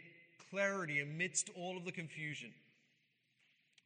clarity 0.52 1.02
amidst 1.02 1.50
all 1.56 1.78
of 1.78 1.84
the 1.84 1.92
confusion, 1.92 2.54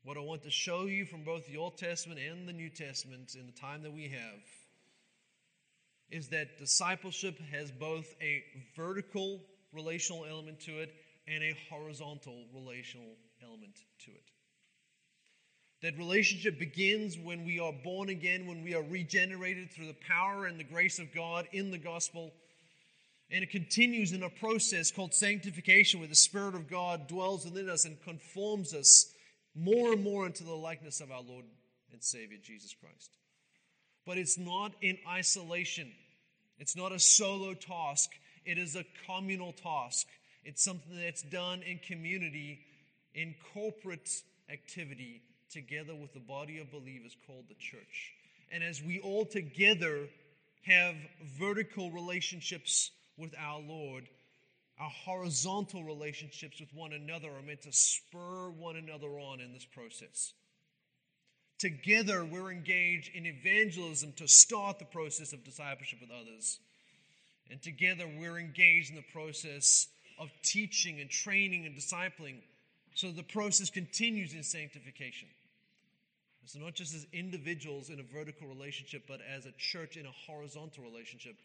what 0.03 0.17
I 0.17 0.19
want 0.19 0.43
to 0.43 0.51
show 0.51 0.87
you 0.87 1.05
from 1.05 1.23
both 1.23 1.47
the 1.47 1.55
Old 1.55 1.77
Testament 1.77 2.19
and 2.19 2.45
the 2.45 2.51
New 2.51 2.69
Testament 2.69 3.35
in 3.39 3.45
the 3.45 3.53
time 3.53 3.83
that 3.83 3.93
we 3.93 4.09
have 4.09 4.41
is 6.09 6.29
that 6.29 6.57
discipleship 6.57 7.39
has 7.51 7.71
both 7.71 8.15
a 8.21 8.43
vertical 8.75 9.41
relational 9.73 10.25
element 10.25 10.59
to 10.61 10.79
it 10.79 10.93
and 11.27 11.43
a 11.43 11.55
horizontal 11.69 12.45
relational 12.53 13.15
element 13.43 13.75
to 14.05 14.11
it. 14.11 14.31
That 15.83 15.97
relationship 15.97 16.57
begins 16.57 17.17
when 17.19 17.45
we 17.45 17.59
are 17.59 17.73
born 17.73 18.09
again, 18.09 18.47
when 18.47 18.63
we 18.63 18.73
are 18.73 18.81
regenerated 18.81 19.71
through 19.71 19.87
the 19.87 19.95
power 20.07 20.45
and 20.45 20.59
the 20.59 20.63
grace 20.63 20.97
of 20.97 21.13
God 21.13 21.47
in 21.51 21.69
the 21.69 21.77
gospel. 21.77 22.33
And 23.29 23.43
it 23.43 23.51
continues 23.51 24.11
in 24.11 24.23
a 24.23 24.29
process 24.29 24.89
called 24.89 25.13
sanctification, 25.13 25.99
where 25.99 26.09
the 26.09 26.15
Spirit 26.15 26.55
of 26.55 26.69
God 26.69 27.07
dwells 27.07 27.45
within 27.45 27.69
us 27.69 27.85
and 27.85 28.01
conforms 28.01 28.73
us 28.73 29.11
more 29.53 29.91
and 29.93 30.03
more 30.03 30.25
into 30.25 30.43
the 30.43 30.53
likeness 30.53 31.01
of 31.01 31.11
our 31.11 31.21
Lord 31.21 31.45
and 31.91 32.01
Savior, 32.01 32.37
Jesus 32.41 32.73
Christ. 32.73 33.17
But 34.07 34.17
it's 34.17 34.37
not 34.37 34.71
in 34.81 34.97
isolation, 35.07 35.91
it's 36.57 36.75
not 36.75 36.93
a 36.93 36.99
solo 36.99 37.53
task, 37.53 38.09
it 38.45 38.57
is 38.57 38.75
a 38.75 38.85
communal 39.05 39.51
task. 39.51 40.07
It's 40.45 40.63
something 40.63 40.97
that's 40.97 41.23
done 41.23 41.61
in 41.63 41.77
community, 41.79 42.61
in 43.13 43.35
corporate 43.53 44.09
activity, 44.49 45.21
together 45.51 45.93
with 45.93 46.13
the 46.13 46.21
body 46.21 46.59
of 46.59 46.71
believers 46.71 47.17
called 47.27 47.43
the 47.49 47.55
church. 47.55 48.13
And 48.49 48.63
as 48.63 48.81
we 48.81 48.99
all 49.01 49.25
together 49.25 50.07
have 50.63 50.95
vertical 51.37 51.91
relationships 51.91 52.91
with 53.17 53.33
our 53.37 53.59
Lord, 53.59 54.07
our 54.79 54.89
horizontal 54.89 55.83
relationships 55.83 56.61
with 56.61 56.73
one 56.73 56.93
another 56.93 57.27
are 57.27 57.41
meant 57.45 57.63
to 57.63 57.73
spur 57.73 58.49
one 58.57 58.77
another 58.77 59.19
on 59.19 59.41
in 59.41 59.51
this 59.51 59.65
process. 59.65 60.31
Together, 61.59 62.23
we're 62.23 62.51
engaged 62.51 63.09
in 63.15 63.25
evangelism 63.25 64.13
to 64.13 64.27
start 64.27 64.77
the 64.77 64.85
process 64.85 65.33
of 65.33 65.43
discipleship 65.43 65.99
with 65.99 66.11
others. 66.11 66.59
And 67.49 67.61
together, 67.61 68.05
we're 68.19 68.37
engaged 68.37 68.91
in 68.91 68.95
the 68.95 69.05
process 69.13 69.87
of 70.19 70.29
teaching 70.43 70.99
and 70.99 71.09
training 71.09 71.65
and 71.65 71.75
discipling. 71.75 72.41
So 72.93 73.11
the 73.11 73.23
process 73.23 73.69
continues 73.69 74.33
in 74.33 74.43
sanctification. 74.43 75.29
So, 76.45 76.59
not 76.59 76.75
just 76.75 76.95
as 76.95 77.05
individuals 77.11 77.89
in 77.89 77.99
a 77.99 78.03
vertical 78.03 78.47
relationship, 78.47 79.03
but 79.05 79.19
as 79.21 79.45
a 79.45 79.51
church 79.57 79.97
in 79.97 80.05
a 80.05 80.11
horizontal 80.11 80.81
relationship, 80.81 81.35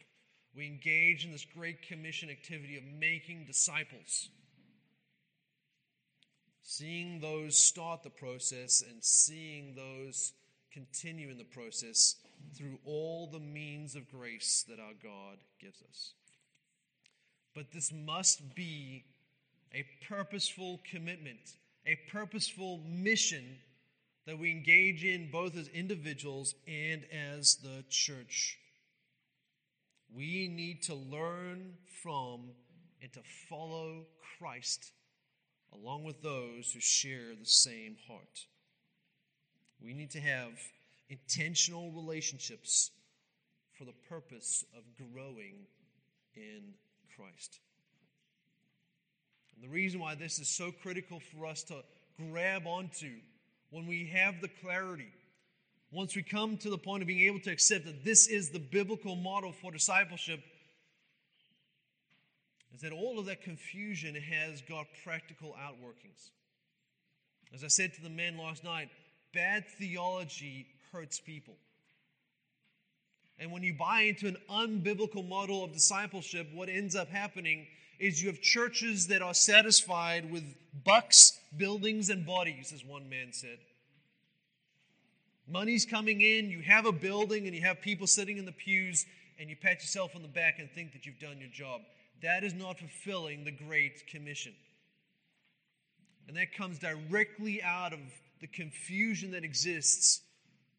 we 0.54 0.66
engage 0.66 1.24
in 1.24 1.32
this 1.32 1.44
great 1.44 1.82
commission 1.82 2.30
activity 2.30 2.76
of 2.76 2.84
making 2.84 3.46
disciples. 3.46 4.28
Seeing 6.62 7.20
those 7.20 7.58
start 7.58 8.02
the 8.02 8.10
process 8.10 8.82
and 8.88 9.02
seeing 9.02 9.74
those 9.74 10.32
continue 10.72 11.28
in 11.28 11.38
the 11.38 11.44
process 11.44 12.16
through 12.56 12.78
all 12.84 13.26
the 13.26 13.40
means 13.40 13.94
of 13.94 14.10
grace 14.10 14.64
that 14.68 14.80
our 14.80 14.94
God 15.02 15.38
gives 15.60 15.82
us. 15.82 16.12
But 17.54 17.72
this 17.72 17.92
must 17.92 18.54
be 18.54 19.04
a 19.74 19.84
purposeful 20.08 20.80
commitment, 20.88 21.56
a 21.86 21.98
purposeful 22.10 22.80
mission 22.86 23.58
that 24.26 24.38
we 24.38 24.50
engage 24.50 25.04
in 25.04 25.30
both 25.30 25.56
as 25.56 25.68
individuals 25.68 26.54
and 26.66 27.04
as 27.12 27.56
the 27.56 27.84
church. 27.90 28.58
We 30.14 30.48
need 30.48 30.82
to 30.84 30.94
learn 30.94 31.74
from 32.02 32.50
and 33.02 33.12
to 33.14 33.20
follow 33.48 34.06
Christ 34.38 34.92
along 35.74 36.04
with 36.04 36.22
those 36.22 36.70
who 36.72 36.80
share 36.80 37.34
the 37.38 37.46
same 37.46 37.96
heart. 38.06 38.46
We 39.82 39.94
need 39.94 40.10
to 40.12 40.20
have 40.20 40.52
intentional 41.08 41.90
relationships 41.90 42.90
for 43.76 43.84
the 43.84 43.94
purpose 44.08 44.64
of 44.76 44.82
growing 45.12 45.66
in 46.36 46.74
Christ. 47.16 47.58
And 49.54 49.64
the 49.64 49.72
reason 49.72 50.00
why 50.00 50.14
this 50.14 50.38
is 50.38 50.48
so 50.48 50.70
critical 50.70 51.20
for 51.20 51.46
us 51.46 51.62
to 51.64 51.82
grab 52.30 52.66
onto 52.66 53.10
when 53.70 53.86
we 53.86 54.06
have 54.06 54.40
the 54.40 54.48
clarity, 54.48 55.12
once 55.90 56.14
we 56.14 56.22
come 56.22 56.56
to 56.58 56.70
the 56.70 56.78
point 56.78 57.02
of 57.02 57.06
being 57.06 57.26
able 57.26 57.40
to 57.40 57.50
accept 57.50 57.86
that 57.86 58.04
this 58.04 58.28
is 58.28 58.50
the 58.50 58.58
biblical 58.58 59.16
model 59.16 59.52
for 59.52 59.72
discipleship, 59.72 60.40
is 62.74 62.80
that 62.80 62.92
all 62.92 63.18
of 63.18 63.26
that 63.26 63.42
confusion 63.42 64.14
has 64.14 64.62
got 64.62 64.86
practical 65.04 65.54
outworkings. 65.60 66.30
As 67.54 67.62
I 67.62 67.68
said 67.68 67.92
to 67.94 68.02
the 68.02 68.10
men 68.10 68.38
last 68.38 68.64
night, 68.64 68.88
bad 69.34 69.64
theology 69.78 70.66
hurts 70.90 71.20
people. 71.20 71.54
And 73.38 73.50
when 73.50 73.62
you 73.62 73.74
buy 73.74 74.02
into 74.02 74.26
an 74.26 74.36
unbiblical 74.48 75.26
model 75.26 75.64
of 75.64 75.72
discipleship, 75.72 76.48
what 76.54 76.68
ends 76.68 76.94
up 76.94 77.08
happening 77.08 77.66
is 77.98 78.22
you 78.22 78.28
have 78.28 78.40
churches 78.40 79.08
that 79.08 79.22
are 79.22 79.34
satisfied 79.34 80.30
with 80.30 80.44
bucks, 80.84 81.38
buildings, 81.56 82.08
and 82.08 82.26
bodies, 82.26 82.72
as 82.72 82.84
one 82.84 83.08
man 83.08 83.32
said. 83.32 83.58
Money's 85.46 85.84
coming 85.84 86.20
in, 86.20 86.50
you 86.50 86.60
have 86.62 86.86
a 86.86 86.92
building, 86.92 87.46
and 87.46 87.54
you 87.54 87.62
have 87.62 87.80
people 87.80 88.06
sitting 88.06 88.38
in 88.38 88.44
the 88.44 88.52
pews, 88.52 89.04
and 89.38 89.50
you 89.50 89.56
pat 89.56 89.80
yourself 89.80 90.16
on 90.16 90.22
the 90.22 90.28
back 90.28 90.58
and 90.58 90.70
think 90.70 90.92
that 90.92 91.04
you've 91.04 91.18
done 91.18 91.38
your 91.38 91.50
job. 91.50 91.82
That 92.22 92.44
is 92.44 92.54
not 92.54 92.78
fulfilling 92.78 93.44
the 93.44 93.50
Great 93.50 94.06
Commission. 94.06 94.54
And 96.28 96.36
that 96.36 96.54
comes 96.54 96.78
directly 96.78 97.62
out 97.62 97.92
of 97.92 98.00
the 98.40 98.46
confusion 98.46 99.32
that 99.32 99.44
exists 99.44 100.20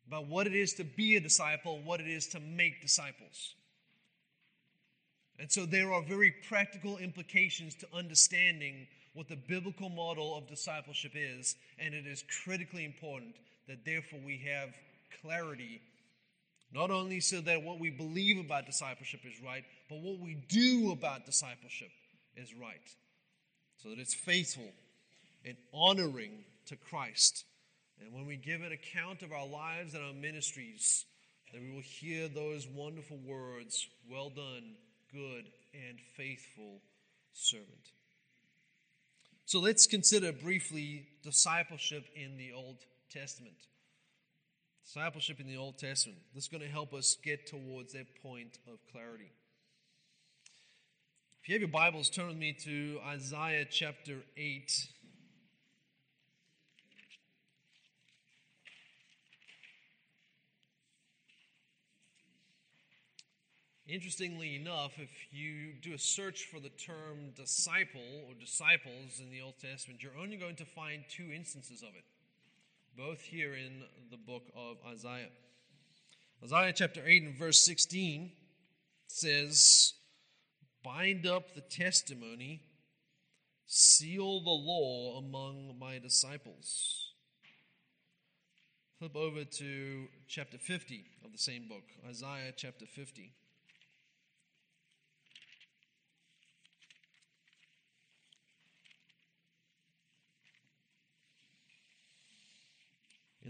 about 0.07 0.27
what 0.27 0.47
it 0.47 0.55
is 0.55 0.73
to 0.75 0.83
be 0.83 1.15
a 1.15 1.19
disciple, 1.19 1.79
what 1.83 1.99
it 1.99 2.07
is 2.07 2.27
to 2.27 2.39
make 2.39 2.81
disciples. 2.81 3.55
And 5.39 5.51
so 5.51 5.65
there 5.65 5.91
are 5.91 6.01
very 6.01 6.33
practical 6.47 6.97
implications 6.97 7.75
to 7.75 7.87
understanding 7.93 8.87
what 9.13 9.27
the 9.27 9.35
biblical 9.35 9.89
model 9.89 10.37
of 10.37 10.47
discipleship 10.47 11.11
is, 11.15 11.55
and 11.79 11.93
it 11.93 12.07
is 12.07 12.23
critically 12.43 12.85
important 12.85 13.35
that 13.67 13.85
therefore 13.85 14.19
we 14.25 14.37
have 14.45 14.69
clarity, 15.21 15.81
not 16.73 16.91
only 16.91 17.19
so 17.19 17.41
that 17.41 17.61
what 17.63 17.79
we 17.79 17.89
believe 17.89 18.39
about 18.39 18.65
discipleship 18.65 19.21
is 19.25 19.41
right, 19.41 19.63
but 19.89 19.99
what 19.99 20.19
we 20.19 20.35
do 20.47 20.91
about 20.91 21.25
discipleship 21.25 21.91
is 22.35 22.53
right, 22.53 22.89
so 23.81 23.89
that 23.89 23.99
it's 23.99 24.13
faithful 24.13 24.71
and 25.45 25.55
honoring 25.73 26.45
to 26.65 26.75
Christ 26.75 27.45
and 28.03 28.13
when 28.13 28.25
we 28.25 28.35
give 28.35 28.61
an 28.61 28.71
account 28.71 29.21
of 29.21 29.31
our 29.31 29.47
lives 29.47 29.93
and 29.93 30.03
our 30.03 30.13
ministries, 30.13 31.05
that 31.51 31.61
we 31.61 31.71
will 31.71 31.81
hear 31.81 32.27
those 32.27 32.67
wonderful 32.67 33.17
words 33.25 33.87
Well 34.09 34.29
done, 34.29 34.75
good 35.11 35.45
and 35.73 35.99
faithful 36.17 36.81
servant. 37.31 37.91
So 39.45 39.59
let's 39.59 39.87
consider 39.87 40.31
briefly 40.31 41.07
discipleship 41.23 42.05
in 42.15 42.37
the 42.37 42.53
Old 42.53 42.77
Testament. 43.11 43.55
Discipleship 44.85 45.39
in 45.39 45.47
the 45.47 45.57
Old 45.57 45.77
Testament. 45.77 46.19
This 46.35 46.43
is 46.43 46.49
going 46.49 46.61
to 46.61 46.69
help 46.69 46.93
us 46.93 47.17
get 47.23 47.47
towards 47.47 47.93
that 47.93 48.21
point 48.21 48.59
of 48.67 48.79
clarity. 48.91 49.31
If 51.41 51.49
you 51.49 51.55
have 51.55 51.61
your 51.61 51.69
Bibles, 51.69 52.09
turn 52.09 52.27
with 52.27 52.37
me 52.37 52.53
to 52.63 52.99
Isaiah 53.05 53.65
chapter 53.69 54.19
8. 54.37 54.87
Interestingly 63.87 64.55
enough, 64.55 64.93
if 64.97 65.09
you 65.31 65.73
do 65.81 65.93
a 65.93 65.97
search 65.97 66.45
for 66.45 66.59
the 66.59 66.69
term 66.69 67.31
disciple 67.35 68.01
or 68.27 68.33
disciples 68.39 69.19
in 69.19 69.29
the 69.29 69.41
Old 69.41 69.59
Testament, 69.59 70.01
you're 70.01 70.17
only 70.17 70.37
going 70.37 70.55
to 70.55 70.65
find 70.65 71.03
two 71.09 71.31
instances 71.31 71.81
of 71.81 71.89
it, 71.89 72.03
both 72.97 73.21
here 73.21 73.53
in 73.55 73.83
the 74.11 74.17
book 74.17 74.43
of 74.55 74.77
Isaiah. 74.87 75.29
Isaiah 76.43 76.73
chapter 76.73 77.01
8 77.05 77.23
and 77.23 77.35
verse 77.35 77.65
16 77.65 78.31
says, 79.07 79.93
Bind 80.83 81.25
up 81.25 81.55
the 81.55 81.61
testimony, 81.61 82.61
seal 83.65 84.41
the 84.41 84.49
law 84.49 85.17
among 85.17 85.79
my 85.79 85.97
disciples. 85.97 87.13
Flip 88.99 89.15
over 89.15 89.43
to 89.43 90.07
chapter 90.27 90.57
50 90.57 91.05
of 91.25 91.31
the 91.31 91.37
same 91.37 91.67
book, 91.67 91.83
Isaiah 92.07 92.53
chapter 92.55 92.85
50. 92.85 93.33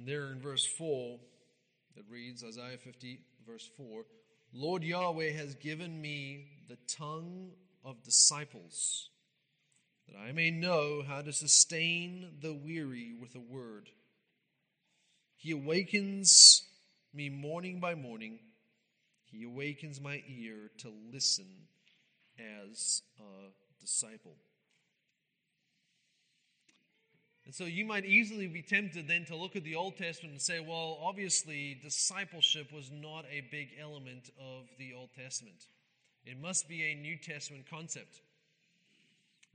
And 0.03 0.11
there 0.11 0.33
in 0.33 0.41
verse 0.41 0.65
4, 0.65 1.17
it 1.95 2.03
reads 2.09 2.43
Isaiah 2.43 2.77
50, 2.77 3.21
verse 3.47 3.69
4 3.77 4.03
Lord 4.51 4.83
Yahweh 4.83 5.31
has 5.31 5.55
given 5.55 6.01
me 6.01 6.47
the 6.67 6.77
tongue 6.89 7.51
of 7.85 8.03
disciples, 8.03 9.11
that 10.09 10.17
I 10.17 10.33
may 10.33 10.51
know 10.51 11.03
how 11.07 11.21
to 11.21 11.31
sustain 11.31 12.33
the 12.41 12.53
weary 12.53 13.13
with 13.17 13.33
a 13.35 13.39
word. 13.39 13.87
He 15.37 15.51
awakens 15.51 16.63
me 17.13 17.29
morning 17.29 17.79
by 17.79 17.95
morning. 17.95 18.39
He 19.23 19.45
awakens 19.45 20.01
my 20.01 20.21
ear 20.27 20.69
to 20.79 20.91
listen 21.13 21.47
as 22.37 23.03
a 23.21 23.51
disciple. 23.79 24.35
And 27.45 27.53
so 27.53 27.65
you 27.65 27.85
might 27.85 28.05
easily 28.05 28.47
be 28.47 28.61
tempted 28.61 29.07
then 29.07 29.25
to 29.25 29.35
look 29.35 29.55
at 29.55 29.63
the 29.63 29.75
Old 29.75 29.97
Testament 29.97 30.31
and 30.31 30.41
say, 30.41 30.59
well, 30.59 30.97
obviously, 31.01 31.77
discipleship 31.83 32.71
was 32.71 32.89
not 32.89 33.25
a 33.25 33.43
big 33.51 33.69
element 33.81 34.29
of 34.39 34.63
the 34.77 34.93
Old 34.93 35.09
Testament. 35.13 35.67
It 36.25 36.39
must 36.39 36.69
be 36.69 36.83
a 36.83 36.95
New 36.95 37.17
Testament 37.17 37.65
concept. 37.69 38.21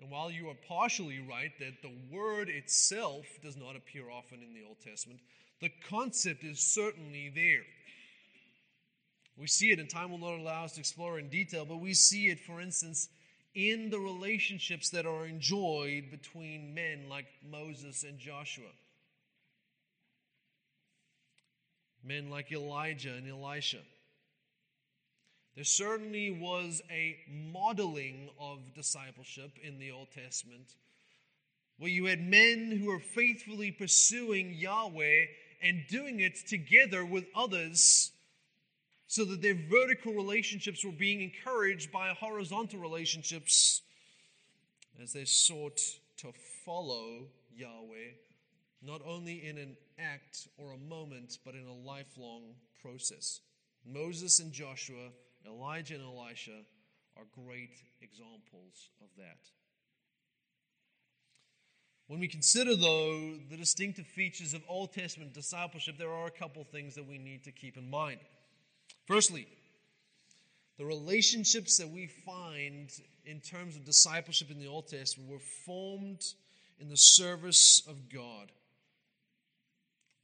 And 0.00 0.10
while 0.10 0.30
you 0.30 0.48
are 0.48 0.56
partially 0.68 1.18
right 1.18 1.50
that 1.58 1.82
the 1.82 1.92
word 2.14 2.48
itself 2.48 3.24
does 3.42 3.56
not 3.56 3.74
appear 3.74 4.10
often 4.10 4.42
in 4.42 4.54
the 4.54 4.66
Old 4.66 4.80
Testament, 4.84 5.20
the 5.60 5.70
concept 5.88 6.44
is 6.44 6.60
certainly 6.60 7.32
there. 7.34 7.64
We 9.36 9.46
see 9.46 9.70
it, 9.70 9.78
and 9.78 9.88
time 9.88 10.10
will 10.10 10.18
not 10.18 10.38
allow 10.38 10.64
us 10.64 10.72
to 10.72 10.80
explore 10.80 11.18
in 11.18 11.28
detail, 11.28 11.64
but 11.64 11.80
we 11.80 11.94
see 11.94 12.28
it, 12.28 12.38
for 12.40 12.60
instance, 12.60 13.08
in 13.54 13.90
the 13.90 13.98
relationships 13.98 14.90
that 14.90 15.06
are 15.06 15.26
enjoyed 15.26 16.10
between 16.10 16.74
men 16.74 17.08
like 17.08 17.26
Moses 17.50 18.04
and 18.04 18.18
Joshua. 18.18 18.70
Men 22.04 22.30
like 22.30 22.52
Elijah 22.52 23.14
and 23.14 23.28
Elisha. 23.28 23.80
There 25.54 25.64
certainly 25.64 26.30
was 26.30 26.82
a 26.90 27.16
modeling 27.28 28.30
of 28.38 28.58
discipleship 28.74 29.50
in 29.62 29.78
the 29.78 29.90
Old 29.90 30.08
Testament 30.12 30.76
where 31.78 31.90
you 31.90 32.06
had 32.06 32.20
men 32.20 32.70
who 32.70 32.86
were 32.86 33.00
faithfully 33.00 33.70
pursuing 33.70 34.54
Yahweh 34.54 35.26
and 35.62 35.84
doing 35.88 36.20
it 36.20 36.36
together 36.46 37.04
with 37.04 37.24
others 37.34 38.12
so 39.08 39.24
that 39.24 39.40
their 39.40 39.54
vertical 39.54 40.12
relationships 40.12 40.84
were 40.84 40.92
being 40.92 41.22
encouraged 41.22 41.90
by 41.90 42.08
horizontal 42.10 42.78
relationships 42.78 43.80
as 45.02 45.14
they 45.14 45.24
sought 45.24 45.80
to 46.18 46.28
follow 46.64 47.22
Yahweh, 47.56 48.12
not 48.82 49.00
only 49.06 49.46
in 49.46 49.56
an 49.56 49.76
act 49.98 50.48
or 50.58 50.72
a 50.72 50.76
moment, 50.76 51.38
but 51.44 51.54
in 51.54 51.66
a 51.66 51.88
lifelong 51.88 52.54
process. 52.82 53.40
Moses 53.86 54.40
and 54.40 54.52
Joshua, 54.52 55.08
Elijah 55.46 55.94
and 55.94 56.04
Elisha 56.04 56.60
are 57.16 57.24
great 57.34 57.76
examples 58.02 58.90
of 59.00 59.08
that. 59.16 59.38
When 62.08 62.20
we 62.20 62.28
consider, 62.28 62.76
though, 62.76 63.34
the 63.50 63.56
distinctive 63.56 64.06
features 64.06 64.52
of 64.52 64.62
Old 64.68 64.92
Testament 64.92 65.32
discipleship, 65.32 65.96
there 65.96 66.12
are 66.12 66.26
a 66.26 66.30
couple 66.30 66.64
things 66.64 66.94
that 66.94 67.06
we 67.06 67.18
need 67.18 67.44
to 67.44 67.52
keep 67.52 67.76
in 67.78 67.88
mind. 67.88 68.20
Firstly, 69.08 69.46
the 70.76 70.84
relationships 70.84 71.78
that 71.78 71.88
we 71.88 72.08
find 72.26 72.90
in 73.24 73.40
terms 73.40 73.74
of 73.74 73.86
discipleship 73.86 74.50
in 74.50 74.58
the 74.58 74.66
Old 74.66 74.86
Testament 74.86 75.30
were 75.30 75.38
formed 75.38 76.22
in 76.78 76.90
the 76.90 76.96
service 76.96 77.82
of 77.88 78.10
God. 78.12 78.52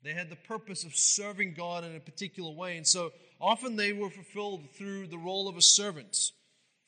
They 0.02 0.12
had 0.12 0.28
the 0.28 0.36
purpose 0.36 0.84
of 0.84 0.94
serving 0.94 1.54
God 1.54 1.84
in 1.84 1.96
a 1.96 2.00
particular 2.00 2.50
way, 2.50 2.76
and 2.76 2.86
so 2.86 3.12
often 3.40 3.74
they 3.74 3.94
were 3.94 4.10
fulfilled 4.10 4.68
through 4.74 5.06
the 5.06 5.16
role 5.16 5.48
of 5.48 5.56
a 5.56 5.62
servant, 5.62 6.32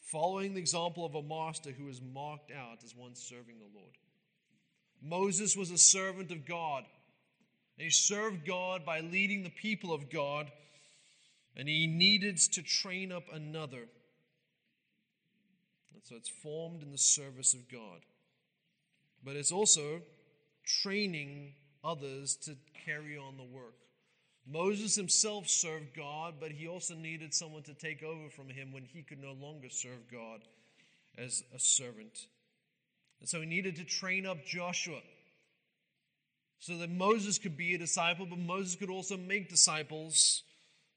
following 0.03 0.53
the 0.53 0.61
example 0.61 1.07
of 1.07 1.15
a 1.15 1.23
master 1.23 1.71
who 1.71 1.89
is 1.89 2.03
marked 2.13 2.51
out 2.53 2.85
as 2.85 2.95
one 2.95 3.15
serving 3.15 3.59
the 3.59 3.75
Lord. 3.75 3.97
Moses 5.01 5.57
was 5.57 5.71
a 5.71 5.79
servant 5.79 6.31
of 6.31 6.45
God. 6.45 6.85
He 7.79 7.89
served 7.89 8.47
God 8.47 8.85
by 8.85 9.01
leading 9.01 9.45
the 9.45 9.51
people 9.51 9.95
of 9.95 10.11
God 10.11 10.53
and 11.57 11.69
he 11.69 11.87
needed 11.87 12.37
to 12.37 12.63
train 12.63 13.11
up 13.11 13.25
another. 13.33 13.89
And 15.95 16.03
so 16.05 16.17
it's 16.17 16.29
formed 16.29 16.83
in 16.83 16.93
the 16.93 16.99
service 16.99 17.55
of 17.55 17.69
God. 17.71 18.01
But 19.25 19.37
it's 19.37 19.53
also 19.53 20.03
training 20.65 21.55
others 21.83 22.37
to 22.45 22.57
carry 22.85 23.17
on 23.17 23.37
the 23.37 23.45
work. 23.45 23.75
Moses 24.47 24.95
himself 24.95 25.49
served 25.49 25.97
God, 25.97 26.35
but 26.39 26.53
he 26.53 26.69
also 26.69 26.95
needed 26.95 27.35
someone 27.35 27.63
to 27.65 27.75
take 27.75 28.03
over 28.03 28.29
from 28.29 28.49
him 28.49 28.73
when 28.73 28.85
he 28.85 29.03
could 29.03 29.21
no 29.21 29.33
longer 29.33 29.69
serve 29.71 30.11
God 30.11 30.43
as 31.19 31.43
a 31.55 31.59
servant. 31.59 32.27
And 33.21 33.29
so 33.29 33.41
he 33.41 33.47
needed 33.47 33.77
to 33.77 33.85
train 33.85 34.27
up 34.27 34.45
Joshua 34.45 35.01
so 36.59 36.79
that 36.79 36.91
Moses 36.91 37.39
could 37.39 37.57
be 37.57 37.75
a 37.75 37.79
disciple, 37.79 38.27
but 38.27 38.39
Moses 38.39 38.77
could 38.77 38.91
also 38.91 39.17
make 39.17 39.49
disciples 39.49 40.43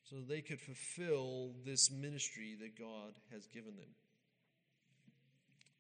so 0.10 0.16
they 0.28 0.42
could 0.42 0.60
fulfill 0.60 1.52
this 1.66 1.92
ministry 1.92 2.58
that 2.60 2.80
God 2.80 3.14
has 3.32 3.46
given 3.46 3.76
them. 3.76 3.90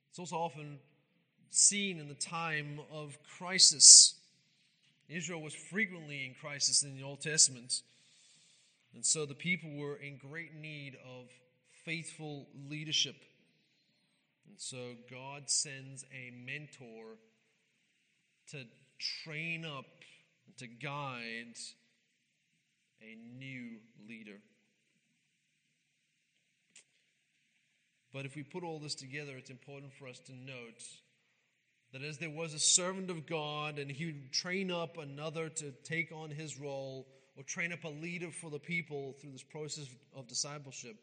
It's 0.09 0.19
also 0.19 0.35
often 0.35 0.77
seen 1.49 1.99
in 1.99 2.07
the 2.07 2.13
time 2.13 2.79
of 2.91 3.17
crisis. 3.37 4.13
Israel 5.07 5.41
was 5.41 5.55
frequently 5.55 6.25
in 6.25 6.35
crisis 6.35 6.83
in 6.83 6.95
the 6.95 7.01
Old 7.01 7.21
Testament. 7.21 7.81
And 8.93 9.03
so 9.03 9.25
the 9.25 9.33
people 9.33 9.71
were 9.75 9.95
in 9.95 10.17
great 10.17 10.53
need 10.53 10.95
of 11.03 11.29
faithful 11.83 12.47
leadership. 12.69 13.15
And 14.47 14.59
so 14.59 14.93
God 15.09 15.49
sends 15.49 16.05
a 16.13 16.31
mentor 16.45 17.17
to 18.51 18.65
train 19.23 19.65
up 19.65 19.85
to 20.57 20.67
guide 20.67 21.55
a 23.01 23.15
new 23.37 23.77
leader. 24.07 24.39
But 28.11 28.25
if 28.25 28.35
we 28.35 28.43
put 28.43 28.63
all 28.63 28.79
this 28.79 28.95
together, 28.95 29.37
it's 29.37 29.51
important 29.51 29.93
for 29.93 30.07
us 30.07 30.19
to 30.19 30.33
note 30.33 30.83
that 31.93 32.03
as 32.03 32.17
there 32.17 32.29
was 32.29 32.53
a 32.53 32.59
servant 32.59 33.09
of 33.09 33.25
God 33.25 33.79
and 33.79 33.89
he 33.89 34.07
would 34.07 34.31
train 34.31 34.71
up 34.71 34.97
another 34.97 35.49
to 35.49 35.71
take 35.83 36.11
on 36.11 36.29
his 36.29 36.59
role 36.59 37.07
or 37.35 37.43
train 37.43 37.71
up 37.71 37.83
a 37.83 37.89
leader 37.89 38.31
for 38.31 38.49
the 38.49 38.59
people 38.59 39.15
through 39.19 39.31
this 39.31 39.43
process 39.43 39.87
of 40.15 40.27
discipleship, 40.27 40.97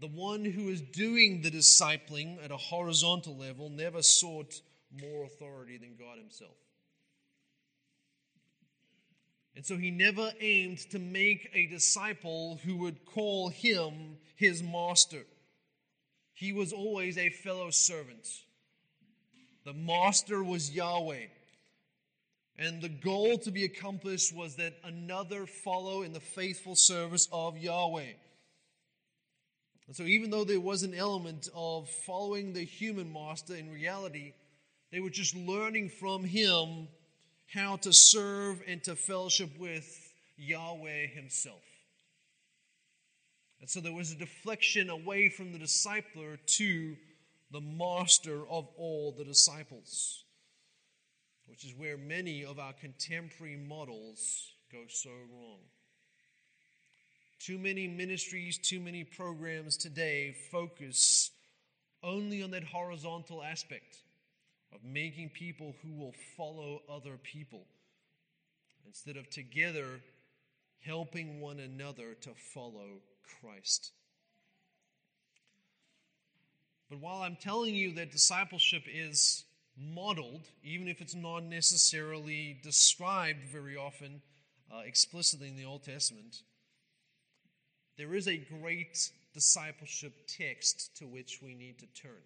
the 0.00 0.08
one 0.08 0.44
who 0.44 0.68
is 0.68 0.80
doing 0.80 1.42
the 1.42 1.50
discipling 1.50 2.44
at 2.44 2.50
a 2.50 2.56
horizontal 2.56 3.36
level 3.36 3.70
never 3.70 4.02
sought 4.02 4.60
more 5.00 5.24
authority 5.24 5.78
than 5.78 5.96
God 5.96 6.18
himself. 6.18 6.56
And 9.56 9.64
so 9.64 9.76
he 9.76 9.90
never 9.90 10.32
aimed 10.40 10.78
to 10.90 10.98
make 10.98 11.48
a 11.54 11.66
disciple 11.66 12.58
who 12.64 12.76
would 12.78 13.04
call 13.04 13.50
him 13.50 14.16
his 14.36 14.62
master. 14.62 15.24
He 16.32 16.52
was 16.52 16.72
always 16.72 17.16
a 17.16 17.30
fellow 17.30 17.70
servant. 17.70 18.26
The 19.64 19.72
master 19.72 20.42
was 20.42 20.74
Yahweh. 20.74 21.26
And 22.58 22.82
the 22.82 22.88
goal 22.88 23.38
to 23.38 23.50
be 23.50 23.64
accomplished 23.64 24.34
was 24.34 24.56
that 24.56 24.74
another 24.84 25.46
follow 25.46 26.02
in 26.02 26.12
the 26.12 26.20
faithful 26.20 26.76
service 26.76 27.28
of 27.32 27.58
Yahweh. 27.58 28.12
And 29.86 29.96
so, 29.96 30.04
even 30.04 30.30
though 30.30 30.44
there 30.44 30.60
was 30.60 30.82
an 30.82 30.94
element 30.94 31.48
of 31.54 31.88
following 31.90 32.52
the 32.52 32.64
human 32.64 33.12
master, 33.12 33.54
in 33.54 33.70
reality, 33.70 34.32
they 34.90 35.00
were 35.00 35.10
just 35.10 35.34
learning 35.34 35.90
from 35.90 36.24
him 36.24 36.88
how 37.52 37.76
to 37.76 37.92
serve 37.92 38.62
and 38.66 38.82
to 38.84 38.96
fellowship 38.96 39.50
with 39.58 40.12
Yahweh 40.36 41.06
Himself. 41.06 41.62
And 43.60 43.70
so 43.70 43.80
there 43.80 43.92
was 43.92 44.12
a 44.12 44.16
deflection 44.16 44.90
away 44.90 45.28
from 45.28 45.52
the 45.52 45.58
discipler 45.58 46.38
to 46.58 46.96
the 47.50 47.60
master 47.60 48.40
of 48.50 48.68
all 48.76 49.14
the 49.16 49.24
disciples, 49.24 50.24
which 51.46 51.64
is 51.64 51.72
where 51.76 51.96
many 51.96 52.44
of 52.44 52.58
our 52.58 52.72
contemporary 52.72 53.56
models 53.56 54.52
go 54.72 54.80
so 54.88 55.10
wrong. 55.10 55.60
Too 57.38 57.58
many 57.58 57.86
ministries, 57.86 58.58
too 58.58 58.80
many 58.80 59.04
programs 59.04 59.76
today 59.76 60.34
focus 60.50 61.30
only 62.02 62.42
on 62.42 62.50
that 62.50 62.64
horizontal 62.64 63.42
aspect 63.42 64.03
of 64.74 64.84
making 64.84 65.30
people 65.30 65.74
who 65.82 65.92
will 65.92 66.14
follow 66.36 66.82
other 66.88 67.16
people 67.22 67.66
instead 68.86 69.16
of 69.16 69.30
together 69.30 70.00
helping 70.84 71.40
one 71.40 71.60
another 71.60 72.14
to 72.20 72.30
follow 72.34 73.00
Christ. 73.40 73.92
But 76.90 77.00
while 77.00 77.22
I'm 77.22 77.36
telling 77.36 77.74
you 77.74 77.92
that 77.94 78.12
discipleship 78.12 78.82
is 78.92 79.44
modeled, 79.76 80.46
even 80.62 80.88
if 80.88 81.00
it's 81.00 81.14
not 81.14 81.44
necessarily 81.44 82.58
described 82.62 83.44
very 83.44 83.76
often 83.76 84.20
uh, 84.72 84.80
explicitly 84.80 85.48
in 85.48 85.56
the 85.56 85.64
Old 85.64 85.82
Testament, 85.82 86.42
there 87.96 88.14
is 88.14 88.28
a 88.28 88.36
great 88.36 89.10
discipleship 89.32 90.12
text 90.26 90.96
to 90.98 91.06
which 91.06 91.40
we 91.42 91.54
need 91.54 91.78
to 91.78 91.86
turn. 91.86 92.22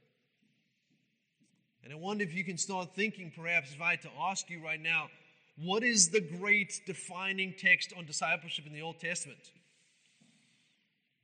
And 1.89 1.97
I 1.97 2.01
wonder 2.01 2.23
if 2.23 2.35
you 2.35 2.45
can 2.45 2.59
start 2.59 2.95
thinking, 2.95 3.33
perhaps, 3.35 3.73
if 3.73 3.81
I 3.81 3.93
had 3.93 4.03
to 4.03 4.11
ask 4.21 4.51
you 4.51 4.63
right 4.63 4.79
now, 4.79 5.09
what 5.57 5.83
is 5.83 6.11
the 6.11 6.21
great 6.21 6.83
defining 6.85 7.55
text 7.59 7.95
on 7.97 8.05
discipleship 8.05 8.67
in 8.67 8.75
the 8.75 8.83
Old 8.83 9.01
Testament? 9.01 9.39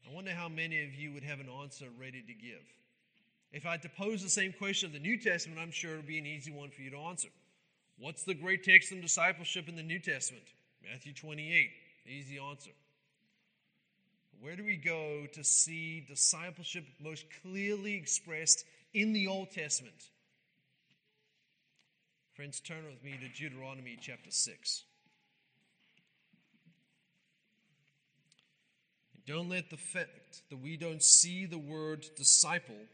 I 0.08 0.14
wonder 0.14 0.30
how 0.30 0.48
many 0.48 0.82
of 0.82 0.94
you 0.94 1.12
would 1.12 1.22
have 1.22 1.38
an 1.38 1.50
answer 1.60 1.84
ready 2.00 2.22
to 2.22 2.32
give. 2.32 2.64
If 3.52 3.66
I 3.66 3.72
had 3.72 3.82
to 3.82 3.90
pose 3.90 4.22
the 4.22 4.30
same 4.30 4.54
question 4.54 4.86
of 4.86 4.94
the 4.94 5.00
New 5.00 5.18
Testament, 5.18 5.60
I'm 5.60 5.70
sure 5.70 5.92
it 5.92 5.96
would 5.96 6.06
be 6.06 6.16
an 6.16 6.24
easy 6.24 6.50
one 6.50 6.70
for 6.70 6.80
you 6.80 6.88
to 6.92 6.96
answer. 6.96 7.28
What's 7.98 8.22
the 8.22 8.32
great 8.32 8.64
text 8.64 8.90
on 8.90 9.02
discipleship 9.02 9.68
in 9.68 9.76
the 9.76 9.82
New 9.82 9.98
Testament? 9.98 10.46
Matthew 10.90 11.12
28. 11.12 11.72
Easy 12.06 12.38
answer. 12.38 12.70
Where 14.40 14.56
do 14.56 14.64
we 14.64 14.78
go 14.78 15.26
to 15.30 15.44
see 15.44 16.00
discipleship 16.08 16.86
most 16.98 17.26
clearly 17.42 17.96
expressed 17.96 18.64
in 18.94 19.12
the 19.12 19.26
Old 19.26 19.50
Testament? 19.50 20.08
Friends, 22.34 22.58
turn 22.58 22.84
with 22.86 23.04
me 23.04 23.12
to 23.12 23.28
Deuteronomy 23.28 23.96
chapter 24.00 24.32
6. 24.32 24.82
Don't 29.24 29.48
let 29.48 29.70
the 29.70 29.76
fact 29.76 30.42
that 30.50 30.56
we 30.56 30.76
don't 30.76 31.00
see 31.00 31.46
the 31.46 31.58
word 31.58 32.04
disciple 32.16 32.88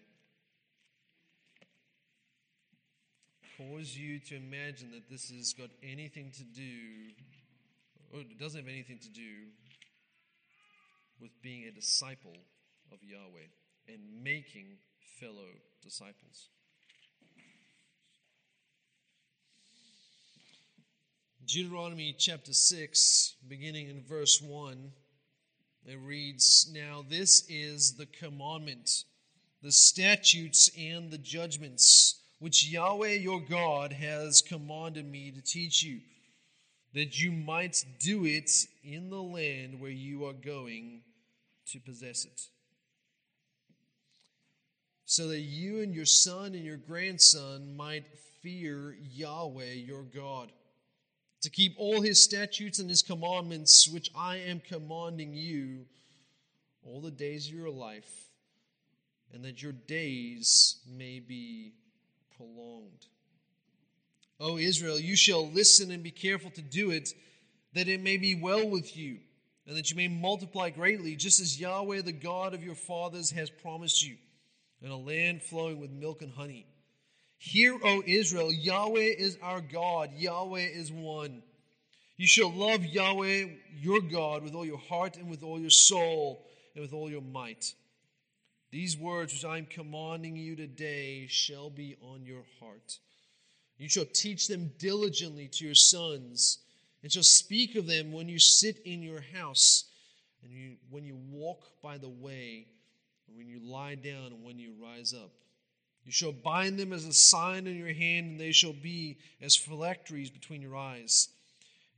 cause 3.57 3.97
you 3.97 4.19
to 4.19 4.37
imagine 4.37 4.91
that 4.91 5.09
this 5.09 5.31
has 5.31 5.55
got 5.55 5.71
anything 5.83 6.31
to 6.37 6.45
do, 6.45 7.15
or 8.13 8.21
it 8.21 8.39
doesn't 8.39 8.61
have 8.61 8.69
anything 8.69 8.99
to 8.99 9.09
do 9.09 9.47
with 11.19 11.31
being 11.43 11.65
a 11.67 11.71
disciple 11.71 12.37
of 12.93 12.99
Yahweh 13.03 13.49
and 13.89 14.23
making 14.23 14.77
fellow 15.19 15.49
disciples. 15.83 16.51
Deuteronomy 21.47 22.15
chapter 22.17 22.53
6, 22.53 23.35
beginning 23.49 23.89
in 23.89 24.03
verse 24.03 24.43
1, 24.43 24.93
it 25.87 25.99
reads 26.05 26.71
Now 26.73 27.03
this 27.09 27.45
is 27.49 27.95
the 27.95 28.05
commandment, 28.05 29.05
the 29.63 29.73
statutes, 29.73 30.71
and 30.79 31.11
the 31.11 31.19
judgments 31.19 32.21
which 32.41 32.69
Yahweh 32.69 33.15
your 33.15 33.41
God 33.41 33.93
has 33.93 34.43
commanded 34.43 35.11
me 35.11 35.31
to 35.31 35.41
teach 35.41 35.83
you, 35.83 36.01
that 36.93 37.19
you 37.19 37.33
might 37.33 37.85
do 37.99 38.27
it 38.27 38.51
in 38.85 39.09
the 39.09 39.23
land 39.23 39.81
where 39.81 39.91
you 39.91 40.27
are 40.27 40.35
going 40.35 41.01
to 41.73 41.81
possess 41.81 42.27
it. 42.27 42.43
So 45.07 45.29
that 45.29 45.41
you 45.41 45.81
and 45.81 45.95
your 45.95 46.07
son 46.07 46.55
and 46.55 46.65
your 46.65 46.77
grandson 46.77 47.77
might 47.77 48.05
fear 48.43 48.95
Yahweh 49.11 49.73
your 49.73 50.03
God, 50.03 50.53
to 51.43 51.51
keep 51.51 51.75
all 51.79 52.01
his 52.01 52.23
statutes 52.23 52.79
and 52.79 52.89
his 52.89 53.03
commandments, 53.03 53.89
which 53.89 54.11
I 54.15 54.37
am 54.37 54.61
commanding 54.61 55.35
you 55.35 55.87
all 56.85 57.01
the 57.01 57.11
days 57.11 57.49
of 57.49 57.55
your 57.55 57.71
life, 57.71 58.31
and 59.33 59.45
that 59.45 59.63
your 59.63 59.73
days 59.73 60.81
may 60.87 61.21
be 61.21 61.73
prolonged. 62.37 63.07
O 64.39 64.57
Israel, 64.57 64.99
you 64.99 65.17
shall 65.17 65.49
listen 65.49 65.91
and 65.91 66.03
be 66.03 66.11
careful 66.11 66.51
to 66.53 66.63
do 66.63 66.91
it, 66.91 67.11
that 67.75 67.89
it 67.89 68.03
may 68.03 68.17
be 68.17 68.35
well 68.35 68.69
with 68.69 68.97
you 68.97 69.19
and 69.71 69.79
that 69.79 69.89
you 69.89 69.97
may 69.97 70.09
multiply 70.09 70.69
greatly, 70.69 71.15
just 71.15 71.39
as 71.39 71.61
Yahweh, 71.61 72.03
the 72.03 72.11
God 72.11 72.55
of 72.55 72.65
your 72.65 72.75
fathers, 72.75 73.31
has 73.31 73.51
promised 73.51 74.05
you, 74.05 74.17
in 74.83 74.91
a 74.91 74.97
land 74.97 75.43
flowing 75.43 75.79
with 75.79 75.93
milk 75.93 76.23
and 76.23 76.33
honey. 76.33 76.67
Hear, 77.43 77.79
O 77.83 78.03
Israel, 78.07 78.53
Yahweh 78.53 79.15
is 79.17 79.39
our 79.41 79.63
God, 79.63 80.11
Yahweh 80.15 80.67
is 80.75 80.93
one. 80.93 81.43
You 82.19 82.27
shall 82.27 82.53
love 82.53 82.85
Yahweh, 82.85 83.47
your 83.81 84.03
God, 84.03 84.43
with 84.45 84.55
all 84.55 84.67
your 84.67 84.77
heart 84.77 85.17
and 85.17 85.31
with 85.31 85.43
all 85.43 85.59
your 85.59 85.71
soul 85.71 86.47
and 86.75 86.83
with 86.83 86.93
all 86.93 87.11
your 87.11 87.23
might. 87.23 87.73
These 88.71 88.99
words 88.99 89.33
which 89.33 89.47
I 89.47 89.57
am 89.57 89.65
commanding 89.65 90.37
you 90.37 90.55
today 90.55 91.29
shall 91.31 91.71
be 91.71 91.97
on 92.03 92.27
your 92.27 92.43
heart. 92.61 92.99
You 93.79 93.89
shall 93.89 94.05
teach 94.05 94.47
them 94.47 94.73
diligently 94.79 95.49
to 95.49 95.65
your 95.65 95.75
sons 95.75 96.59
and 97.03 97.11
shall 97.11 97.23
speak 97.23 97.75
of 97.75 97.87
them 97.87 98.13
when 98.13 98.29
you 98.29 98.39
sit 98.39 98.83
in 98.85 99.03
your 99.03 99.23
house, 99.35 99.87
and 100.43 100.53
you, 100.53 100.77
when 100.91 101.07
you 101.07 101.17
walk 101.31 101.65
by 101.83 101.97
the 101.97 102.11
way, 102.11 102.67
and 103.27 103.35
when 103.39 103.49
you 103.49 103.61
lie 103.65 103.95
down, 103.95 104.27
and 104.27 104.45
when 104.45 104.59
you 104.59 104.75
rise 104.79 105.15
up. 105.15 105.31
You 106.05 106.13
shall 106.13 106.33
bind 106.33 106.79
them 106.79 106.93
as 106.93 107.05
a 107.05 107.13
sign 107.13 107.67
in 107.67 107.77
your 107.77 107.93
hand, 107.93 108.33
and 108.33 108.41
they 108.41 108.53
shall 108.53 108.73
be 108.73 109.19
as 109.41 109.55
phylacteries 109.55 110.31
between 110.31 110.63
your 110.63 110.77
eyes. 110.77 111.29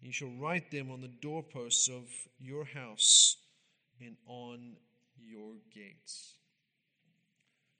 And 0.01 0.09
you 0.09 0.13
shall 0.13 0.33
write 0.39 0.71
them 0.71 0.91
on 0.91 1.01
the 1.01 1.09
doorposts 1.09 1.89
of 1.89 2.11
your 2.41 2.65
house 2.65 3.37
and 4.01 4.17
on 4.27 4.77
your 5.25 5.53
gates. 5.73 6.35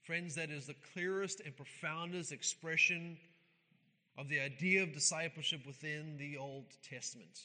Friends, 0.05 0.35
that 0.37 0.51
is 0.51 0.67
the 0.67 0.77
clearest 0.93 1.41
and 1.41 1.57
profoundest 1.57 2.33
expression 2.33 3.17
of 4.17 4.29
the 4.29 4.41
idea 4.41 4.83
of 4.83 4.93
discipleship 4.93 5.67
within 5.67 6.17
the 6.19 6.37
Old 6.37 6.67
Testament. 6.89 7.41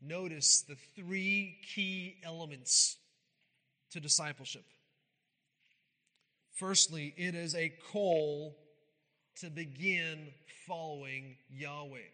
Notice 0.00 0.62
the 0.62 0.76
three 0.96 1.58
key 1.74 2.16
elements 2.24 2.96
to 3.90 4.00
discipleship. 4.00 4.64
Firstly, 6.60 7.14
it 7.16 7.34
is 7.34 7.54
a 7.54 7.72
call 7.90 8.54
to 9.36 9.48
begin 9.48 10.28
following 10.68 11.36
Yahweh. 11.48 12.10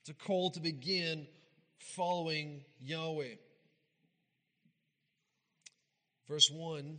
It's 0.00 0.10
a 0.10 0.14
call 0.14 0.52
to 0.52 0.60
begin 0.60 1.26
following 1.96 2.60
Yahweh. 2.80 3.34
Verse 6.28 6.48
1 6.48 6.98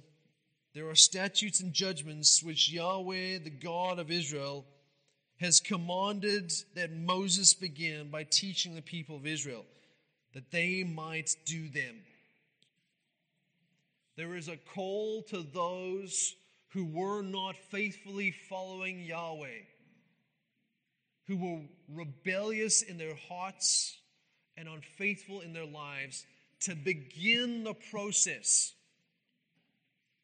there 0.74 0.89
are 0.89 0.95
statutes 0.95 1.62
and 1.62 1.72
judgments 1.72 2.43
which 2.43 2.70
Yahweh, 2.70 3.38
the 3.38 3.51
God 3.51 3.97
of 3.97 4.12
Israel, 4.12 4.66
has 5.39 5.62
commanded 5.62 6.51
that 6.76 6.91
Moses 6.91 7.54
begin 7.54 8.10
by 8.10 8.24
teaching 8.24 8.76
the 8.76 8.82
people 8.82 9.16
of 9.16 9.28
Israel, 9.28 9.66
that 10.34 10.51
they 10.51 10.84
might 10.84 11.38
do 11.45 11.70
them. 11.70 11.95
There 14.16 14.36
is 14.36 14.47
a 14.47 14.57
call 14.57 15.24
to 15.24 15.41
those 15.41 16.36
who 16.70 16.86
were 16.86 17.22
not 17.22 17.55
faithfully 17.55 18.32
following 18.49 19.03
Yahweh, 19.03 19.61
who 21.28 21.38
were 21.38 21.61
rebellious 21.88 22.82
in 22.82 22.97
their 22.97 23.16
hearts 23.16 23.97
and 24.57 24.68
unfaithful 24.68 25.41
in 25.41 25.53
their 25.53 25.66
lives, 25.66 26.26
to 26.61 26.76
begin 26.76 27.64
the 27.64 27.74
process 27.74 28.74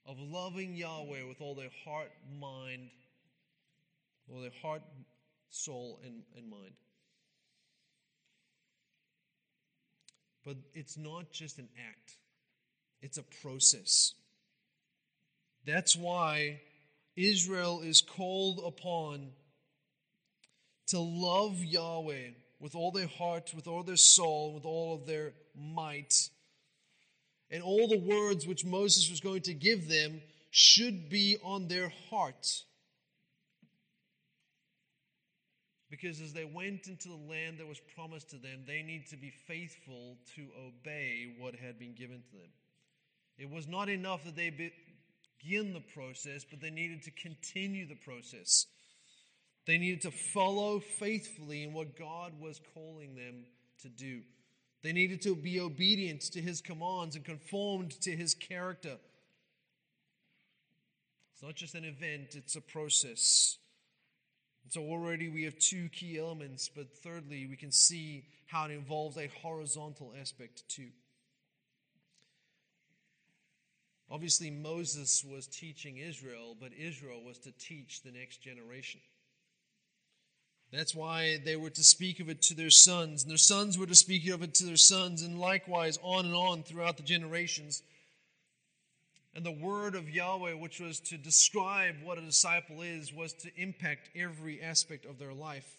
of 0.05 0.19
loving 0.19 0.75
Yahweh 0.75 1.27
with 1.27 1.41
all 1.41 1.55
their 1.55 1.71
heart, 1.85 2.11
mind, 2.39 2.89
all 4.31 4.41
their 4.41 4.51
heart, 4.61 4.81
soul, 5.49 5.99
and, 6.03 6.23
and 6.37 6.49
mind. 6.49 6.73
But 10.45 10.57
it's 10.73 10.97
not 10.97 11.31
just 11.31 11.59
an 11.59 11.69
act, 11.77 12.17
it's 13.01 13.17
a 13.17 13.23
process. 13.41 14.13
That's 15.65 15.95
why 15.95 16.61
Israel 17.15 17.81
is 17.81 18.01
called 18.01 18.61
upon 18.65 19.31
to 20.87 20.99
love 20.99 21.63
Yahweh 21.63 22.31
with 22.59 22.75
all 22.75 22.91
their 22.91 23.07
heart, 23.07 23.53
with 23.55 23.67
all 23.67 23.83
their 23.83 23.95
soul, 23.95 24.53
with 24.53 24.65
all 24.65 24.95
of 24.95 25.05
their 25.05 25.33
might 25.55 26.29
and 27.51 27.63
all 27.63 27.87
the 27.87 27.97
words 27.97 28.45
which 28.45 28.65
Moses 28.65 29.09
was 29.09 29.19
going 29.19 29.41
to 29.41 29.53
give 29.53 29.89
them 29.89 30.21
should 30.51 31.09
be 31.09 31.37
on 31.43 31.67
their 31.67 31.91
heart. 32.09 32.63
Because 35.89 36.21
as 36.21 36.33
they 36.33 36.45
went 36.45 36.87
into 36.87 37.07
the 37.07 37.15
land 37.15 37.57
that 37.57 37.67
was 37.67 37.81
promised 37.95 38.29
to 38.29 38.37
them, 38.37 38.63
they 38.67 38.83
need 38.83 39.07
to 39.07 39.17
be 39.17 39.31
faithful 39.47 40.17
to 40.35 40.47
obey 40.67 41.35
what 41.39 41.55
had 41.55 41.79
been 41.79 41.95
given 41.95 42.21
to 42.21 42.31
them. 42.37 42.51
It 43.39 43.49
was 43.49 43.67
not 43.67 43.87
enough 43.87 44.25
that 44.25 44.35
they 44.35 44.49
begin 44.49 45.73
the 45.73 45.79
process, 45.79 46.45
but 46.49 46.59
they 46.59 46.69
needed 46.69 47.03
to 47.03 47.11
continue 47.11 47.87
the 47.87 47.95
process. 47.95 48.65
They 49.65 49.77
needed 49.77 50.01
to 50.01 50.11
follow 50.11 50.79
faithfully 50.79 51.63
in 51.63 51.73
what 51.73 51.97
God 51.97 52.33
was 52.39 52.59
calling 52.73 53.15
them 53.15 53.45
to 53.81 53.87
do. 53.87 54.21
They 54.83 54.91
needed 54.91 55.21
to 55.21 55.35
be 55.35 55.59
obedient 55.59 56.21
to 56.33 56.41
his 56.41 56.59
commands 56.59 57.15
and 57.15 57.23
conformed 57.23 57.91
to 58.01 58.15
his 58.15 58.33
character. 58.33 58.97
It's 61.33 61.43
not 61.43 61.55
just 61.55 61.75
an 61.75 61.85
event, 61.85 62.35
it's 62.35 62.57
a 62.57 62.61
process. 62.61 63.57
So 64.69 64.81
already 64.81 65.29
we 65.29 65.43
have 65.43 65.57
two 65.57 65.89
key 65.89 66.19
elements, 66.19 66.69
but 66.69 66.93
thirdly, 67.03 67.47
we 67.47 67.55
can 67.55 67.71
see 67.71 68.25
how 68.47 68.65
it 68.65 68.71
involves 68.71 69.17
a 69.17 69.27
horizontal 69.41 70.13
aspect 70.19 70.63
too. 70.67 70.89
Obviously, 74.11 74.49
Moses 74.49 75.23
was 75.23 75.45
teaching 75.45 75.97
Israel, 75.97 76.55
but 76.59 76.71
Israel 76.73 77.21
was 77.23 77.37
to 77.39 77.51
teach 77.51 78.01
the 78.01 78.11
next 78.11 78.37
generation. 78.41 78.99
That's 80.71 80.95
why 80.95 81.37
they 81.43 81.55
were 81.55 81.69
to 81.71 81.83
speak 81.83 82.19
of 82.19 82.29
it 82.29 82.41
to 82.43 82.55
their 82.55 82.69
sons, 82.69 83.23
and 83.23 83.29
their 83.29 83.37
sons 83.37 83.77
were 83.77 83.87
to 83.87 83.95
speak 83.95 84.27
of 84.29 84.41
it 84.43 84.53
to 84.55 84.65
their 84.65 84.77
sons, 84.77 85.21
and 85.21 85.39
likewise 85.39 85.99
on 86.01 86.25
and 86.25 86.35
on 86.35 86.63
throughout 86.63 86.97
the 86.97 87.03
generations. 87.03 87.83
And 89.35 89.45
the 89.45 89.51
word 89.51 89.95
of 89.95 90.09
Yahweh, 90.09 90.53
which 90.53 90.79
was 90.79 90.99
to 91.01 91.17
describe 91.17 91.95
what 92.03 92.17
a 92.17 92.21
disciple 92.21 92.81
is, 92.81 93.13
was 93.13 93.33
to 93.33 93.51
impact 93.55 94.09
every 94.15 94.61
aspect 94.61 95.05
of 95.05 95.19
their 95.19 95.33
life. 95.33 95.77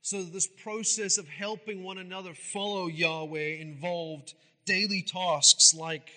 So, 0.00 0.22
this 0.22 0.46
process 0.46 1.18
of 1.18 1.28
helping 1.28 1.82
one 1.82 1.98
another 1.98 2.34
follow 2.34 2.86
Yahweh 2.86 3.56
involved 3.56 4.34
daily 4.64 5.02
tasks 5.02 5.74
like 5.74 6.08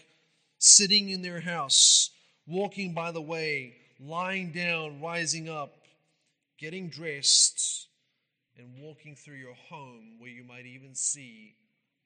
sitting 0.61 1.09
in 1.09 1.23
their 1.23 1.41
house, 1.41 2.11
walking 2.45 2.93
by 2.93 3.11
the 3.11 3.21
way, 3.21 3.73
lying 3.99 4.51
down, 4.51 5.01
rising 5.01 5.49
up, 5.49 5.73
getting 6.59 6.87
dressed, 6.87 7.87
and 8.57 8.67
walking 8.79 9.15
through 9.15 9.37
your 9.37 9.55
home 9.69 10.19
where 10.19 10.29
you 10.29 10.43
might 10.43 10.67
even 10.67 10.93
see 10.93 11.55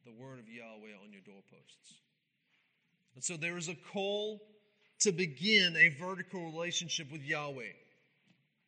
the 0.05 0.13
word 0.13 0.39
of 0.39 0.47
Yahweh 0.47 0.95
on 1.03 1.11
your 1.11 1.21
doorposts. 1.25 1.95
And 3.15 3.23
so 3.23 3.35
there 3.35 3.57
is 3.57 3.67
a 3.67 3.75
call 3.75 4.41
to 4.99 5.11
begin 5.11 5.75
a 5.75 5.89
vertical 5.89 6.45
relationship 6.45 7.11
with 7.11 7.23
Yahweh. 7.23 7.73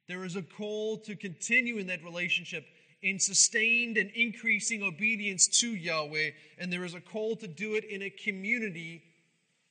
There 0.09 0.25
is 0.25 0.35
a 0.35 0.41
call 0.41 0.97
to 0.99 1.15
continue 1.15 1.77
in 1.77 1.88
that 1.88 2.03
relationship 2.03 2.65
in 3.03 3.19
sustained 3.19 3.95
and 3.95 4.09
increasing 4.11 4.83
obedience 4.83 5.47
to 5.61 5.69
Yahweh, 5.69 6.31
and 6.57 6.73
there 6.73 6.83
is 6.83 6.93
a 6.93 6.99
call 6.99 7.38
to 7.38 7.47
do 7.47 7.75
it 7.75 7.85
in 7.85 8.01
a 8.01 8.09
community 8.09 9.03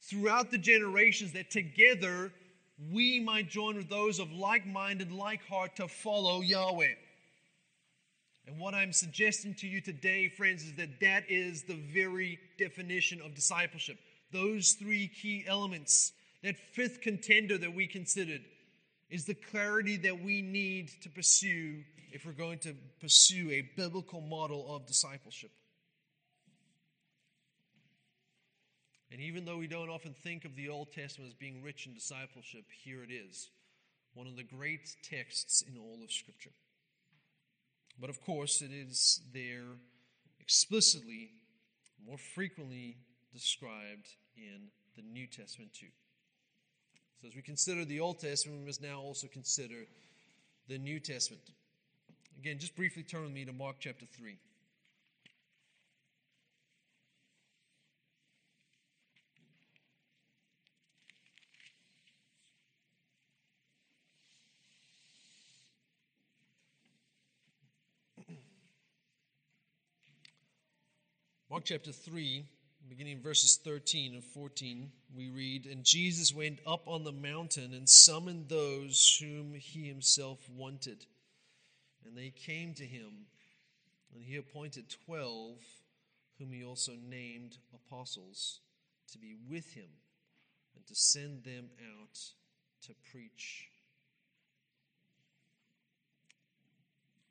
throughout 0.09 0.51
the 0.51 0.59
generations 0.59 1.33
that 1.33 1.51
together 1.51 2.33
we 2.93 3.21
might 3.21 3.49
join 3.49 3.77
with 3.77 3.89
those 3.89 4.19
of 4.19 4.31
like 4.33 4.67
mind 4.67 5.01
and 5.01 5.13
like 5.13 5.45
heart 5.47 5.77
to 5.77 5.89
follow 5.89 6.41
Yahweh. 6.41 6.95
And 8.47 8.59
what 8.59 8.75
I'm 8.75 8.93
suggesting 8.93 9.55
to 9.55 9.67
you 9.67 9.81
today, 9.81 10.29
friends, 10.29 10.63
is 10.63 10.75
that 10.75 11.01
that 11.01 11.25
is 11.29 11.63
the 11.63 11.81
very 11.93 12.39
definition 12.59 13.21
of 13.21 13.35
discipleship. 13.35 13.99
Those 14.33 14.73
three 14.73 15.09
key 15.09 15.45
elements, 15.49 16.13
that 16.45 16.57
fifth 16.57 17.01
contender 17.01 17.59
that 17.59 17.75
we 17.75 17.87
considered, 17.87 18.43
is 19.11 19.25
the 19.25 19.35
clarity 19.35 19.97
that 19.99 20.23
we 20.23 20.43
need 20.43 20.91
to 21.03 21.09
pursue 21.09 21.83
if 22.13 22.25
we're 22.25 22.33
going 22.33 22.59
to 22.61 22.75
pursue 23.01 23.51
a 23.51 23.69
biblical 23.77 24.21
model 24.21 24.75
of 24.75 24.87
discipleship. 24.87 25.51
And 29.17 29.25
even 29.25 29.47
though 29.47 29.57
we 29.57 29.67
don't 29.67 29.89
often 29.89 30.13
think 30.13 30.45
of 30.45 30.57
the 30.57 30.69
Old 30.69 30.93
Testament 30.93 31.31
as 31.31 31.35
being 31.35 31.63
rich 31.63 31.87
in 31.87 31.95
discipleship, 31.95 32.67
here 32.85 33.03
it 33.03 33.11
is 33.11 33.49
one 34.13 34.27
of 34.27 34.37
the 34.37 34.43
great 34.43 34.95
texts 35.03 35.63
in 35.67 35.79
all 35.79 36.01
of 36.05 36.13
Scripture. 36.13 36.51
But 37.99 38.11
of 38.11 38.21
course, 38.21 38.61
it 38.61 38.73
is 38.75 39.23
there 39.33 39.79
explicitly, 40.39 41.31
more 42.07 42.19
frequently 42.19 42.99
described 43.33 44.07
in 44.37 44.69
the 44.97 45.03
New 45.11 45.27
Testament 45.27 45.73
too. 45.73 45.87
So, 47.23 47.29
as 47.29 47.35
we 47.35 47.41
consider 47.41 47.87
the 47.87 48.01
Old 48.01 48.19
Testament, 48.19 48.61
we 48.61 48.67
must 48.67 48.83
now 48.83 49.01
also 49.01 49.29
consider 49.29 49.87
the 50.69 50.77
New 50.77 51.01
Testament. 51.01 51.41
Again, 52.39 52.59
just 52.59 52.77
briefly 52.77 53.03
turn 53.03 53.23
with 53.23 53.33
me 53.33 53.47
to 53.47 53.53
Mark 53.55 53.77
chapter 53.81 54.05
3. 54.05 54.37
Mark 71.57 71.65
chapter 71.65 71.91
3, 71.91 72.45
beginning 72.87 73.23
verses 73.23 73.59
13 73.65 74.13
and 74.13 74.23
14, 74.23 74.93
we 75.17 75.31
read 75.31 75.65
And 75.65 75.85
Jesus 75.85 76.35
went 76.35 76.59
up 76.67 76.87
on 76.87 77.03
the 77.03 77.13
mountain 77.13 77.73
and 77.73 77.89
summoned 77.89 78.51
those 78.51 79.17
whom 79.19 79.55
he 79.55 79.89
himself 79.89 80.39
wanted. 80.55 81.07
And 82.05 82.15
they 82.15 82.29
came 82.29 82.75
to 82.75 82.85
him, 82.85 83.25
and 84.13 84.23
he 84.23 84.37
appointed 84.37 84.95
twelve, 85.07 85.57
whom 86.39 86.53
he 86.53 86.63
also 86.63 86.93
named 87.09 87.57
apostles, 87.75 88.61
to 89.13 89.19
be 89.19 89.35
with 89.49 89.73
him 89.73 89.89
and 90.75 90.87
to 90.87 90.95
send 90.95 91.43
them 91.45 91.71
out 91.81 92.19
to 92.83 92.93
preach. 93.11 93.71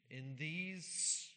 In 0.09 0.35
these 0.39 1.29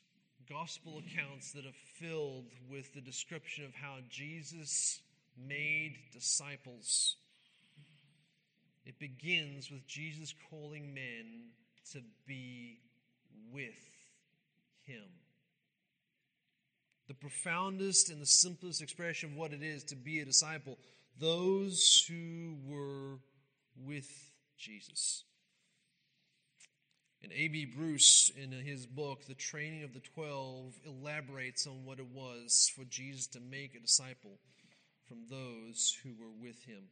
gospel 0.51 1.01
accounts 1.01 1.53
that 1.53 1.67
are 1.67 1.73
filled 2.01 2.47
with 2.71 2.95
the 2.95 3.01
description 3.01 3.65
of 3.65 3.75
how 3.75 3.97
Jesus 4.09 5.01
made 5.47 5.97
disciples. 6.13 7.17
It 8.87 8.99
begins 8.99 9.71
with 9.71 9.87
Jesus 9.87 10.35
calling 10.51 10.95
men 10.95 11.51
to 11.93 12.01
be 12.27 12.79
with 13.53 13.89
Him. 14.85 15.05
The 17.09 17.15
profoundest 17.15 18.11
and 18.11 18.21
the 18.21 18.27
simplest 18.27 18.83
expression 18.83 19.31
of 19.31 19.37
what 19.37 19.53
it 19.53 19.63
is 19.63 19.85
to 19.85 19.97
be 19.97 20.21
a 20.21 20.25
disciple, 20.25 20.79
those 21.19 22.07
who 22.09 22.57
were 22.67 23.19
with 23.85 24.11
Jesus. 24.57 25.25
And 27.23 27.33
A.B. 27.33 27.65
Bruce, 27.77 28.31
in 28.41 28.53
his 28.53 28.87
book, 28.87 29.25
The 29.25 29.35
Training 29.35 29.83
of 29.83 29.93
the 29.93 30.01
Twelve, 30.01 30.75
elaborates 30.87 31.67
on 31.67 31.85
what 31.85 31.99
it 31.99 32.07
was 32.15 32.71
for 32.75 32.85
Jesus 32.85 33.27
to 33.29 33.41
make 33.41 33.75
a 33.75 33.81
disciple 33.81 34.39
from 35.09 35.25
those 35.29 35.99
who 36.03 36.11
were 36.11 36.31
with 36.41 36.63
him. 36.65 36.85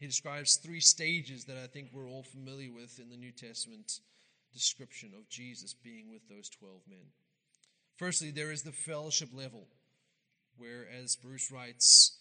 He 0.00 0.06
describes 0.06 0.56
three 0.56 0.80
stages 0.80 1.44
that 1.44 1.58
I 1.58 1.66
think 1.66 1.90
we're 1.92 2.08
all 2.08 2.22
familiar 2.22 2.72
with 2.72 2.98
in 2.98 3.10
the 3.10 3.16
New 3.16 3.32
Testament 3.32 4.00
description 4.52 5.12
of 5.16 5.28
Jesus 5.28 5.74
being 5.74 6.10
with 6.10 6.28
those 6.28 6.48
12 6.48 6.80
men. 6.88 7.06
Firstly, 7.96 8.30
there 8.30 8.50
is 8.50 8.62
the 8.62 8.72
fellowship 8.72 9.28
level, 9.34 9.66
where, 10.56 10.86
as 11.00 11.16
Bruce 11.16 11.52
writes, 11.52 12.18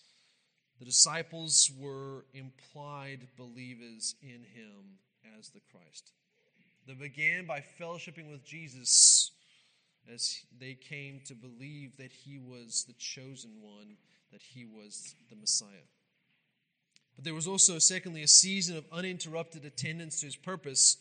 the 0.78 0.86
disciples 0.86 1.72
were 1.80 2.26
implied 2.34 3.28
believers 3.38 4.16
in 4.22 4.44
him 4.44 5.00
as 5.38 5.50
the 5.50 5.62
Christ. 5.72 6.12
They 6.90 6.96
began 6.96 7.46
by 7.46 7.64
fellowshipping 7.80 8.32
with 8.32 8.44
Jesus 8.44 9.30
as 10.12 10.40
they 10.60 10.74
came 10.74 11.22
to 11.28 11.36
believe 11.36 11.96
that 11.98 12.12
he 12.12 12.40
was 12.40 12.84
the 12.88 12.96
chosen 12.96 13.52
one, 13.62 13.96
that 14.32 14.42
he 14.42 14.66
was 14.66 15.14
the 15.30 15.36
Messiah. 15.36 15.86
But 17.16 17.26
there 17.26 17.36
was 17.36 17.48
also, 17.48 17.78
secondly, 17.78 18.24
a 18.24 18.28
season 18.28 18.76
of 18.76 18.86
uninterrupted 18.92 19.66
attendance 19.66 20.20
to 20.22 20.26
his 20.26 20.36
purpose 20.36 20.98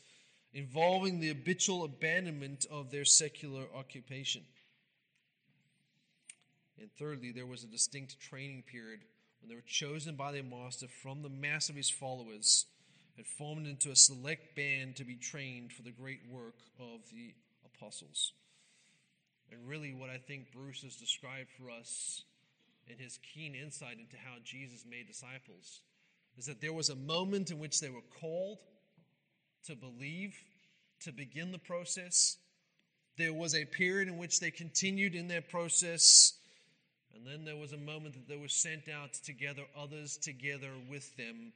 involving 0.53 1.21
the 1.21 1.29
habitual 1.29 1.85
abandonment 1.85 2.67
of 2.71 2.91
their 2.91 3.07
secular 3.07 3.65
occupation. 3.75 4.43
And 6.79 6.91
thirdly, 6.99 7.33
there 7.33 7.47
was 7.47 7.65
a 7.65 7.69
distinct 7.69 8.21
training 8.21 8.65
period 8.71 9.01
when 9.41 9.49
they 9.49 9.55
were 9.55 9.63
chosen 9.63 10.17
by 10.17 10.33
their 10.33 10.43
master 10.43 10.87
from 10.87 11.23
the 11.23 11.31
mass 11.31 11.71
of 11.71 11.77
his 11.77 11.89
followers 11.89 12.67
and 13.19 13.27
formed 13.27 13.67
into 13.67 13.91
a 13.91 13.97
select 13.97 14.55
band 14.55 14.95
to 14.97 15.05
be 15.05 15.17
trained 15.17 15.73
for 15.73 15.83
the 15.83 15.91
great 15.91 16.21
work 16.31 16.55
of 16.79 17.01
the 17.13 17.35
apostles. 17.67 18.33
And 19.51 19.67
really, 19.67 19.93
what 19.93 20.09
I 20.09 20.19
think 20.19 20.53
Bruce 20.53 20.83
has 20.83 20.95
described 20.95 21.49
for 21.59 21.69
us 21.69 22.23
in 22.87 22.97
his 22.97 23.19
keen 23.19 23.57
insight 23.57 23.99
into 23.99 24.17
how 24.17 24.37
Jesus 24.45 24.85
made 24.89 25.09
disciples 25.09 25.81
is 26.37 26.47
that 26.47 26.61
there 26.61 26.73
was 26.73 26.91
a 26.91 26.95
moment 26.95 27.51
in 27.51 27.59
which 27.59 27.81
they 27.81 27.91
were 27.91 28.05
called 28.21 28.59
to 29.67 29.75
believe, 29.75 30.37
to 31.01 31.13
begin 31.13 31.51
the 31.51 31.59
process. 31.59 32.37
There 33.17 33.35
was 33.35 33.55
a 33.57 33.65
period 33.65 34.07
in 34.07 34.17
which 34.17 34.39
they 34.39 34.53
continued 34.53 35.17
in 35.17 35.27
their 35.27 35.43
process. 35.43 36.35
And 37.17 37.27
then 37.27 37.45
there 37.45 37.57
was 37.57 37.73
a 37.73 37.79
moment 37.79 38.15
that 38.15 38.29
they 38.29 38.37
were 38.41 38.47
sent 38.47 38.89
out 38.89 39.13
to 39.25 39.33
gather 39.33 39.65
others 39.77 40.17
together 40.17 40.71
with 40.89 41.17
them 41.17 41.53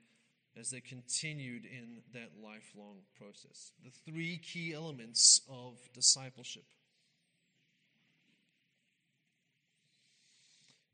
as 0.59 0.71
they 0.71 0.81
continued 0.81 1.65
in 1.65 2.03
that 2.13 2.31
lifelong 2.43 2.99
process. 3.17 3.73
The 3.85 3.91
three 4.11 4.39
key 4.39 4.75
elements 4.75 5.41
of 5.49 5.79
discipleship. 5.95 6.65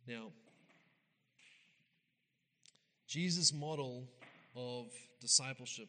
Now, 0.06 0.32
Jesus' 3.06 3.52
model 3.52 4.04
of 4.54 4.86
discipleship 5.20 5.88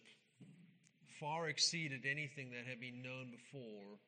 far 1.19 1.49
exceeded 1.49 2.05
anything 2.09 2.51
that 2.51 2.65
had 2.67 2.79
been 2.79 3.01
known 3.01 3.31
before 3.31 3.99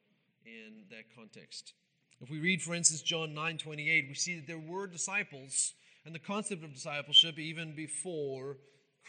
in 0.45 0.85
that 0.89 1.15
context. 1.15 1.73
If 2.21 2.29
we 2.29 2.39
read, 2.39 2.61
for 2.61 2.73
instance, 2.73 3.01
John 3.01 3.33
9 3.33 3.57
28, 3.57 4.05
we 4.07 4.13
see 4.15 4.35
that 4.35 4.47
there 4.47 4.59
were 4.59 4.87
disciples 4.87 5.73
and 6.05 6.15
the 6.15 6.19
concept 6.19 6.63
of 6.63 6.73
discipleship 6.73 7.37
even 7.37 7.75
before 7.75 8.57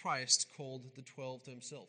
Christ 0.01 0.49
called 0.57 0.83
the 0.97 1.03
12 1.03 1.45
to 1.45 1.51
himself. 1.51 1.89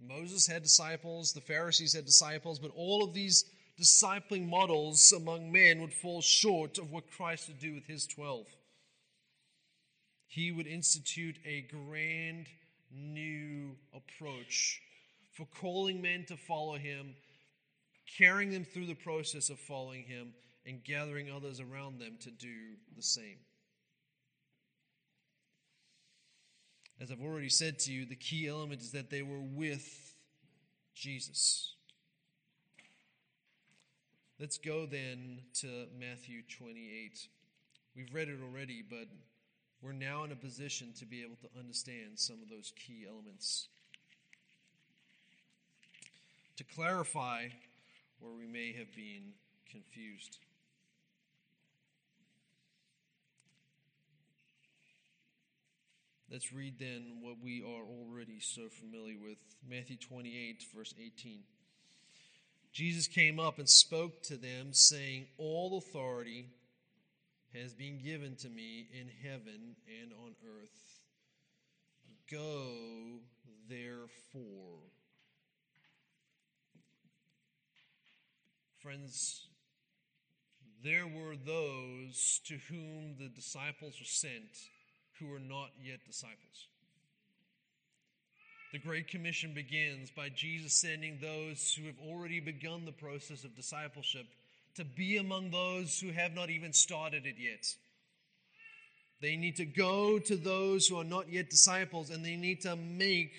Moses 0.00 0.46
had 0.46 0.62
disciples, 0.62 1.32
the 1.32 1.40
Pharisees 1.40 1.92
had 1.92 2.06
disciples, 2.06 2.58
but 2.58 2.70
all 2.74 3.04
of 3.04 3.12
these 3.12 3.44
discipling 3.78 4.48
models 4.48 5.12
among 5.12 5.52
men 5.52 5.80
would 5.80 5.92
fall 5.92 6.22
short 6.22 6.78
of 6.78 6.90
what 6.90 7.10
Christ 7.10 7.48
would 7.48 7.58
do 7.60 7.74
with 7.74 7.86
his 7.86 8.06
12. 8.06 8.46
he 10.28 10.52
would 10.52 10.66
institute 10.66 11.36
a 11.44 11.62
grand 11.62 12.46
new 12.92 13.76
approach 13.92 14.80
for 15.32 15.46
calling 15.60 16.00
men 16.00 16.24
to 16.26 16.36
follow 16.36 16.76
him, 16.76 17.14
carrying 18.16 18.50
them 18.50 18.64
through 18.64 18.86
the 18.86 18.94
process 18.94 19.50
of 19.50 19.58
following 19.58 20.04
him, 20.04 20.32
and 20.66 20.84
gathering 20.84 21.30
others 21.30 21.58
around 21.60 21.98
them 21.98 22.16
to 22.20 22.30
do 22.30 22.76
the 22.96 23.02
same. 23.02 23.38
As 27.00 27.10
I've 27.10 27.22
already 27.22 27.48
said 27.48 27.78
to 27.80 27.92
you, 27.92 28.04
the 28.04 28.14
key 28.14 28.46
element 28.46 28.82
is 28.82 28.92
that 28.92 29.08
they 29.08 29.22
were 29.22 29.40
with 29.40 30.14
Jesus. 30.94 31.72
Let's 34.38 34.58
go 34.58 34.84
then 34.84 35.38
to 35.60 35.86
Matthew 35.98 36.42
28. 36.42 37.26
We've 37.96 38.12
read 38.12 38.28
it 38.28 38.38
already, 38.42 38.82
but 38.86 39.08
we're 39.80 39.92
now 39.92 40.24
in 40.24 40.32
a 40.32 40.36
position 40.36 40.92
to 40.98 41.06
be 41.06 41.22
able 41.22 41.36
to 41.36 41.48
understand 41.58 42.18
some 42.18 42.36
of 42.42 42.50
those 42.50 42.70
key 42.76 43.06
elements. 43.08 43.68
To 46.58 46.64
clarify 46.64 47.48
where 48.18 48.32
we 48.34 48.46
may 48.46 48.74
have 48.74 48.94
been 48.94 49.32
confused. 49.70 50.36
Let's 56.30 56.52
read 56.52 56.78
then 56.78 57.16
what 57.22 57.42
we 57.42 57.60
are 57.60 57.82
already 57.82 58.38
so 58.38 58.68
familiar 58.68 59.16
with 59.20 59.38
Matthew 59.68 59.96
28, 59.96 60.64
verse 60.72 60.94
18. 60.96 61.40
Jesus 62.72 63.08
came 63.08 63.40
up 63.40 63.58
and 63.58 63.68
spoke 63.68 64.22
to 64.22 64.36
them, 64.36 64.68
saying, 64.72 65.26
All 65.38 65.76
authority 65.76 66.46
has 67.52 67.74
been 67.74 67.98
given 67.98 68.36
to 68.36 68.48
me 68.48 68.86
in 68.92 69.08
heaven 69.28 69.74
and 70.00 70.12
on 70.24 70.36
earth. 70.46 71.00
Go, 72.30 72.76
therefore. 73.68 74.78
Friends, 78.78 79.48
there 80.84 81.08
were 81.08 81.34
those 81.34 82.40
to 82.46 82.56
whom 82.68 83.16
the 83.18 83.28
disciples 83.28 83.98
were 83.98 84.06
sent 84.06 84.69
who 85.20 85.28
were 85.28 85.38
not 85.38 85.70
yet 85.84 86.00
disciples. 86.06 86.66
The 88.72 88.78
Great 88.78 89.08
Commission 89.08 89.52
begins 89.52 90.10
by 90.10 90.28
Jesus 90.28 90.72
sending 90.74 91.18
those 91.20 91.74
who 91.74 91.86
have 91.86 91.98
already 92.08 92.40
begun 92.40 92.84
the 92.84 92.92
process 92.92 93.44
of 93.44 93.56
discipleship 93.56 94.26
to 94.76 94.84
be 94.84 95.16
among 95.16 95.50
those 95.50 95.98
who 95.98 96.12
have 96.12 96.34
not 96.34 96.50
even 96.50 96.72
started 96.72 97.26
it 97.26 97.34
yet. 97.38 97.66
They 99.20 99.36
need 99.36 99.56
to 99.56 99.66
go 99.66 100.18
to 100.20 100.36
those 100.36 100.86
who 100.86 100.98
are 100.98 101.04
not 101.04 101.30
yet 101.30 101.50
disciples 101.50 102.10
and 102.10 102.24
they 102.24 102.36
need 102.36 102.62
to 102.62 102.76
make 102.76 103.32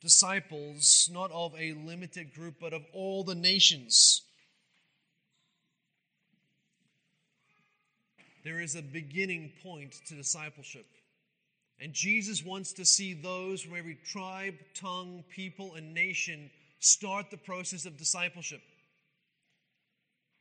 disciples 0.00 1.08
not 1.12 1.30
of 1.32 1.54
a 1.58 1.72
limited 1.72 2.34
group 2.34 2.56
but 2.60 2.74
of 2.74 2.82
all 2.92 3.24
the 3.24 3.34
nations. 3.34 4.22
There 8.44 8.60
is 8.60 8.76
a 8.76 8.82
beginning 8.82 9.52
point 9.62 9.94
to 10.08 10.14
discipleship. 10.14 10.84
And 11.80 11.92
Jesus 11.92 12.44
wants 12.44 12.72
to 12.74 12.84
see 12.84 13.14
those 13.14 13.60
from 13.62 13.76
every 13.76 13.98
tribe, 14.06 14.54
tongue, 14.74 15.24
people, 15.34 15.74
and 15.74 15.92
nation 15.92 16.50
start 16.78 17.30
the 17.30 17.36
process 17.36 17.84
of 17.84 17.96
discipleship. 17.96 18.60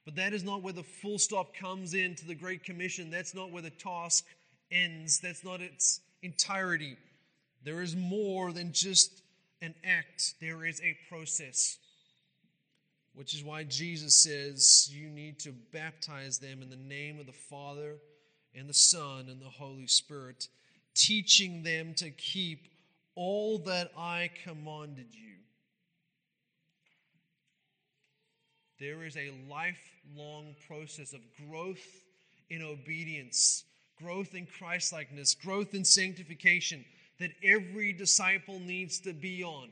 But 0.06 0.16
that 0.16 0.34
is 0.34 0.44
not 0.44 0.62
where 0.62 0.74
the 0.74 0.84
full 0.84 1.18
stop 1.18 1.56
comes 1.56 1.94
into 1.94 2.26
the 2.26 2.36
Great 2.36 2.64
Commission. 2.64 3.10
That's 3.10 3.34
not 3.34 3.52
where 3.52 3.62
the 3.62 3.70
task 3.70 4.26
ends. 4.72 5.20
That's 5.20 5.44
not 5.44 5.62
its 5.62 6.02
entirety. 6.22 6.98
There 7.64 7.82
is 7.82 7.96
more 7.96 8.52
than 8.52 8.74
just 8.74 9.22
an 9.62 9.74
act, 9.86 10.36
there 10.42 10.66
is 10.66 10.82
a 10.82 10.98
process. 11.08 11.78
Which 13.16 13.34
is 13.34 13.44
why 13.44 13.64
Jesus 13.64 14.16
says 14.16 14.90
you 14.92 15.08
need 15.08 15.40
to 15.42 15.54
baptize 15.72 16.40
them 16.40 16.62
in 16.62 16.70
the 16.70 16.76
name 16.76 17.20
of 17.20 17.28
the 17.28 17.32
Father 17.32 17.96
and 18.56 18.68
the 18.68 18.74
Son 18.74 19.30
and 19.30 19.40
the 19.40 19.50
Holy 19.50 19.88
Spirit, 19.88 20.48
teaching 20.94 21.64
them 21.64 21.94
to 21.96 22.10
keep 22.12 22.68
all 23.16 23.60
that 23.60 23.92
I 23.98 24.30
commanded 24.44 25.08
you. 25.12 25.34
There 28.80 29.06
is 29.06 29.16
a 29.16 29.32
lifelong 29.50 30.56
process 30.68 31.14
of 31.14 31.22
growth 31.48 32.04
in 32.50 32.62
obedience, 32.62 33.64
growth 34.02 34.36
in 34.36 34.46
Christlikeness, 34.46 35.36
growth 35.36 35.74
in 35.74 35.86
sanctification 35.86 36.84
that 37.20 37.32
every 37.44 37.94
disciple 37.94 38.60
needs 38.60 39.00
to 39.00 39.14
be 39.14 39.44
on. 39.44 39.70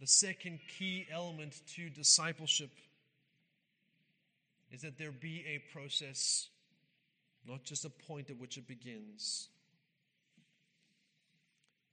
The 0.00 0.06
second 0.06 0.60
key 0.78 1.06
element 1.10 1.62
to 1.76 1.88
discipleship 1.88 2.70
is 4.70 4.82
that 4.82 4.98
there 4.98 5.12
be 5.12 5.44
a 5.46 5.72
process, 5.72 6.48
not 7.46 7.64
just 7.64 7.84
a 7.84 7.90
point 7.90 8.30
at 8.30 8.38
which 8.38 8.56
it 8.56 8.66
begins. 8.66 9.48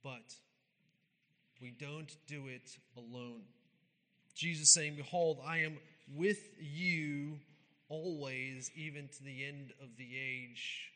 But 0.02 0.34
we 1.60 1.70
don't 1.70 2.14
do 2.26 2.48
it 2.48 2.76
alone. 2.96 3.42
Jesus 4.34 4.70
saying, 4.70 4.94
Behold, 4.96 5.38
I 5.46 5.58
am 5.58 5.78
with 6.14 6.48
you 6.58 7.38
always, 7.88 8.70
even 8.74 9.08
to 9.08 9.22
the 9.22 9.44
end 9.44 9.72
of 9.80 9.96
the 9.96 10.08
age, 10.18 10.90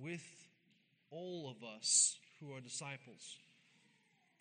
with 0.00 0.24
all 1.10 1.50
of 1.50 1.66
us 1.66 2.18
who 2.38 2.54
are 2.54 2.60
disciples. 2.60 3.38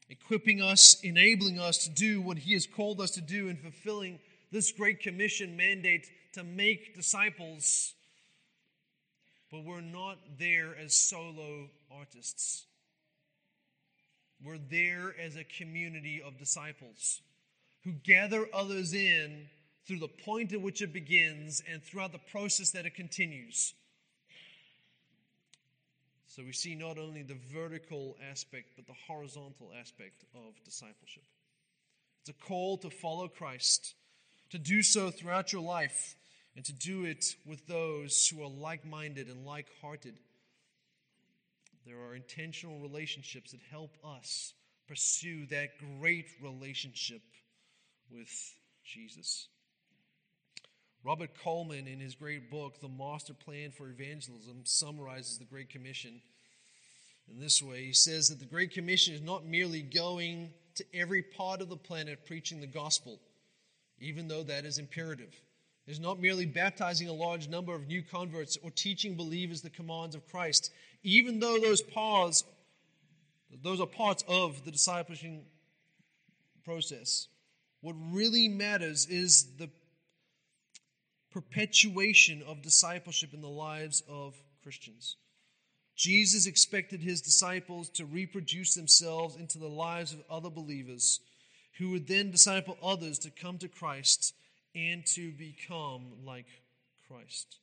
Equipping 0.09 0.61
us, 0.61 0.99
enabling 1.01 1.59
us 1.59 1.79
to 1.85 1.89
do 1.89 2.21
what 2.21 2.37
He 2.37 2.53
has 2.53 2.67
called 2.67 2.99
us 3.01 3.11
to 3.11 3.21
do, 3.21 3.49
and 3.49 3.59
fulfilling 3.59 4.19
this 4.51 4.71
great 4.71 4.99
commission 4.99 5.57
mandate 5.57 6.07
to 6.33 6.43
make 6.43 6.95
disciples. 6.95 7.93
But 9.55 9.63
we're 9.63 9.79
not 9.79 10.17
there 10.37 10.75
as 10.75 10.93
solo 10.93 11.69
artists. 11.89 12.65
We're 14.43 14.57
there 14.57 15.15
as 15.17 15.37
a 15.37 15.45
community 15.45 16.21
of 16.21 16.37
disciples 16.37 17.21
who 17.85 17.93
gather 17.93 18.49
others 18.53 18.93
in 18.93 19.47
through 19.87 19.99
the 19.99 20.09
point 20.09 20.51
at 20.51 20.59
which 20.59 20.81
it 20.81 20.91
begins 20.91 21.63
and 21.71 21.81
throughout 21.81 22.11
the 22.11 22.17
process 22.17 22.71
that 22.71 22.85
it 22.85 22.95
continues. 22.95 23.73
So 26.27 26.43
we 26.43 26.51
see 26.51 26.75
not 26.75 26.97
only 26.97 27.23
the 27.23 27.37
vertical 27.53 28.17
aspect, 28.29 28.71
but 28.75 28.87
the 28.87 28.95
horizontal 29.07 29.71
aspect 29.79 30.25
of 30.35 30.61
discipleship. 30.65 31.23
It's 32.19 32.29
a 32.29 32.45
call 32.45 32.77
to 32.79 32.89
follow 32.89 33.29
Christ, 33.29 33.93
to 34.49 34.57
do 34.57 34.81
so 34.81 35.11
throughout 35.11 35.53
your 35.53 35.61
life, 35.61 36.17
and 36.55 36.63
to 36.65 36.73
do 36.73 37.05
it 37.05 37.35
with 37.45 37.67
those 37.67 38.27
who 38.27 38.41
are 38.41 38.49
like 38.49 38.85
minded 38.85 39.27
and 39.27 39.45
like 39.45 39.67
hearted. 39.81 40.15
There 41.85 41.99
are 41.99 42.15
intentional 42.15 42.79
relationships 42.79 43.51
that 43.51 43.61
help 43.69 43.97
us 44.03 44.53
pursue 44.87 45.45
that 45.47 45.77
great 45.99 46.27
relationship 46.41 47.21
with 48.11 48.29
Jesus. 48.83 49.47
Robert 51.03 51.31
Coleman, 51.43 51.87
in 51.87 51.99
his 51.99 52.15
great 52.15 52.49
book, 52.49 52.79
The 52.79 52.89
Master 52.89 53.33
Plan 53.33 53.71
for 53.71 53.89
Evangelism, 53.89 54.61
summarizes 54.63 55.37
the 55.37 55.45
Great 55.45 55.69
Commission 55.69 56.21
in 57.29 57.39
this 57.39 57.61
way. 57.61 57.85
He 57.85 57.93
says 57.93 58.29
that 58.29 58.39
the 58.39 58.45
Great 58.45 58.71
Commission 58.71 59.13
is 59.13 59.21
not 59.21 59.45
merely 59.45 59.83
going 59.83 60.49
to 60.75 60.85
every 60.93 61.21
part 61.21 61.61
of 61.61 61.69
the 61.69 61.77
planet 61.77 62.25
preaching 62.25 62.59
the 62.59 62.67
gospel, 62.67 63.19
even 63.99 64.27
though 64.27 64.43
that 64.43 64.65
is 64.65 64.79
imperative. 64.79 65.35
Is 65.87 65.99
not 65.99 66.19
merely 66.19 66.47
baptizing 66.47 67.07
a 67.07 67.13
large 67.13 67.47
number 67.47 67.75
of 67.75 67.87
new 67.87 68.01
converts 68.01 68.57
or 68.63 68.71
teaching 68.71 69.15
believers 69.15 69.61
the 69.61 69.69
commands 69.69 70.15
of 70.15 70.27
Christ, 70.27 70.71
even 71.03 71.39
though 71.39 71.59
those 71.59 71.81
parts, 71.81 72.43
those 73.61 73.79
are 73.79 73.85
parts 73.85 74.23
of 74.27 74.65
the 74.65 74.71
discipleship 74.71 75.43
process. 76.63 77.27
What 77.81 77.95
really 78.11 78.47
matters 78.47 79.05
is 79.05 79.57
the 79.57 79.69
perpetuation 81.29 82.41
of 82.47 82.63
discipleship 82.63 83.33
in 83.33 83.41
the 83.41 83.47
lives 83.47 84.01
of 84.09 84.33
Christians. 84.63 85.17
Jesus 85.95 86.47
expected 86.47 87.01
his 87.01 87.21
disciples 87.21 87.89
to 87.89 88.05
reproduce 88.05 88.73
themselves 88.73 89.35
into 89.35 89.59
the 89.59 89.67
lives 89.67 90.13
of 90.13 90.23
other 90.31 90.49
believers 90.49 91.19
who 91.77 91.91
would 91.91 92.07
then 92.07 92.31
disciple 92.31 92.77
others 92.81 93.19
to 93.19 93.29
come 93.29 93.59
to 93.59 93.67
Christ 93.67 94.33
and 94.75 95.05
to 95.05 95.31
become 95.31 96.03
like 96.25 96.47
Christ. 97.07 97.57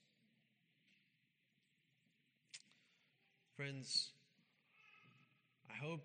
Friends, 3.57 4.11
I 5.71 5.85
hope 5.85 6.01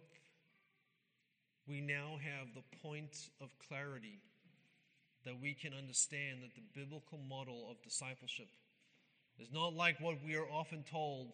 we 1.65 1.79
now 1.79 2.17
have 2.21 2.47
the 2.53 2.77
point 2.83 3.29
of 3.41 3.49
clarity 3.67 4.19
that 5.25 5.41
we 5.41 5.53
can 5.53 5.73
understand 5.73 6.39
that 6.43 6.55
the 6.55 6.79
biblical 6.79 7.19
model 7.29 7.67
of 7.71 7.81
discipleship 7.83 8.49
is 9.39 9.47
not 9.53 9.73
like 9.73 9.99
what 9.99 10.17
we 10.25 10.35
are 10.35 10.49
often 10.51 10.83
told 10.89 11.31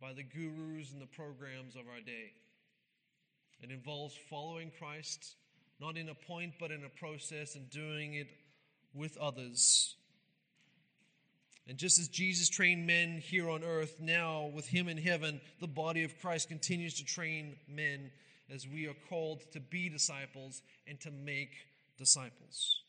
by 0.00 0.12
the 0.12 0.22
gurus 0.22 0.92
and 0.92 1.00
the 1.00 1.06
programs 1.06 1.74
of 1.74 1.82
our 1.92 2.00
day. 2.00 2.32
It 3.62 3.70
involves 3.70 4.14
following 4.28 4.70
Christ, 4.78 5.34
not 5.80 5.96
in 5.96 6.08
a 6.08 6.14
point, 6.14 6.54
but 6.58 6.70
in 6.70 6.84
a 6.84 6.98
process, 6.98 7.54
and 7.56 7.68
doing 7.70 8.14
it 8.14 8.28
with 8.94 9.16
others. 9.18 9.96
And 11.68 11.78
just 11.78 11.98
as 12.00 12.08
Jesus 12.08 12.48
trained 12.48 12.86
men 12.86 13.18
here 13.18 13.48
on 13.48 13.62
earth, 13.62 14.00
now 14.00 14.50
with 14.54 14.66
Him 14.66 14.88
in 14.88 14.98
heaven, 14.98 15.40
the 15.60 15.68
body 15.68 16.02
of 16.02 16.18
Christ 16.20 16.48
continues 16.48 16.94
to 16.94 17.04
train 17.04 17.56
men 17.68 18.10
as 18.52 18.66
we 18.66 18.88
are 18.88 18.96
called 19.08 19.42
to 19.52 19.60
be 19.60 19.88
disciples 19.88 20.62
and 20.88 20.98
to 21.00 21.10
make 21.10 21.52
disciples. 21.96 22.82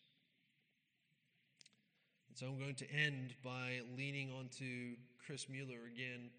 And 2.30 2.38
so 2.38 2.48
I'm 2.48 2.58
going 2.58 2.76
to 2.76 2.92
end 2.92 3.36
by 3.44 3.82
leaning 3.96 4.32
onto 4.32 4.96
Chris 5.26 5.48
Mueller 5.48 5.86
again 5.94 6.32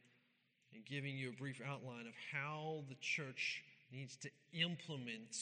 and 0.75 0.85
giving 0.85 1.17
you 1.17 1.29
a 1.29 1.33
brief 1.33 1.61
outline 1.65 2.07
of 2.07 2.15
how 2.33 2.83
the 2.89 2.97
church 2.97 3.63
needs 3.93 4.17
to 4.17 4.31
implement 4.53 5.37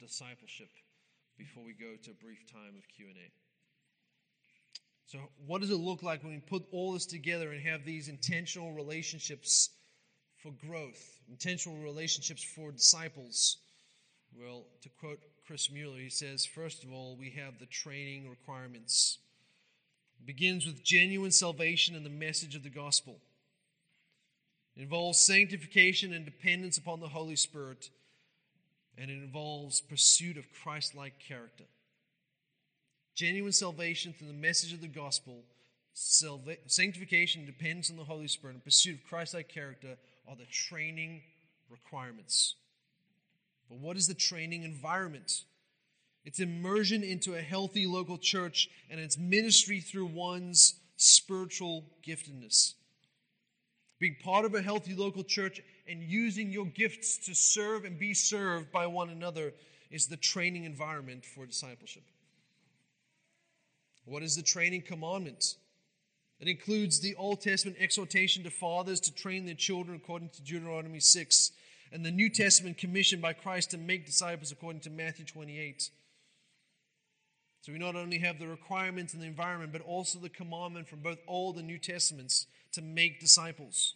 discipleship 0.00 0.70
before 1.36 1.64
we 1.64 1.72
go 1.72 1.96
to 2.02 2.10
a 2.10 2.14
brief 2.14 2.50
time 2.50 2.74
of 2.76 2.88
Q&A. 2.96 3.47
So, 5.08 5.18
what 5.46 5.62
does 5.62 5.70
it 5.70 5.76
look 5.76 6.02
like 6.02 6.22
when 6.22 6.34
we 6.34 6.40
put 6.40 6.66
all 6.70 6.92
this 6.92 7.06
together 7.06 7.52
and 7.52 7.62
have 7.62 7.82
these 7.86 8.08
intentional 8.08 8.72
relationships 8.74 9.70
for 10.36 10.52
growth, 10.66 11.18
intentional 11.30 11.78
relationships 11.78 12.42
for 12.42 12.70
disciples? 12.70 13.56
Well, 14.38 14.64
to 14.82 14.90
quote 15.00 15.20
Chris 15.46 15.70
Mueller, 15.70 15.96
he 15.98 16.10
says, 16.10 16.44
first 16.44 16.84
of 16.84 16.92
all, 16.92 17.16
we 17.18 17.30
have 17.30 17.58
the 17.58 17.64
training 17.64 18.28
requirements. 18.28 19.16
It 20.20 20.26
begins 20.26 20.66
with 20.66 20.84
genuine 20.84 21.30
salvation 21.30 21.96
and 21.96 22.04
the 22.04 22.10
message 22.10 22.54
of 22.54 22.62
the 22.62 22.68
gospel. 22.68 23.18
It 24.76 24.82
involves 24.82 25.18
sanctification 25.18 26.12
and 26.12 26.26
dependence 26.26 26.76
upon 26.76 27.00
the 27.00 27.08
Holy 27.08 27.36
Spirit, 27.36 27.88
and 28.98 29.10
it 29.10 29.22
involves 29.22 29.80
pursuit 29.80 30.36
of 30.36 30.52
Christ 30.62 30.94
like 30.94 31.18
character. 31.18 31.64
Genuine 33.18 33.50
salvation 33.50 34.12
through 34.12 34.28
the 34.28 34.32
message 34.32 34.72
of 34.72 34.80
the 34.80 34.86
gospel, 34.86 35.42
sanctification, 35.92 37.44
depends 37.44 37.90
on 37.90 37.96
the 37.96 38.04
Holy 38.04 38.28
Spirit, 38.28 38.54
and 38.54 38.62
pursuit 38.62 38.94
of 38.94 39.02
Christ 39.08 39.34
like 39.34 39.48
character 39.48 39.96
are 40.28 40.36
the 40.36 40.46
training 40.46 41.22
requirements. 41.68 42.54
But 43.68 43.80
what 43.80 43.96
is 43.96 44.06
the 44.06 44.14
training 44.14 44.62
environment? 44.62 45.42
It's 46.24 46.38
immersion 46.38 47.02
into 47.02 47.34
a 47.34 47.40
healthy 47.40 47.88
local 47.88 48.18
church 48.18 48.68
and 48.88 49.00
its 49.00 49.18
ministry 49.18 49.80
through 49.80 50.06
one's 50.06 50.74
spiritual 50.96 51.86
giftedness. 52.06 52.74
Being 53.98 54.14
part 54.22 54.44
of 54.44 54.54
a 54.54 54.62
healthy 54.62 54.94
local 54.94 55.24
church 55.24 55.60
and 55.88 56.04
using 56.04 56.52
your 56.52 56.66
gifts 56.66 57.18
to 57.26 57.34
serve 57.34 57.84
and 57.84 57.98
be 57.98 58.14
served 58.14 58.70
by 58.70 58.86
one 58.86 59.10
another 59.10 59.54
is 59.90 60.06
the 60.06 60.16
training 60.16 60.62
environment 60.62 61.24
for 61.24 61.46
discipleship. 61.46 62.04
What 64.08 64.22
is 64.22 64.34
the 64.34 64.42
training 64.42 64.82
commandment? 64.82 65.56
It 66.40 66.48
includes 66.48 67.00
the 67.00 67.14
Old 67.16 67.42
Testament 67.42 67.76
exhortation 67.78 68.42
to 68.44 68.50
fathers 68.50 69.00
to 69.00 69.14
train 69.14 69.44
their 69.44 69.54
children 69.54 69.96
according 69.96 70.30
to 70.30 70.42
Deuteronomy 70.42 71.00
6, 71.00 71.52
and 71.92 72.04
the 72.04 72.10
New 72.10 72.30
Testament 72.30 72.78
commission 72.78 73.20
by 73.20 73.34
Christ 73.34 73.70
to 73.72 73.78
make 73.78 74.06
disciples 74.06 74.50
according 74.50 74.80
to 74.82 74.90
Matthew 74.90 75.26
28. 75.26 75.90
So 77.60 77.72
we 77.72 77.78
not 77.78 77.96
only 77.96 78.18
have 78.18 78.38
the 78.38 78.46
requirements 78.46 79.12
and 79.12 79.22
the 79.22 79.26
environment, 79.26 79.72
but 79.72 79.82
also 79.82 80.18
the 80.18 80.28
commandment 80.30 80.88
from 80.88 81.00
both 81.00 81.18
Old 81.26 81.58
and 81.58 81.66
New 81.66 81.78
Testaments 81.78 82.46
to 82.72 82.80
make 82.80 83.20
disciples. 83.20 83.94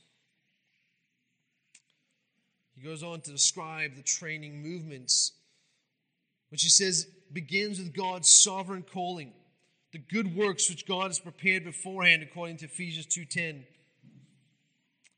He 2.75 2.83
goes 2.83 3.03
on 3.03 3.21
to 3.23 3.31
describe 3.31 3.95
the 3.95 4.03
training 4.03 4.63
movements, 4.63 5.33
which 6.51 6.63
he 6.63 6.69
says 6.69 7.07
begins 7.33 7.79
with 7.79 7.95
God's 7.95 8.29
sovereign 8.29 8.83
calling 8.83 9.33
the 9.93 9.99
good 9.99 10.35
works 10.35 10.69
which 10.71 10.87
God 10.87 11.09
has 11.09 11.19
prepared 11.19 11.65
beforehand 11.65 12.23
according 12.23 12.57
to 12.59 12.65
Ephesians 12.65 13.07
2:10. 13.07 13.67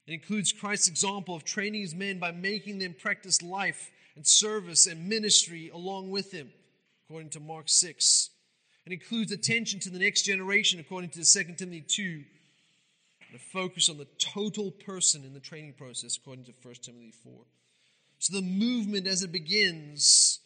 It 0.07 0.13
includes 0.13 0.53
Christ's 0.53 0.89
example 0.89 1.35
of 1.35 1.45
training 1.45 1.81
his 1.81 1.95
men 1.95 2.19
by 2.19 2.33
making 2.33 2.79
them 2.79 2.93
practice 2.93 3.41
life 3.41 3.91
and 4.17 4.27
service 4.27 4.87
and 4.87 5.09
ministry 5.09 5.71
along 5.71 6.11
with 6.11 6.33
him, 6.33 6.53
according 7.05 7.31
to 7.31 7.41
Mark 7.41 7.69
6. 7.69 8.31
It 8.85 8.93
includes 8.93 9.33
attention 9.33 9.81
to 9.81 9.91
the 9.91 9.99
next 9.99 10.23
generation, 10.23 10.79
according 10.79 11.11
to 11.11 11.25
2 11.25 11.57
Timothy 11.57 11.81
2, 11.81 12.25
and 13.29 13.37
a 13.37 13.39
focus 13.39 13.89
on 13.89 13.97
the 13.97 14.09
total 14.19 14.71
person 14.71 15.25
in 15.25 15.33
the 15.33 15.41
training 15.41 15.73
process, 15.73 16.17
according 16.17 16.45
to 16.45 16.53
1 16.53 16.83
Timothy 16.83 17.13
4. 17.23 17.47
So 18.19 18.35
the 18.35 18.43
movement 18.43 19.07
as 19.07 19.23
it 19.23 19.33
begins 19.33 20.41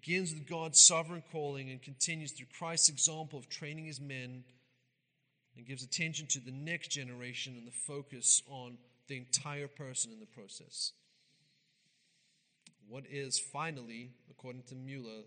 begins 0.00 0.34
with 0.34 0.48
God's 0.48 0.80
sovereign 0.80 1.22
calling 1.30 1.70
and 1.70 1.80
continues 1.80 2.32
through 2.32 2.48
Christ's 2.58 2.88
example 2.88 3.38
of 3.38 3.48
training 3.48 3.84
his 3.84 4.00
men 4.00 4.42
and 5.56 5.64
gives 5.64 5.84
attention 5.84 6.26
to 6.30 6.40
the 6.40 6.50
next 6.50 6.88
generation 6.88 7.54
and 7.56 7.64
the 7.64 7.70
focus 7.70 8.42
on 8.48 8.76
the 9.06 9.16
entire 9.16 9.68
person 9.68 10.10
in 10.10 10.18
the 10.18 10.26
process. 10.26 10.90
What 12.88 13.04
is 13.08 13.38
finally, 13.38 14.10
according 14.28 14.64
to 14.64 14.74
Mueller, 14.74 15.22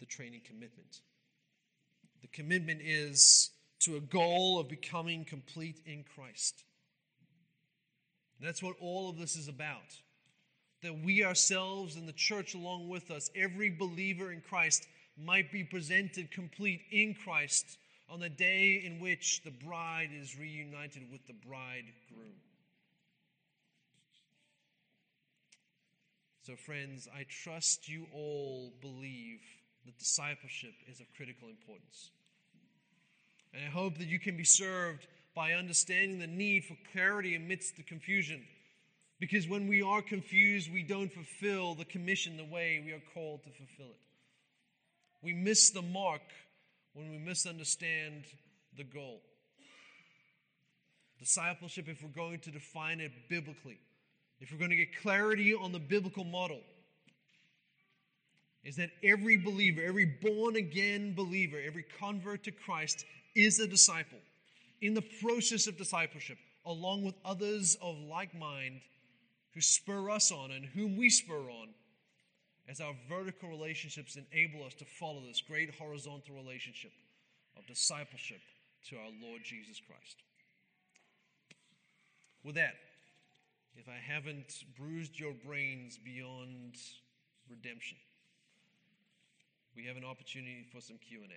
the 0.00 0.06
training 0.06 0.40
commitment? 0.44 1.02
The 2.20 2.28
commitment 2.28 2.80
is 2.82 3.50
to 3.80 3.96
a 3.96 4.00
goal 4.00 4.58
of 4.58 4.68
becoming 4.68 5.24
complete 5.24 5.82
in 5.86 6.02
Christ. 6.16 6.64
That's 8.40 8.60
what 8.60 8.74
all 8.80 9.08
of 9.08 9.18
this 9.18 9.36
is 9.36 9.46
about 9.46 10.00
that 10.82 11.04
we 11.04 11.24
ourselves 11.24 11.96
and 11.96 12.08
the 12.08 12.12
church 12.12 12.54
along 12.54 12.88
with 12.88 13.10
us, 13.10 13.30
every 13.34 13.70
believer 13.70 14.32
in 14.32 14.40
Christ, 14.40 14.86
might 15.16 15.52
be 15.52 15.64
presented 15.64 16.30
complete 16.30 16.80
in 16.90 17.14
Christ 17.14 17.78
on 18.08 18.20
the 18.20 18.28
day 18.28 18.82
in 18.84 18.98
which 19.00 19.42
the 19.44 19.50
bride 19.50 20.10
is 20.18 20.38
reunited 20.38 21.02
with 21.10 21.26
the 21.26 21.32
bridegroom. 21.32 22.34
So, 26.42 26.56
friends, 26.56 27.06
I 27.14 27.24
trust 27.28 27.88
you 27.88 28.06
all 28.12 28.72
believe 28.80 29.40
that 29.84 29.98
discipleship 29.98 30.72
is 30.90 31.00
of 31.00 31.06
critical 31.14 31.48
importance. 31.48 32.10
And 33.52 33.62
I 33.64 33.70
hope 33.70 33.98
that 33.98 34.08
you 34.08 34.18
can 34.18 34.36
be 34.36 34.44
served 34.44 35.06
by 35.34 35.52
understanding 35.52 36.18
the 36.18 36.26
need 36.26 36.64
for 36.64 36.76
clarity 36.92 37.36
amidst 37.36 37.76
the 37.76 37.82
confusion 37.82 38.42
because 39.20 39.46
when 39.46 39.68
we 39.68 39.82
are 39.82 40.00
confused, 40.00 40.72
we 40.72 40.82
don't 40.82 41.12
fulfill 41.12 41.74
the 41.74 41.84
commission 41.84 42.38
the 42.38 42.44
way 42.44 42.82
we 42.84 42.92
are 42.92 43.02
called 43.12 43.42
to 43.44 43.50
fulfill 43.50 43.92
it. 43.92 44.00
We 45.22 45.34
miss 45.34 45.70
the 45.70 45.82
mark 45.82 46.22
when 46.94 47.10
we 47.10 47.18
misunderstand 47.18 48.24
the 48.78 48.84
goal. 48.84 49.20
Discipleship, 51.18 51.86
if 51.86 52.02
we're 52.02 52.08
going 52.08 52.38
to 52.40 52.50
define 52.50 52.98
it 53.00 53.12
biblically, 53.28 53.78
if 54.40 54.50
we're 54.50 54.58
going 54.58 54.70
to 54.70 54.76
get 54.76 54.96
clarity 55.02 55.54
on 55.54 55.70
the 55.70 55.78
biblical 55.78 56.24
model, 56.24 56.60
is 58.64 58.76
that 58.76 58.90
every 59.04 59.36
believer, 59.36 59.82
every 59.82 60.06
born 60.06 60.56
again 60.56 61.14
believer, 61.14 61.58
every 61.64 61.84
convert 61.98 62.44
to 62.44 62.50
Christ 62.50 63.04
is 63.34 63.60
a 63.60 63.66
disciple 63.66 64.18
in 64.80 64.94
the 64.94 65.02
process 65.22 65.66
of 65.66 65.76
discipleship, 65.76 66.38
along 66.64 67.04
with 67.04 67.14
others 67.22 67.76
of 67.82 67.98
like 67.98 68.34
mind 68.34 68.80
who 69.54 69.60
spur 69.60 70.10
us 70.10 70.30
on 70.30 70.50
and 70.50 70.64
whom 70.64 70.96
we 70.96 71.10
spur 71.10 71.50
on 71.50 71.68
as 72.68 72.80
our 72.80 72.94
vertical 73.08 73.48
relationships 73.48 74.16
enable 74.16 74.64
us 74.64 74.74
to 74.74 74.84
follow 74.84 75.20
this 75.26 75.40
great 75.40 75.74
horizontal 75.74 76.36
relationship 76.36 76.92
of 77.58 77.66
discipleship 77.66 78.40
to 78.88 78.96
our 78.96 79.10
Lord 79.22 79.42
Jesus 79.42 79.80
Christ. 79.84 80.22
With 82.44 82.54
that, 82.54 82.74
if 83.76 83.88
I 83.88 83.98
haven't 84.12 84.64
bruised 84.78 85.18
your 85.18 85.34
brains 85.44 85.98
beyond 85.98 86.76
redemption, 87.48 87.98
we 89.76 89.84
have 89.86 89.96
an 89.96 90.04
opportunity 90.04 90.66
for 90.72 90.80
some 90.80 90.96
Q&A. 90.98 91.28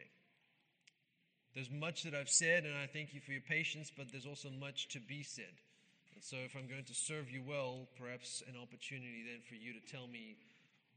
There's 1.54 1.70
much 1.70 2.04
that 2.04 2.16
I've 2.16 2.30
said 2.30 2.64
and 2.64 2.76
I 2.76 2.88
thank 2.88 3.14
you 3.14 3.22
for 3.22 3.32
your 3.32 3.42
patience, 3.42 3.92
but 3.96 4.12
there's 4.12 4.26
also 4.26 4.50
much 4.60 4.88
to 4.90 5.00
be 5.00 5.24
said. 5.24 5.54
So, 6.20 6.38
if 6.46 6.56
I'm 6.56 6.68
going 6.68 6.84
to 6.86 6.94
serve 6.94 7.30
you 7.30 7.44
well, 7.46 7.88
perhaps 8.00 8.42
an 8.48 8.56
opportunity 8.62 9.24
then 9.28 9.42
for 9.48 9.56
you 9.56 9.74
to 9.74 9.80
tell 9.92 10.08
me 10.08 10.38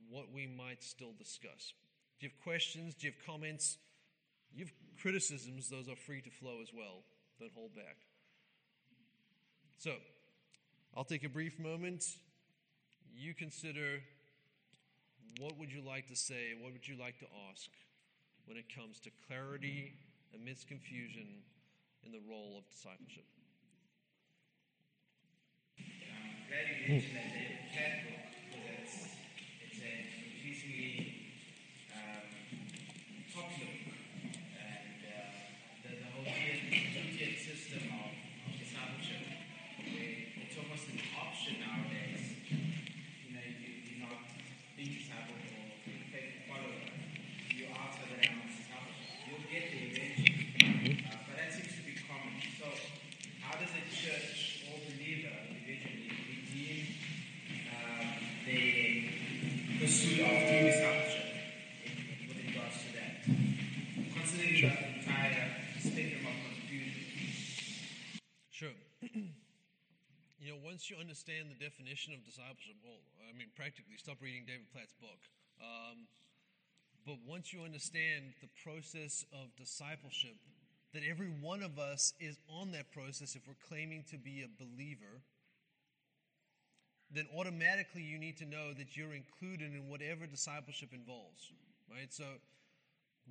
what 0.08 0.32
we 0.32 0.46
might 0.46 0.82
still 0.82 1.12
discuss. 1.18 1.74
Do 2.20 2.26
you 2.26 2.30
have 2.30 2.42
questions? 2.44 2.94
Do 2.94 3.06
you 3.06 3.12
have 3.12 3.26
comments? 3.26 3.78
You 4.54 4.64
have 4.64 4.72
criticisms, 5.00 5.68
those 5.68 5.88
are 5.88 5.96
free 5.96 6.20
to 6.22 6.30
flow 6.30 6.58
as 6.62 6.68
well. 6.72 7.02
Don't 7.40 7.52
hold 7.54 7.74
back. 7.74 7.96
So, 9.78 9.92
I'll 10.96 11.04
take 11.04 11.24
a 11.24 11.28
brief 11.28 11.58
moment. 11.58 12.04
You 13.14 13.34
consider 13.34 14.00
what 15.38 15.58
would 15.58 15.72
you 15.72 15.82
like 15.82 16.08
to 16.08 16.16
say? 16.16 16.54
What 16.58 16.72
would 16.72 16.88
you 16.88 16.96
like 16.98 17.18
to 17.18 17.26
ask 17.50 17.68
when 18.46 18.56
it 18.56 18.64
comes 18.74 19.00
to 19.00 19.10
clarity 19.26 19.92
amidst 20.34 20.68
confusion 20.68 21.42
in 22.04 22.12
the 22.12 22.20
role 22.30 22.56
of 22.56 22.68
discipleship? 22.70 23.26
That. 26.50 26.64
David 26.86 27.02
Platt 27.72 27.92
book 28.06 28.22
because 28.50 28.66
it's, 28.78 28.96
it's 29.62 29.78
an 29.82 30.06
increasingly 30.30 31.05
once 70.76 70.90
you 70.90 70.96
understand 71.00 71.48
the 71.48 71.64
definition 71.64 72.12
of 72.12 72.22
discipleship, 72.22 72.76
well, 72.84 73.00
I 73.24 73.32
mean, 73.32 73.48
practically, 73.56 73.96
stop 73.96 74.20
reading 74.20 74.42
David 74.46 74.68
Platt's 74.74 74.92
book. 75.00 75.16
Um, 75.56 76.04
but 77.06 77.16
once 77.26 77.50
you 77.50 77.62
understand 77.62 78.36
the 78.42 78.48
process 78.62 79.24
of 79.32 79.48
discipleship, 79.56 80.36
that 80.92 81.00
every 81.08 81.32
one 81.40 81.62
of 81.62 81.78
us 81.78 82.12
is 82.20 82.36
on 82.50 82.72
that 82.72 82.92
process 82.92 83.34
if 83.34 83.48
we're 83.48 83.56
claiming 83.66 84.04
to 84.10 84.18
be 84.18 84.44
a 84.44 84.52
believer, 84.62 85.24
then 87.10 87.24
automatically 87.34 88.02
you 88.02 88.18
need 88.18 88.36
to 88.36 88.44
know 88.44 88.74
that 88.76 88.98
you're 88.98 89.14
included 89.14 89.72
in 89.72 89.88
whatever 89.88 90.26
discipleship 90.26 90.90
involves, 90.92 91.52
right? 91.90 92.12
So 92.12 92.24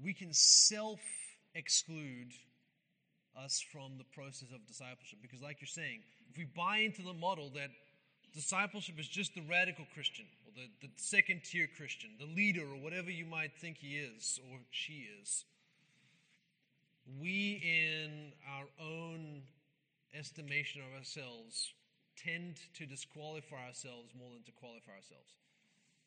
we 0.04 0.16
can 0.16 0.34
self 0.34 1.00
exclude 1.54 2.34
us 3.44 3.64
from 3.72 3.98
the 3.98 4.04
process 4.04 4.50
of 4.54 4.66
discipleship. 4.68 5.20
Because, 5.22 5.42
like 5.42 5.62
you're 5.62 5.68
saying, 5.68 6.02
if 6.30 6.38
we 6.38 6.46
buy 6.46 6.78
into 6.78 7.02
the 7.02 7.14
model 7.14 7.52
that 7.56 7.70
discipleship 8.34 9.00
is 9.00 9.08
just 9.08 9.34
the 9.34 9.44
radical 9.50 9.86
Christian 9.94 10.26
or 10.46 10.52
the, 10.56 10.88
the 10.88 10.92
second 10.98 11.42
tier 11.44 11.68
Christian, 11.78 12.12
the 12.20 12.26
leader 12.26 12.62
or 12.62 12.78
whatever 12.78 13.10
you 13.10 13.26
might 13.26 13.52
think 13.60 13.78
he 13.78 13.98
is 13.98 14.40
or 14.52 14.60
she 14.72 15.08
is, 15.22 15.46
we, 17.22 17.62
in 17.64 18.32
our 18.58 18.66
own 18.84 19.42
estimation 20.18 20.82
of 20.82 20.98
ourselves, 20.98 21.74
tend 22.18 22.56
to 22.74 22.86
disqualify 22.86 23.68
ourselves 23.68 24.12
more 24.18 24.30
than 24.34 24.44
to 24.44 24.52
qualify 24.52 24.92
ourselves. 24.92 25.34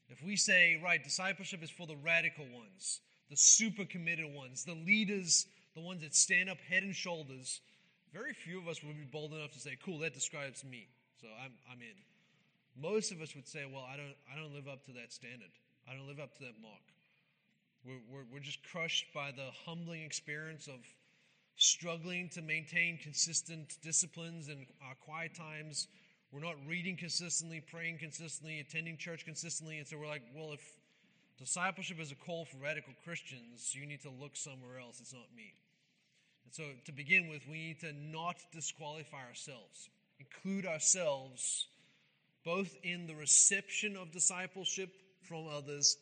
If 0.09 0.23
we 0.25 0.37
say, 0.37 0.81
right, 0.83 1.03
discipleship 1.03 1.63
is 1.63 1.71
for 1.71 1.87
the 1.87 1.97
radical 1.97 2.47
ones, 2.53 3.01
the 3.31 3.37
super 3.37 3.85
committed 3.85 4.35
ones, 4.35 4.65
the 4.65 4.75
leaders, 4.75 5.47
the 5.79 5.87
ones 5.87 6.03
that 6.03 6.15
stand 6.15 6.51
up 6.51 6.59
head 6.69 6.83
and 6.83 6.95
shoulders, 6.95 7.61
very 8.13 8.33
few 8.33 8.59
of 8.59 8.67
us 8.67 8.83
would 8.83 8.99
be 8.99 9.05
bold 9.05 9.33
enough 9.33 9.53
to 9.53 9.61
say, 9.61 9.79
cool, 9.85 9.99
that 10.01 10.13
describes 10.13 10.65
me. 10.65 10.89
So 11.21 11.29
I'm, 11.43 11.53
I'm 11.71 11.81
in. 11.81 11.95
Most 12.81 13.13
of 13.13 13.21
us 13.21 13.35
would 13.35 13.47
say, 13.47 13.65
well, 13.73 13.87
I 13.87 13.97
don't, 13.97 14.17
I 14.33 14.37
don't 14.37 14.55
live 14.55 14.67
up 14.67 14.85
to 14.87 14.93
that 14.93 15.13
standard. 15.13 15.51
I 15.89 15.95
don't 15.95 16.07
live 16.09 16.19
up 16.19 16.35
to 16.39 16.45
that 16.45 16.61
mark. 16.61 16.83
We're, 17.87 18.03
we're, 18.11 18.25
we're 18.33 18.41
just 18.41 18.63
crushed 18.71 19.07
by 19.15 19.31
the 19.31 19.51
humbling 19.65 20.03
experience 20.03 20.67
of 20.67 20.81
struggling 21.57 22.29
to 22.31 22.43
maintain 22.43 22.99
consistent 23.03 23.77
disciplines 23.83 24.49
in 24.49 24.67
our 24.87 24.95
quiet 25.05 25.35
times. 25.35 25.87
We're 26.33 26.41
not 26.41 26.57
reading 26.67 26.97
consistently, 26.97 27.61
praying 27.61 27.99
consistently, 27.99 28.61
attending 28.61 28.97
church 28.97 29.25
consistently. 29.25 29.79
And 29.79 29.87
so 29.87 29.97
we're 29.97 30.09
like, 30.09 30.23
well, 30.35 30.53
if 30.53 30.61
discipleship 31.39 32.01
is 32.01 32.11
a 32.11 32.17
call 32.17 32.45
for 32.45 32.59
radical 32.59 32.93
Christians, 33.05 33.75
you 33.75 33.87
need 33.87 34.03
to 34.03 34.11
look 34.11 34.37
somewhere 34.37 34.79
else. 34.79 34.99
It's 35.01 35.13
not 35.13 35.27
me. 35.37 35.55
And 36.49 36.55
so 36.55 36.65
to 36.87 36.93
begin 36.93 37.29
with, 37.29 37.47
we 37.47 37.59
need 37.59 37.81
to 37.81 37.93
not 37.93 38.37
disqualify 38.55 39.19
ourselves, 39.29 39.91
include 40.19 40.65
ourselves 40.65 41.67
both 42.43 42.75
in 42.83 43.07
the 43.07 43.15
reception 43.15 43.99
of 43.99 44.13
discipleship 44.13 44.89
from 45.21 45.47
others 45.47 45.99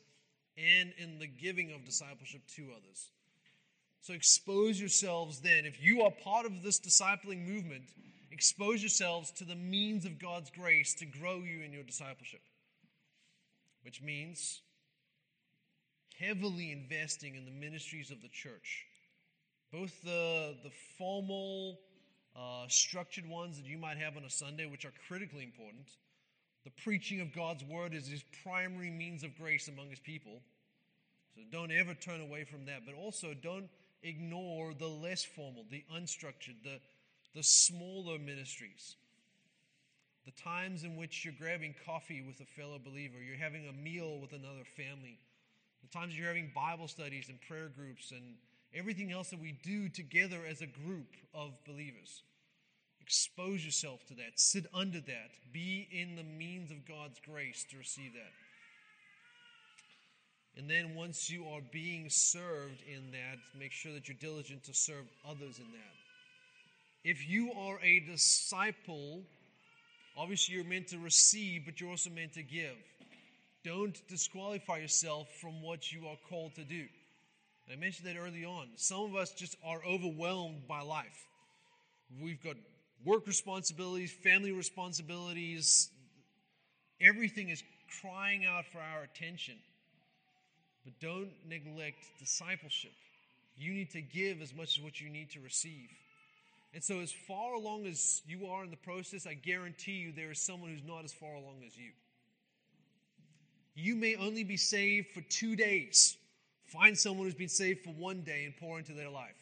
and 0.57 0.93
in 0.99 1.19
the 1.19 1.27
giving 1.27 1.73
of 1.73 1.85
discipleship 1.85 2.43
to 2.55 2.69
others. 2.71 3.11
So 4.03 4.13
expose 4.13 4.79
yourselves 4.79 5.41
then. 5.41 5.65
If 5.65 5.83
you 5.83 6.03
are 6.03 6.13
part 6.13 6.47
of 6.47 6.63
this 6.63 6.79
discipling 6.79 7.45
movement, 7.45 7.83
expose 8.31 8.81
yourselves 8.81 9.33
to 9.33 9.45
the 9.45 9.57
means 9.57 10.05
of 10.05 10.21
God's 10.21 10.51
grace 10.51 10.95
to 10.95 11.07
grow 11.07 11.39
you 11.39 11.65
in 11.65 11.73
your 11.73 11.83
discipleship, 11.83 12.43
which 13.83 14.01
means 14.01 14.61
heavily 16.21 16.71
investing 16.71 17.35
in 17.35 17.45
the 17.45 17.51
ministries 17.51 18.13
of 18.13 18.23
the 18.23 18.29
church, 18.29 18.87
both 19.73 20.03
the, 20.03 20.55
the 20.63 20.71
formal, 20.99 21.79
uh, 22.37 22.67
structured 22.69 23.29
ones 23.29 23.57
that 23.57 23.67
you 23.67 23.79
might 23.79 23.97
have 23.97 24.17
on 24.17 24.25
a 24.25 24.31
Sunday, 24.31 24.67
which 24.67 24.85
are 24.85 24.93
critically 25.09 25.45
important. 25.45 25.89
The 26.65 26.71
preaching 26.83 27.21
of 27.21 27.33
God's 27.33 27.65
word 27.65 27.95
is 27.95 28.07
his 28.07 28.25
primary 28.43 28.91
means 28.91 29.23
of 29.23 29.37
grace 29.39 29.69
among 29.69 29.91
his 29.91 30.01
people. 30.01 30.41
So 31.35 31.43
don't 31.53 31.71
ever 31.71 31.95
turn 31.95 32.21
away 32.21 32.45
from 32.45 32.65
that. 32.67 32.85
But 32.85 32.95
also 32.95 33.35
don't 33.41 33.69
ignore 34.03 34.75
the 34.75 34.89
less 34.89 35.25
formal, 35.25 35.65
the 35.71 35.85
unstructured, 35.95 36.63
the, 36.65 36.81
the 37.35 37.43
smaller 37.43 38.19
ministries. 38.19 38.97
The 40.25 40.33
times 40.33 40.83
in 40.83 40.97
which 40.97 41.25
you're 41.25 41.35
grabbing 41.39 41.75
coffee 41.85 42.21
with 42.21 42.41
a 42.41 42.61
fellow 42.61 42.81
believer, 42.85 43.19
you're 43.23 43.37
having 43.37 43.69
a 43.69 43.73
meal 43.73 44.19
with 44.21 44.33
another 44.33 44.65
family, 44.77 45.21
the 45.83 45.97
times 45.97 46.19
you're 46.19 46.27
having 46.27 46.51
Bible 46.53 46.89
studies 46.89 47.29
and 47.29 47.41
prayer 47.43 47.69
groups 47.69 48.11
and 48.11 48.35
everything 48.77 49.11
else 49.13 49.31
that 49.31 49.41
we 49.41 49.57
do 49.63 49.89
together 49.89 50.39
as 50.49 50.61
a 50.61 50.67
group 50.67 51.09
of 51.35 51.53
believers. 51.67 52.23
Expose 53.01 53.65
yourself 53.65 54.05
to 54.07 54.15
that, 54.15 54.33
sit 54.35 54.67
under 54.75 55.01
that, 55.01 55.31
be 55.53 55.89
in 55.93 56.17
the 56.17 56.25
means 56.25 56.71
of 56.71 56.87
God's 56.87 57.21
grace 57.25 57.65
to 57.71 57.79
receive 57.79 58.13
that. 58.15 58.33
And 60.59 60.69
then 60.69 60.95
once 60.95 61.31
you 61.31 61.47
are 61.47 61.61
being 61.71 62.07
served 62.09 62.83
in 62.89 63.13
that, 63.13 63.39
make 63.59 63.73
sure 63.73 63.93
that 63.93 64.09
you're 64.09 64.17
diligent 64.21 64.65
to 64.65 64.75
serve 64.75 65.05
others 65.29 65.59
in 65.59 65.71
that. 65.73 65.95
If 67.05 67.29
you 67.29 67.53
are 67.53 67.79
a 67.83 68.01
disciple, 68.01 69.21
obviously 70.17 70.57
you're 70.57 70.65
meant 70.65 70.89
to 70.89 70.99
receive, 70.99 71.63
but 71.67 71.81
you're 71.81 71.91
also 71.91 72.11
meant 72.11 72.33
to 72.35 72.43
give. 72.43 72.77
Don't 73.65 74.01
disqualify 74.09 74.79
yourself 74.79 75.29
from 75.41 75.63
what 75.63 75.93
you 75.93 76.09
are 76.09 76.17
called 76.29 76.55
to 76.55 76.65
do. 76.65 76.87
I 77.71 77.77
mentioned 77.77 78.09
that 78.09 78.17
early 78.17 78.45
on. 78.45 78.69
Some 78.77 79.05
of 79.05 79.17
us 79.17 79.33
just 79.33 79.57
are 79.65 79.81
overwhelmed 79.85 80.69
by 80.69 80.83
life. 80.83 81.27
We've 82.23 82.43
got 82.43 82.57
work 83.05 83.27
responsibilities, 83.27 84.13
family 84.13 84.53
responsibilities. 84.53 85.91
Everything 87.01 87.49
is 87.49 87.63
crying 88.01 88.47
out 88.47 88.67
for 88.67 88.79
our 88.79 89.03
attention. 89.03 89.57
But 90.85 90.99
don't 91.01 91.31
neglect 91.49 91.99
discipleship. 92.21 92.93
You 93.59 93.73
need 93.73 93.91
to 93.91 94.01
give 94.01 94.41
as 94.41 94.55
much 94.55 94.79
as 94.79 94.85
what 94.85 95.01
you 95.01 95.09
need 95.09 95.31
to 95.31 95.41
receive. 95.41 95.89
And 96.75 96.85
so, 96.85 97.01
as 97.01 97.11
far 97.11 97.55
along 97.55 97.87
as 97.87 98.23
you 98.29 98.47
are 98.49 98.63
in 98.63 98.71
the 98.71 98.77
process, 98.77 99.27
I 99.27 99.35
guarantee 99.35 99.93
you 99.93 100.13
there 100.13 100.31
is 100.31 100.41
someone 100.41 100.71
who's 100.71 100.87
not 100.87 101.05
as 101.05 101.13
far 101.13 101.35
along 101.35 101.63
as 101.67 101.77
you. 101.77 101.91
You 103.75 103.97
may 103.97 104.15
only 104.17 104.45
be 104.45 104.57
saved 104.57 105.09
for 105.13 105.23
two 105.23 105.57
days. 105.57 106.17
Find 106.67 106.99
someone 106.99 107.27
who's 107.27 107.35
been 107.35 107.49
saved 107.49 107.85
for 107.85 107.91
one 107.91 108.23
day 108.23 108.45
and 108.45 108.57
pour 108.57 108.79
into 108.79 108.93
their 108.93 109.11
life. 109.11 109.37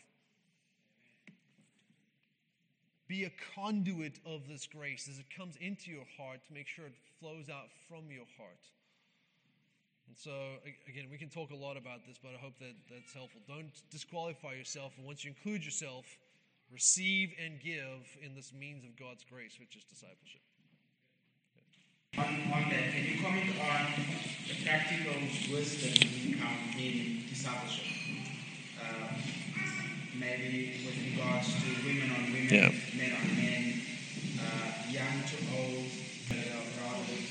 Be 3.08 3.24
a 3.24 3.32
conduit 3.54 4.18
of 4.26 4.48
this 4.48 4.66
grace 4.66 5.08
as 5.10 5.18
it 5.18 5.26
comes 5.36 5.56
into 5.60 5.90
your 5.90 6.04
heart 6.16 6.40
to 6.46 6.52
make 6.52 6.68
sure 6.68 6.86
it 6.86 6.94
flows 7.20 7.48
out 7.48 7.68
from 7.88 8.10
your 8.10 8.24
heart. 8.38 8.60
And 10.08 10.16
so, 10.16 10.32
again, 10.88 11.06
we 11.10 11.16
can 11.16 11.28
talk 11.28 11.50
a 11.50 11.56
lot 11.56 11.76
about 11.76 12.06
this, 12.06 12.18
but 12.22 12.32
I 12.34 12.38
hope 12.38 12.58
that 12.60 12.74
that's 12.90 13.12
helpful. 13.12 13.40
Don't 13.48 13.72
disqualify 13.90 14.52
yourself. 14.52 14.92
And 14.96 15.06
once 15.06 15.24
you 15.24 15.30
include 15.30 15.64
yourself, 15.64 16.04
receive 16.70 17.32
and 17.42 17.60
give 17.60 18.04
in 18.22 18.34
this 18.34 18.52
means 18.52 18.84
of 18.84 18.96
God's 18.98 19.24
grace, 19.24 19.56
which 19.58 19.76
is 19.76 19.84
discipleship. 19.84 20.40
On, 22.18 22.24
on 22.52 22.70
that, 22.70 22.92
can 22.92 23.04
you 23.04 23.22
comment 23.22 23.50
on 23.60 23.86
practical 24.62 25.14
wisdom 25.50 25.92
you 26.22 26.36
count 26.36 26.58
in 26.78 27.24
discipleship? 27.28 27.84
Uh, 28.80 29.16
maybe 30.18 30.84
with 30.86 30.98
regards 31.10 31.48
to 31.62 31.68
women 31.84 32.10
on 32.10 32.24
women, 32.32 32.48
Yeah. 32.54 32.70
men 32.94 33.12
on 33.16 33.28
men, 33.36 33.82
uh, 34.38 34.90
young 34.90 35.24
to 35.24 35.36
old, 35.58 35.90
uh, 36.30 36.34
rather 36.80 37.04
than, 37.08 37.22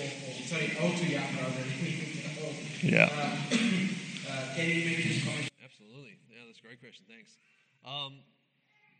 or, 0.00 0.10
or, 0.26 0.34
sorry, 0.46 0.72
old 0.80 0.96
to 0.96 1.06
young 1.06 1.30
rather 1.36 1.62
than 1.62 1.70
old. 2.44 2.56
Yeah. 2.82 3.06
Uh, 3.12 3.36
uh, 4.28 4.54
can 4.56 4.68
you 4.68 4.84
maybe 4.86 5.02
just 5.02 5.24
comment? 5.24 5.50
Absolutely. 5.62 6.18
Yeah, 6.30 6.42
that's 6.46 6.58
a 6.58 6.62
great 6.62 6.80
question. 6.80 7.04
Thanks. 7.08 7.36
Um, 7.84 8.20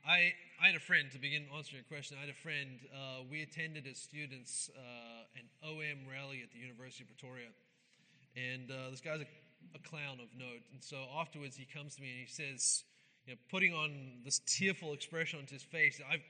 I, 0.07 0.35
I 0.61 0.67
had 0.67 0.75
a 0.75 0.81
friend, 0.81 1.11
to 1.13 1.19
begin 1.19 1.47
answering 1.55 1.83
your 1.83 1.91
question, 1.91 2.17
I 2.19 2.27
had 2.27 2.31
a 2.31 2.43
friend, 2.43 2.81
uh, 2.91 3.23
we 3.31 3.43
attended 3.43 3.87
as 3.87 3.99
students 3.99 4.69
uh, 4.75 5.39
an 5.39 5.47
OM 5.63 6.11
rally 6.11 6.43
at 6.43 6.51
the 6.51 6.59
University 6.59 7.05
of 7.05 7.09
Pretoria. 7.15 7.55
And 8.37 8.71
uh, 8.71 8.91
this 8.91 9.01
guy's 9.01 9.21
a, 9.21 9.27
a, 9.75 9.79
clown 9.89 10.19
of 10.21 10.29
note. 10.39 10.63
And 10.73 10.83
so 10.83 10.97
afterwards 11.19 11.57
he 11.57 11.67
comes 11.67 11.97
to 11.97 12.03
me 12.03 12.11
and 12.11 12.21
he 12.21 12.27
says, 12.27 12.85
you 13.27 13.35
know, 13.35 13.39
putting 13.51 13.75
on 13.75 14.23
this 14.25 14.41
tearful 14.47 14.93
expression 14.93 15.39
onto 15.39 15.55
his 15.55 15.63
face, 15.63 16.01
I've, 16.11 16.23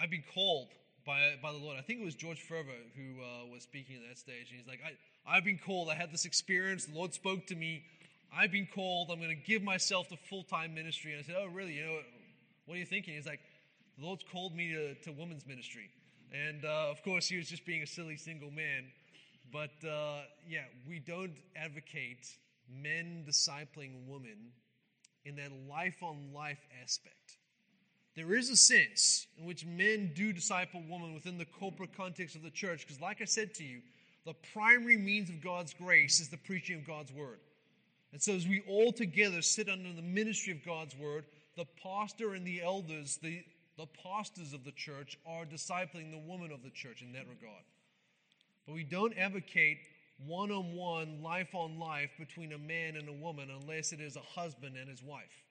I've 0.00 0.10
been 0.10 0.24
called 0.34 0.68
by, 1.06 1.34
by 1.42 1.52
the 1.52 1.58
Lord. 1.58 1.76
I 1.78 1.82
think 1.82 2.00
it 2.00 2.04
was 2.04 2.14
George 2.14 2.42
Verwer 2.48 2.64
who 2.96 3.22
uh, 3.22 3.46
was 3.52 3.62
speaking 3.62 3.96
at 3.96 4.08
that 4.08 4.18
stage. 4.18 4.50
And 4.50 4.58
he's 4.58 4.66
like, 4.66 4.80
I, 4.84 5.36
I've 5.36 5.44
been 5.44 5.58
called. 5.58 5.88
I 5.88 5.94
had 5.94 6.12
this 6.12 6.24
experience. 6.24 6.86
The 6.86 6.96
Lord 6.96 7.14
spoke 7.14 7.46
to 7.46 7.54
me. 7.54 7.84
I've 8.36 8.50
been 8.50 8.68
called. 8.74 9.10
I'm 9.10 9.18
going 9.18 9.30
to 9.30 9.46
give 9.46 9.62
myself 9.62 10.08
to 10.08 10.16
full 10.16 10.44
time 10.44 10.74
ministry. 10.74 11.12
And 11.12 11.20
I 11.20 11.26
said, 11.26 11.36
Oh, 11.38 11.46
really? 11.46 11.74
You 11.74 11.86
know, 11.86 11.98
what 12.66 12.74
are 12.74 12.78
you 12.78 12.86
thinking? 12.86 13.14
He's 13.14 13.26
like, 13.26 13.40
The 13.98 14.04
Lord's 14.04 14.24
called 14.32 14.54
me 14.54 14.72
to, 14.72 14.94
to 14.94 15.12
women's 15.12 15.46
ministry. 15.46 15.90
And 16.32 16.64
uh, 16.64 16.90
of 16.90 17.02
course, 17.02 17.28
he 17.28 17.36
was 17.36 17.48
just 17.48 17.66
being 17.66 17.82
a 17.82 17.86
silly 17.86 18.16
single 18.16 18.50
man. 18.50 18.84
But 19.52 19.86
uh, 19.86 20.22
yeah, 20.48 20.64
we 20.88 20.98
don't 20.98 21.34
advocate 21.54 22.26
men 22.82 23.24
discipling 23.28 24.06
women 24.06 24.38
in 25.24 25.36
that 25.36 25.50
life 25.68 26.02
on 26.02 26.32
life 26.34 26.60
aspect. 26.82 27.36
There 28.14 28.34
is 28.34 28.50
a 28.50 28.56
sense 28.56 29.26
in 29.38 29.46
which 29.46 29.64
men 29.64 30.12
do 30.14 30.32
disciple 30.32 30.82
women 30.88 31.14
within 31.14 31.38
the 31.38 31.44
corporate 31.44 31.96
context 31.96 32.36
of 32.36 32.42
the 32.42 32.50
church, 32.50 32.86
because, 32.86 33.00
like 33.00 33.22
I 33.22 33.24
said 33.24 33.54
to 33.54 33.64
you, 33.64 33.80
the 34.26 34.34
primary 34.52 34.96
means 34.96 35.30
of 35.30 35.42
God's 35.42 35.74
grace 35.74 36.20
is 36.20 36.28
the 36.28 36.36
preaching 36.36 36.76
of 36.76 36.86
God's 36.86 37.12
word. 37.12 37.38
And 38.12 38.20
so, 38.20 38.34
as 38.34 38.46
we 38.46 38.62
all 38.68 38.92
together 38.92 39.40
sit 39.40 39.68
under 39.68 39.92
the 39.92 40.02
ministry 40.02 40.52
of 40.52 40.64
God's 40.64 40.96
word, 40.96 41.24
the 41.56 41.66
pastor 41.82 42.34
and 42.34 42.46
the 42.46 42.62
elders, 42.62 43.18
the, 43.22 43.42
the 43.78 43.86
pastors 44.02 44.52
of 44.52 44.64
the 44.64 44.72
church, 44.72 45.18
are 45.26 45.44
discipling 45.44 46.10
the 46.10 46.22
woman 46.26 46.52
of 46.52 46.62
the 46.62 46.70
church 46.70 47.02
in 47.02 47.12
that 47.12 47.26
regard. 47.28 47.62
But 48.66 48.74
we 48.74 48.84
don't 48.84 49.16
advocate 49.16 49.78
one 50.26 50.50
on 50.50 50.74
one, 50.74 51.22
life 51.22 51.54
on 51.54 51.78
life 51.78 52.10
between 52.18 52.52
a 52.52 52.58
man 52.58 52.96
and 52.96 53.08
a 53.08 53.12
woman 53.12 53.48
unless 53.50 53.92
it 53.92 54.00
is 54.00 54.16
a 54.16 54.20
husband 54.20 54.76
and 54.76 54.88
his 54.88 55.02
wife. 55.02 55.44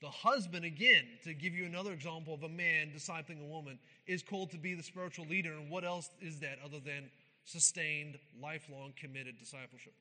The 0.00 0.10
husband, 0.10 0.64
again, 0.64 1.04
to 1.24 1.34
give 1.34 1.52
you 1.52 1.66
another 1.66 1.92
example 1.92 2.32
of 2.32 2.42
a 2.42 2.48
man 2.48 2.90
discipling 2.96 3.42
a 3.42 3.46
woman, 3.46 3.78
is 4.06 4.22
called 4.22 4.50
to 4.52 4.58
be 4.58 4.74
the 4.74 4.82
spiritual 4.82 5.26
leader. 5.26 5.52
And 5.52 5.70
what 5.70 5.84
else 5.84 6.10
is 6.20 6.40
that 6.40 6.58
other 6.64 6.80
than 6.80 7.10
sustained, 7.44 8.18
lifelong, 8.40 8.94
committed 8.98 9.38
discipleship? 9.38 9.92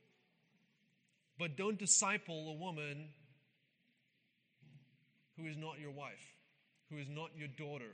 But 1.38 1.58
don't 1.58 1.78
disciple 1.78 2.50
a 2.50 2.54
woman 2.54 3.10
who 5.38 5.48
is 5.48 5.58
not 5.58 5.80
your 5.80 5.92
wife, 5.92 6.34
who 6.90 6.98
is 6.98 7.10
not 7.10 7.32
your 7.38 7.48
daughter. 7.50 7.92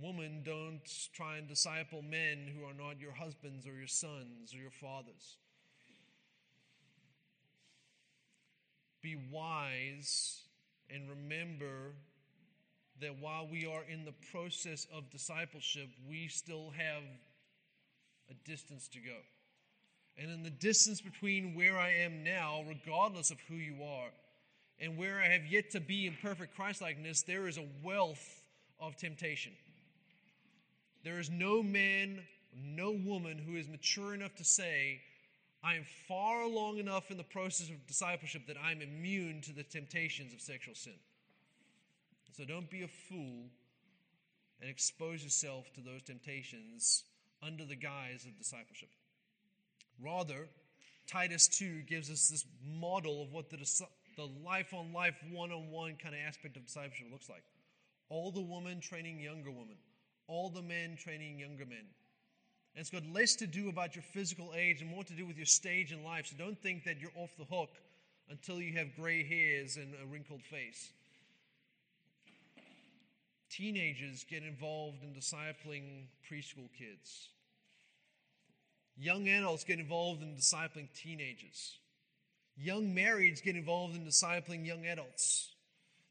Woman, 0.00 0.42
don't 0.44 0.80
try 1.12 1.38
and 1.38 1.48
disciple 1.48 2.02
men 2.02 2.46
who 2.46 2.64
are 2.64 2.74
not 2.74 3.00
your 3.00 3.12
husbands 3.12 3.66
or 3.66 3.72
your 3.72 3.88
sons 3.88 4.54
or 4.54 4.58
your 4.58 4.70
fathers. 4.70 5.36
Be 9.02 9.16
wise 9.32 10.42
and 10.90 11.08
remember 11.08 11.94
that 13.00 13.18
while 13.20 13.46
we 13.50 13.66
are 13.66 13.82
in 13.88 14.04
the 14.04 14.14
process 14.32 14.86
of 14.92 15.10
discipleship, 15.10 15.88
we 16.08 16.28
still 16.28 16.70
have 16.76 17.02
a 18.30 18.34
distance 18.48 18.88
to 18.88 18.98
go. 18.98 19.16
And 20.16 20.30
in 20.30 20.42
the 20.42 20.50
distance 20.50 21.00
between 21.00 21.54
where 21.54 21.78
I 21.78 21.90
am 21.90 22.24
now, 22.24 22.64
regardless 22.68 23.30
of 23.30 23.38
who 23.48 23.54
you 23.54 23.82
are, 23.84 24.10
and 24.80 24.96
where 24.96 25.20
I 25.20 25.28
have 25.28 25.46
yet 25.46 25.70
to 25.72 25.80
be 25.80 26.06
in 26.06 26.16
perfect 26.20 26.56
Christlikeness, 26.56 27.22
there 27.22 27.48
is 27.48 27.56
a 27.56 27.66
wealth 27.82 28.42
of 28.80 28.96
temptation. 28.96 29.52
There 31.04 31.18
is 31.18 31.30
no 31.30 31.62
man, 31.62 32.20
no 32.54 32.90
woman 32.90 33.38
who 33.38 33.56
is 33.56 33.68
mature 33.68 34.14
enough 34.14 34.34
to 34.36 34.44
say, 34.44 35.00
I 35.62 35.74
am 35.74 35.84
far 36.06 36.42
along 36.42 36.78
enough 36.78 37.10
in 37.10 37.16
the 37.16 37.24
process 37.24 37.68
of 37.68 37.86
discipleship 37.86 38.46
that 38.46 38.56
I'm 38.62 38.80
immune 38.80 39.40
to 39.42 39.52
the 39.52 39.64
temptations 39.64 40.32
of 40.32 40.40
sexual 40.40 40.74
sin. 40.74 40.94
So 42.36 42.44
don't 42.44 42.70
be 42.70 42.82
a 42.82 42.88
fool 42.88 43.50
and 44.60 44.70
expose 44.70 45.24
yourself 45.24 45.72
to 45.74 45.80
those 45.80 46.02
temptations 46.02 47.04
under 47.42 47.64
the 47.64 47.76
guise 47.76 48.24
of 48.24 48.38
discipleship. 48.38 48.90
Rather, 50.00 50.48
Titus 51.06 51.48
2 51.48 51.82
gives 51.82 52.10
us 52.10 52.28
this 52.28 52.44
model 52.62 53.22
of 53.22 53.32
what 53.32 53.50
the 53.50 53.58
the 54.18 54.28
life 54.44 54.74
on 54.74 54.92
life, 54.92 55.14
one 55.30 55.52
on 55.52 55.70
one 55.70 55.94
kind 55.94 56.14
of 56.14 56.20
aspect 56.26 56.56
of 56.56 56.66
discipleship 56.66 57.06
looks 57.10 57.28
like. 57.28 57.44
All 58.10 58.32
the 58.32 58.40
women 58.40 58.80
training 58.80 59.20
younger 59.20 59.50
women, 59.50 59.76
the 60.54 60.62
men 60.62 60.96
training 60.96 61.38
younger 61.38 61.66
men. 61.66 61.86
And 62.74 62.80
it's 62.80 62.90
got 62.90 63.06
less 63.12 63.34
to 63.36 63.46
do 63.46 63.68
about 63.68 63.96
your 63.96 64.04
physical 64.12 64.52
age 64.56 64.80
and 64.80 64.90
more 64.90 65.04
to 65.04 65.12
do 65.12 65.26
with 65.26 65.36
your 65.36 65.46
stage 65.46 65.92
in 65.92 66.04
life. 66.04 66.26
So 66.26 66.36
don't 66.38 66.60
think 66.62 66.84
that 66.84 67.00
you're 67.00 67.10
off 67.16 67.30
the 67.36 67.44
hook 67.44 67.70
until 68.30 68.60
you 68.60 68.76
have 68.76 68.94
gray 68.94 69.24
hairs 69.24 69.76
and 69.76 69.94
a 70.02 70.06
wrinkled 70.06 70.42
face. 70.42 70.90
Teenagers 73.50 74.24
get 74.28 74.42
involved 74.42 75.02
in 75.02 75.14
discipling 75.14 76.04
preschool 76.30 76.68
kids. 76.78 77.30
Young 78.96 79.28
adults 79.28 79.64
get 79.64 79.78
involved 79.78 80.22
in 80.22 80.34
discipling 80.34 80.88
teenagers. 80.94 81.78
Young 82.56 82.94
marrieds 82.94 83.42
get 83.42 83.56
involved 83.56 83.94
in 83.94 84.04
discipling 84.04 84.66
young 84.66 84.86
adults. 84.86 85.52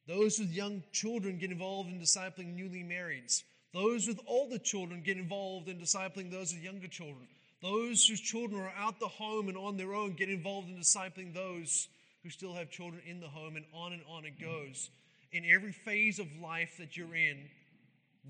Those 0.07 0.39
with 0.39 0.51
young 0.51 0.81
children 0.93 1.37
get 1.37 1.51
involved 1.51 1.89
in 1.89 1.99
discipling 1.99 2.55
newly 2.55 2.83
marrieds. 2.83 3.43
Those 3.77 4.07
with 4.07 4.19
older 4.25 4.57
children 4.57 5.03
get 5.03 5.17
involved 5.17 5.69
in 5.69 5.77
discipling 5.77 6.31
those 6.31 6.51
with 6.51 6.63
younger 6.63 6.87
children. 6.87 7.27
Those 7.61 8.03
whose 8.07 8.19
children 8.19 8.59
are 8.59 8.73
out 8.75 8.99
the 8.99 9.07
home 9.07 9.49
and 9.49 9.57
on 9.57 9.77
their 9.77 9.93
own 9.93 10.13
get 10.13 10.29
involved 10.29 10.67
in 10.67 10.77
discipling 10.77 11.31
those 11.31 11.87
who 12.23 12.31
still 12.31 12.55
have 12.55 12.71
children 12.71 13.03
in 13.05 13.19
the 13.19 13.27
home, 13.27 13.55
and 13.55 13.65
on 13.71 13.93
and 13.93 14.01
on 14.09 14.25
it 14.25 14.41
goes. 14.41 14.89
In 15.31 15.45
every 15.45 15.71
phase 15.71 16.17
of 16.17 16.25
life 16.41 16.77
that 16.79 16.97
you're 16.97 17.15
in, 17.15 17.37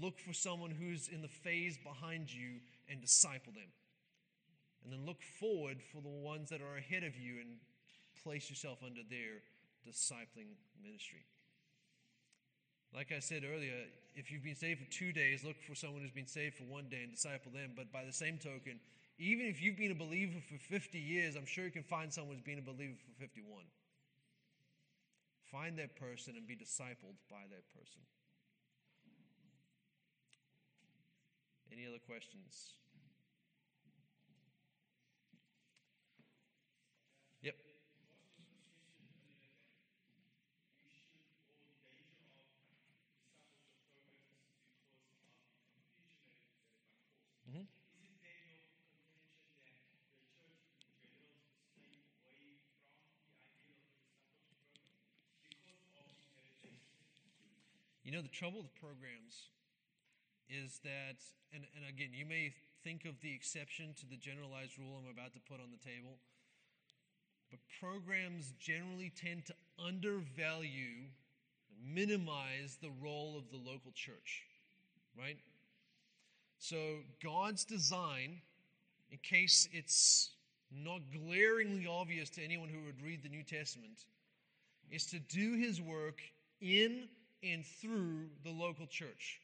look 0.02 0.20
for 0.20 0.34
someone 0.34 0.72
who's 0.72 1.08
in 1.08 1.22
the 1.22 1.30
phase 1.30 1.78
behind 1.78 2.28
you 2.34 2.60
and 2.90 3.00
disciple 3.00 3.54
them. 3.54 3.72
And 4.84 4.92
then 4.92 5.06
look 5.06 5.22
forward 5.40 5.78
for 5.94 6.02
the 6.02 6.10
ones 6.10 6.50
that 6.50 6.60
are 6.60 6.76
ahead 6.76 7.04
of 7.04 7.16
you 7.16 7.40
and 7.40 7.56
place 8.22 8.50
yourself 8.50 8.80
under 8.86 9.02
their 9.10 9.40
discipling 9.88 10.58
ministry. 10.84 11.24
Like 12.94 13.12
I 13.12 13.20
said 13.20 13.44
earlier, 13.44 13.86
if 14.16 14.32
you've 14.32 14.44
been 14.44 14.56
saved 14.56 14.80
for 14.80 14.92
two 14.92 15.12
days, 15.12 15.44
look 15.44 15.62
for 15.62 15.76
someone 15.76 16.02
who's 16.02 16.12
been 16.12 16.28
saved 16.28 16.56
for 16.56 16.64
one 16.64 16.86
day 16.90 17.04
and 17.04 17.12
disciple 17.12 17.52
them. 17.52 17.74
But 17.76 17.92
by 17.92 18.04
the 18.04 18.14
same 18.14 18.38
token, 18.38 18.80
even 19.20 19.46
if 19.46 19.62
you've 19.62 19.78
been 19.78 19.92
a 19.92 19.96
believer 19.96 20.40
for 20.50 20.58
50 20.58 20.98
years, 20.98 21.36
I'm 21.36 21.46
sure 21.46 21.66
you 21.66 21.72
can 21.72 21.84
find 21.84 22.12
someone 22.12 22.36
who's 22.36 22.44
been 22.44 22.60
a 22.60 22.62
believer 22.62 22.96
for 22.96 23.22
51. 23.22 23.64
Find 25.52 25.78
that 25.80 25.96
person 25.96 26.36
and 26.36 26.48
be 26.48 26.56
discipled 26.56 27.18
by 27.30 27.46
that 27.50 27.66
person. 27.74 28.02
Any 31.72 31.88
other 31.88 32.00
questions? 32.06 32.74
Know, 58.18 58.24
the 58.24 58.30
trouble 58.30 58.64
with 58.64 58.74
programs 58.74 59.46
is 60.50 60.80
that, 60.84 61.22
and, 61.54 61.62
and 61.76 61.86
again, 61.88 62.10
you 62.14 62.26
may 62.26 62.52
think 62.84 63.06
of 63.06 63.14
the 63.22 63.32
exception 63.32 63.94
to 64.00 64.08
the 64.08 64.16
generalized 64.16 64.80
rule 64.80 64.98
I'm 64.98 65.14
about 65.14 65.34
to 65.34 65.40
put 65.40 65.62
on 65.62 65.70
the 65.70 65.78
table, 65.78 66.18
but 67.52 67.60
programs 67.80 68.54
generally 68.60 69.12
tend 69.16 69.46
to 69.46 69.54
undervalue, 69.78 71.06
minimize 71.86 72.80
the 72.82 72.90
role 73.04 73.38
of 73.38 73.52
the 73.52 73.58
local 73.58 73.92
church, 73.94 74.48
right? 75.16 75.38
So, 76.58 76.78
God's 77.24 77.66
design, 77.66 78.42
in 79.12 79.20
case 79.20 79.70
it's 79.72 80.32
not 80.72 81.02
glaringly 81.14 81.86
obvious 81.86 82.32
to 82.32 82.44
anyone 82.44 82.70
who 82.70 82.84
would 82.84 83.00
read 83.06 83.22
the 83.22 83.30
New 83.30 83.44
Testament, 83.44 84.06
is 84.90 85.06
to 85.06 85.20
do 85.20 85.54
his 85.54 85.80
work 85.80 86.20
in 86.60 87.10
and 87.44 87.66
through 87.82 88.28
the 88.44 88.52
local 88.52 88.88
church. 88.88 89.40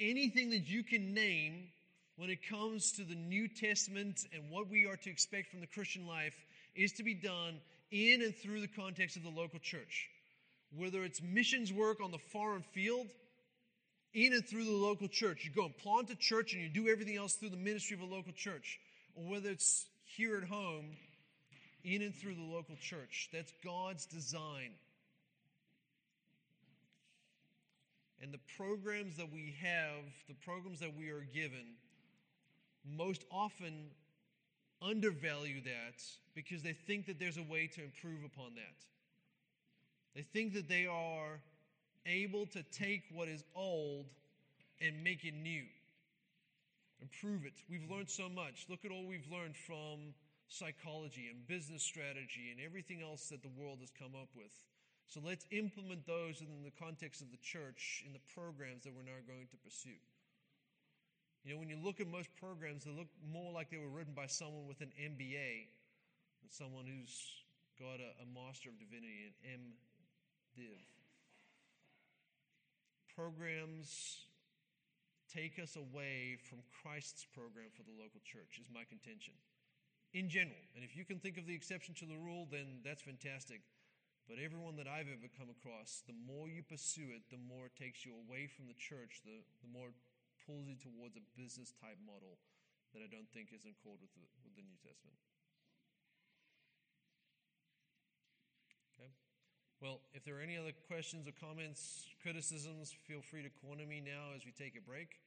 Anything 0.00 0.50
that 0.50 0.68
you 0.68 0.82
can 0.82 1.14
name 1.14 1.68
when 2.16 2.30
it 2.30 2.46
comes 2.48 2.92
to 2.92 3.04
the 3.04 3.14
New 3.14 3.48
Testament 3.48 4.26
and 4.34 4.50
what 4.50 4.68
we 4.68 4.86
are 4.86 4.96
to 4.96 5.10
expect 5.10 5.50
from 5.50 5.60
the 5.60 5.66
Christian 5.66 6.06
life 6.06 6.34
is 6.74 6.92
to 6.92 7.02
be 7.02 7.14
done 7.14 7.60
in 7.90 8.22
and 8.22 8.34
through 8.36 8.60
the 8.60 8.68
context 8.68 9.16
of 9.16 9.22
the 9.22 9.28
local 9.28 9.58
church. 9.58 10.08
whether 10.76 11.04
it's 11.04 11.20
missions 11.22 11.72
work 11.72 12.00
on 12.00 12.10
the 12.10 12.18
foreign 12.18 12.62
field, 12.62 13.06
in 14.14 14.32
and 14.32 14.46
through 14.46 14.64
the 14.64 14.70
local 14.70 15.08
church. 15.08 15.44
You 15.44 15.50
go 15.54 15.66
and 15.66 15.76
plant 15.76 16.10
a 16.10 16.14
church 16.14 16.52
and 16.52 16.62
you 16.62 16.68
do 16.68 16.88
everything 16.90 17.16
else 17.16 17.34
through 17.34 17.50
the 17.50 17.56
ministry 17.56 17.96
of 17.96 18.02
a 18.02 18.14
local 18.14 18.32
church, 18.32 18.78
or 19.14 19.24
whether 19.24 19.50
it's 19.50 19.86
here 20.04 20.36
at 20.36 20.44
home, 20.44 20.96
in 21.84 22.02
and 22.02 22.14
through 22.14 22.34
the 22.34 22.42
local 22.42 22.76
church. 22.80 23.28
That's 23.32 23.52
God's 23.64 24.06
design. 24.06 24.70
And 28.22 28.32
the 28.32 28.40
programs 28.56 29.16
that 29.16 29.32
we 29.32 29.56
have, 29.60 30.04
the 30.28 30.34
programs 30.34 30.78
that 30.78 30.96
we 30.96 31.10
are 31.10 31.26
given, 31.34 31.74
most 32.96 33.24
often 33.32 33.90
undervalue 34.80 35.60
that 35.62 36.02
because 36.34 36.62
they 36.62 36.72
think 36.72 37.06
that 37.06 37.18
there's 37.18 37.36
a 37.36 37.42
way 37.42 37.68
to 37.74 37.82
improve 37.82 38.24
upon 38.24 38.54
that. 38.54 38.86
They 40.14 40.22
think 40.22 40.54
that 40.54 40.68
they 40.68 40.86
are 40.86 41.40
able 42.06 42.46
to 42.46 42.62
take 42.64 43.02
what 43.12 43.28
is 43.28 43.44
old 43.56 44.06
and 44.80 45.02
make 45.02 45.24
it 45.24 45.34
new, 45.34 45.64
improve 47.00 47.44
it. 47.44 47.54
We've 47.68 47.88
learned 47.90 48.10
so 48.10 48.28
much. 48.28 48.66
Look 48.68 48.84
at 48.84 48.90
all 48.90 49.04
we've 49.06 49.30
learned 49.30 49.56
from 49.56 50.14
psychology 50.48 51.28
and 51.30 51.46
business 51.46 51.82
strategy 51.82 52.52
and 52.52 52.64
everything 52.64 53.02
else 53.02 53.28
that 53.30 53.42
the 53.42 53.50
world 53.56 53.78
has 53.80 53.90
come 53.98 54.12
up 54.20 54.28
with. 54.36 54.52
So 55.06 55.20
let's 55.24 55.46
implement 55.50 56.06
those 56.06 56.40
within 56.40 56.64
the 56.64 56.72
context 56.72 57.20
of 57.20 57.30
the 57.30 57.40
church 57.42 58.02
in 58.06 58.12
the 58.12 58.22
programs 58.34 58.84
that 58.84 58.94
we're 58.94 59.04
now 59.04 59.20
going 59.26 59.46
to 59.50 59.56
pursue. 59.58 60.00
You 61.44 61.54
know, 61.54 61.58
when 61.58 61.68
you 61.68 61.76
look 61.82 62.00
at 62.00 62.06
most 62.06 62.30
programs, 62.38 62.84
they 62.84 62.92
look 62.92 63.10
more 63.26 63.52
like 63.52 63.70
they 63.70 63.78
were 63.78 63.90
written 63.90 64.14
by 64.14 64.26
someone 64.26 64.66
with 64.68 64.80
an 64.80 64.92
MBA 64.94 65.66
than 66.40 66.50
someone 66.50 66.86
who's 66.86 67.42
got 67.78 67.98
a, 67.98 68.14
a 68.22 68.26
Master 68.30 68.70
of 68.70 68.78
Divinity, 68.78 69.34
an 69.42 69.74
MDiv. 70.56 70.86
Programs 73.16 74.22
take 75.32 75.58
us 75.58 75.76
away 75.76 76.38
from 76.48 76.58
Christ's 76.82 77.26
program 77.34 77.74
for 77.74 77.82
the 77.82 77.96
local 77.98 78.20
church, 78.22 78.60
is 78.60 78.68
my 78.72 78.84
contention. 78.88 79.34
In 80.14 80.28
general. 80.28 80.60
And 80.76 80.84
if 80.84 80.96
you 80.96 81.04
can 81.04 81.18
think 81.18 81.38
of 81.38 81.46
the 81.46 81.54
exception 81.54 81.94
to 81.98 82.06
the 82.06 82.16
rule, 82.16 82.46
then 82.52 82.84
that's 82.84 83.02
fantastic. 83.02 83.62
But 84.32 84.40
everyone 84.40 84.80
that 84.80 84.88
I've 84.88 85.12
ever 85.12 85.28
come 85.36 85.52
across, 85.52 86.00
the 86.08 86.16
more 86.16 86.48
you 86.48 86.64
pursue 86.64 87.12
it, 87.12 87.28
the 87.28 87.36
more 87.36 87.68
it 87.68 87.76
takes 87.76 88.08
you 88.08 88.16
away 88.16 88.48
from 88.48 88.64
the 88.64 88.72
church, 88.80 89.20
the, 89.28 89.44
the 89.60 89.68
more 89.68 89.92
it 89.92 89.98
pulls 90.48 90.64
you 90.64 90.72
towards 90.80 91.20
a 91.20 91.24
business 91.36 91.76
type 91.76 92.00
model 92.00 92.40
that 92.96 93.04
I 93.04 93.12
don't 93.12 93.28
think 93.36 93.52
is 93.52 93.68
in 93.68 93.76
accord 93.76 94.00
with 94.00 94.08
the, 94.16 94.24
with 94.40 94.56
the 94.56 94.64
New 94.64 94.80
Testament. 94.80 95.20
Okay? 98.96 99.12
Well, 99.84 100.00
if 100.16 100.24
there 100.24 100.40
are 100.40 100.44
any 100.48 100.56
other 100.56 100.72
questions 100.88 101.28
or 101.28 101.36
comments, 101.36 102.08
criticisms, 102.24 102.88
feel 103.04 103.20
free 103.20 103.44
to 103.44 103.52
corner 103.60 103.84
me 103.84 104.00
now 104.00 104.32
as 104.32 104.48
we 104.48 104.52
take 104.56 104.80
a 104.80 104.84
break. 104.88 105.20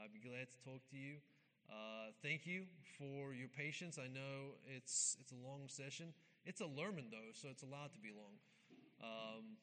I'd 0.00 0.16
be 0.16 0.24
glad 0.24 0.48
to 0.48 0.58
talk 0.64 0.80
to 0.80 0.96
you. 0.96 1.20
Uh, 1.68 2.08
thank 2.24 2.48
you 2.48 2.64
for 2.96 3.36
your 3.36 3.52
patience. 3.52 4.00
I 4.00 4.08
know 4.08 4.56
it's 4.64 5.20
it's 5.20 5.36
a 5.36 5.40
long 5.44 5.68
session. 5.68 6.16
It's 6.46 6.62
a 6.62 6.70
Lerman 6.70 7.10
though, 7.10 7.34
so 7.34 7.50
it's 7.50 7.66
allowed 7.66 7.90
to 7.90 7.98
be 7.98 8.14
long. 8.14 8.38
Um, 9.02 9.58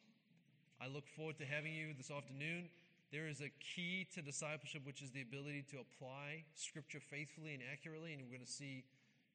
I 0.84 0.92
look 0.92 1.08
forward 1.08 1.40
to 1.40 1.48
having 1.48 1.72
you 1.72 1.96
this 1.96 2.12
afternoon. 2.12 2.68
There 3.08 3.32
is 3.32 3.40
a 3.40 3.48
key 3.64 4.04
to 4.12 4.22
discipleship, 4.22 4.84
which 4.84 5.00
is 5.00 5.08
the 5.16 5.24
ability 5.24 5.64
to 5.72 5.80
apply 5.80 6.44
Scripture 6.60 7.00
faithfully 7.00 7.56
and 7.56 7.64
accurately, 7.72 8.12
and 8.12 8.20
we're 8.20 8.36
going 8.36 8.44
to 8.44 8.52
see 8.52 8.84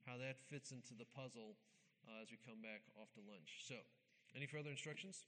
how 0.04 0.20
that 0.20 0.36
fits 0.52 0.76
into 0.76 0.92
the 0.92 1.08
puzzle 1.16 1.56
uh, 2.04 2.20
as 2.20 2.28
we 2.28 2.36
come 2.44 2.60
back 2.60 2.84
after 3.00 3.24
lunch. 3.24 3.64
So, 3.64 3.80
any 4.36 4.44
further 4.44 4.68
instructions? 4.68 5.24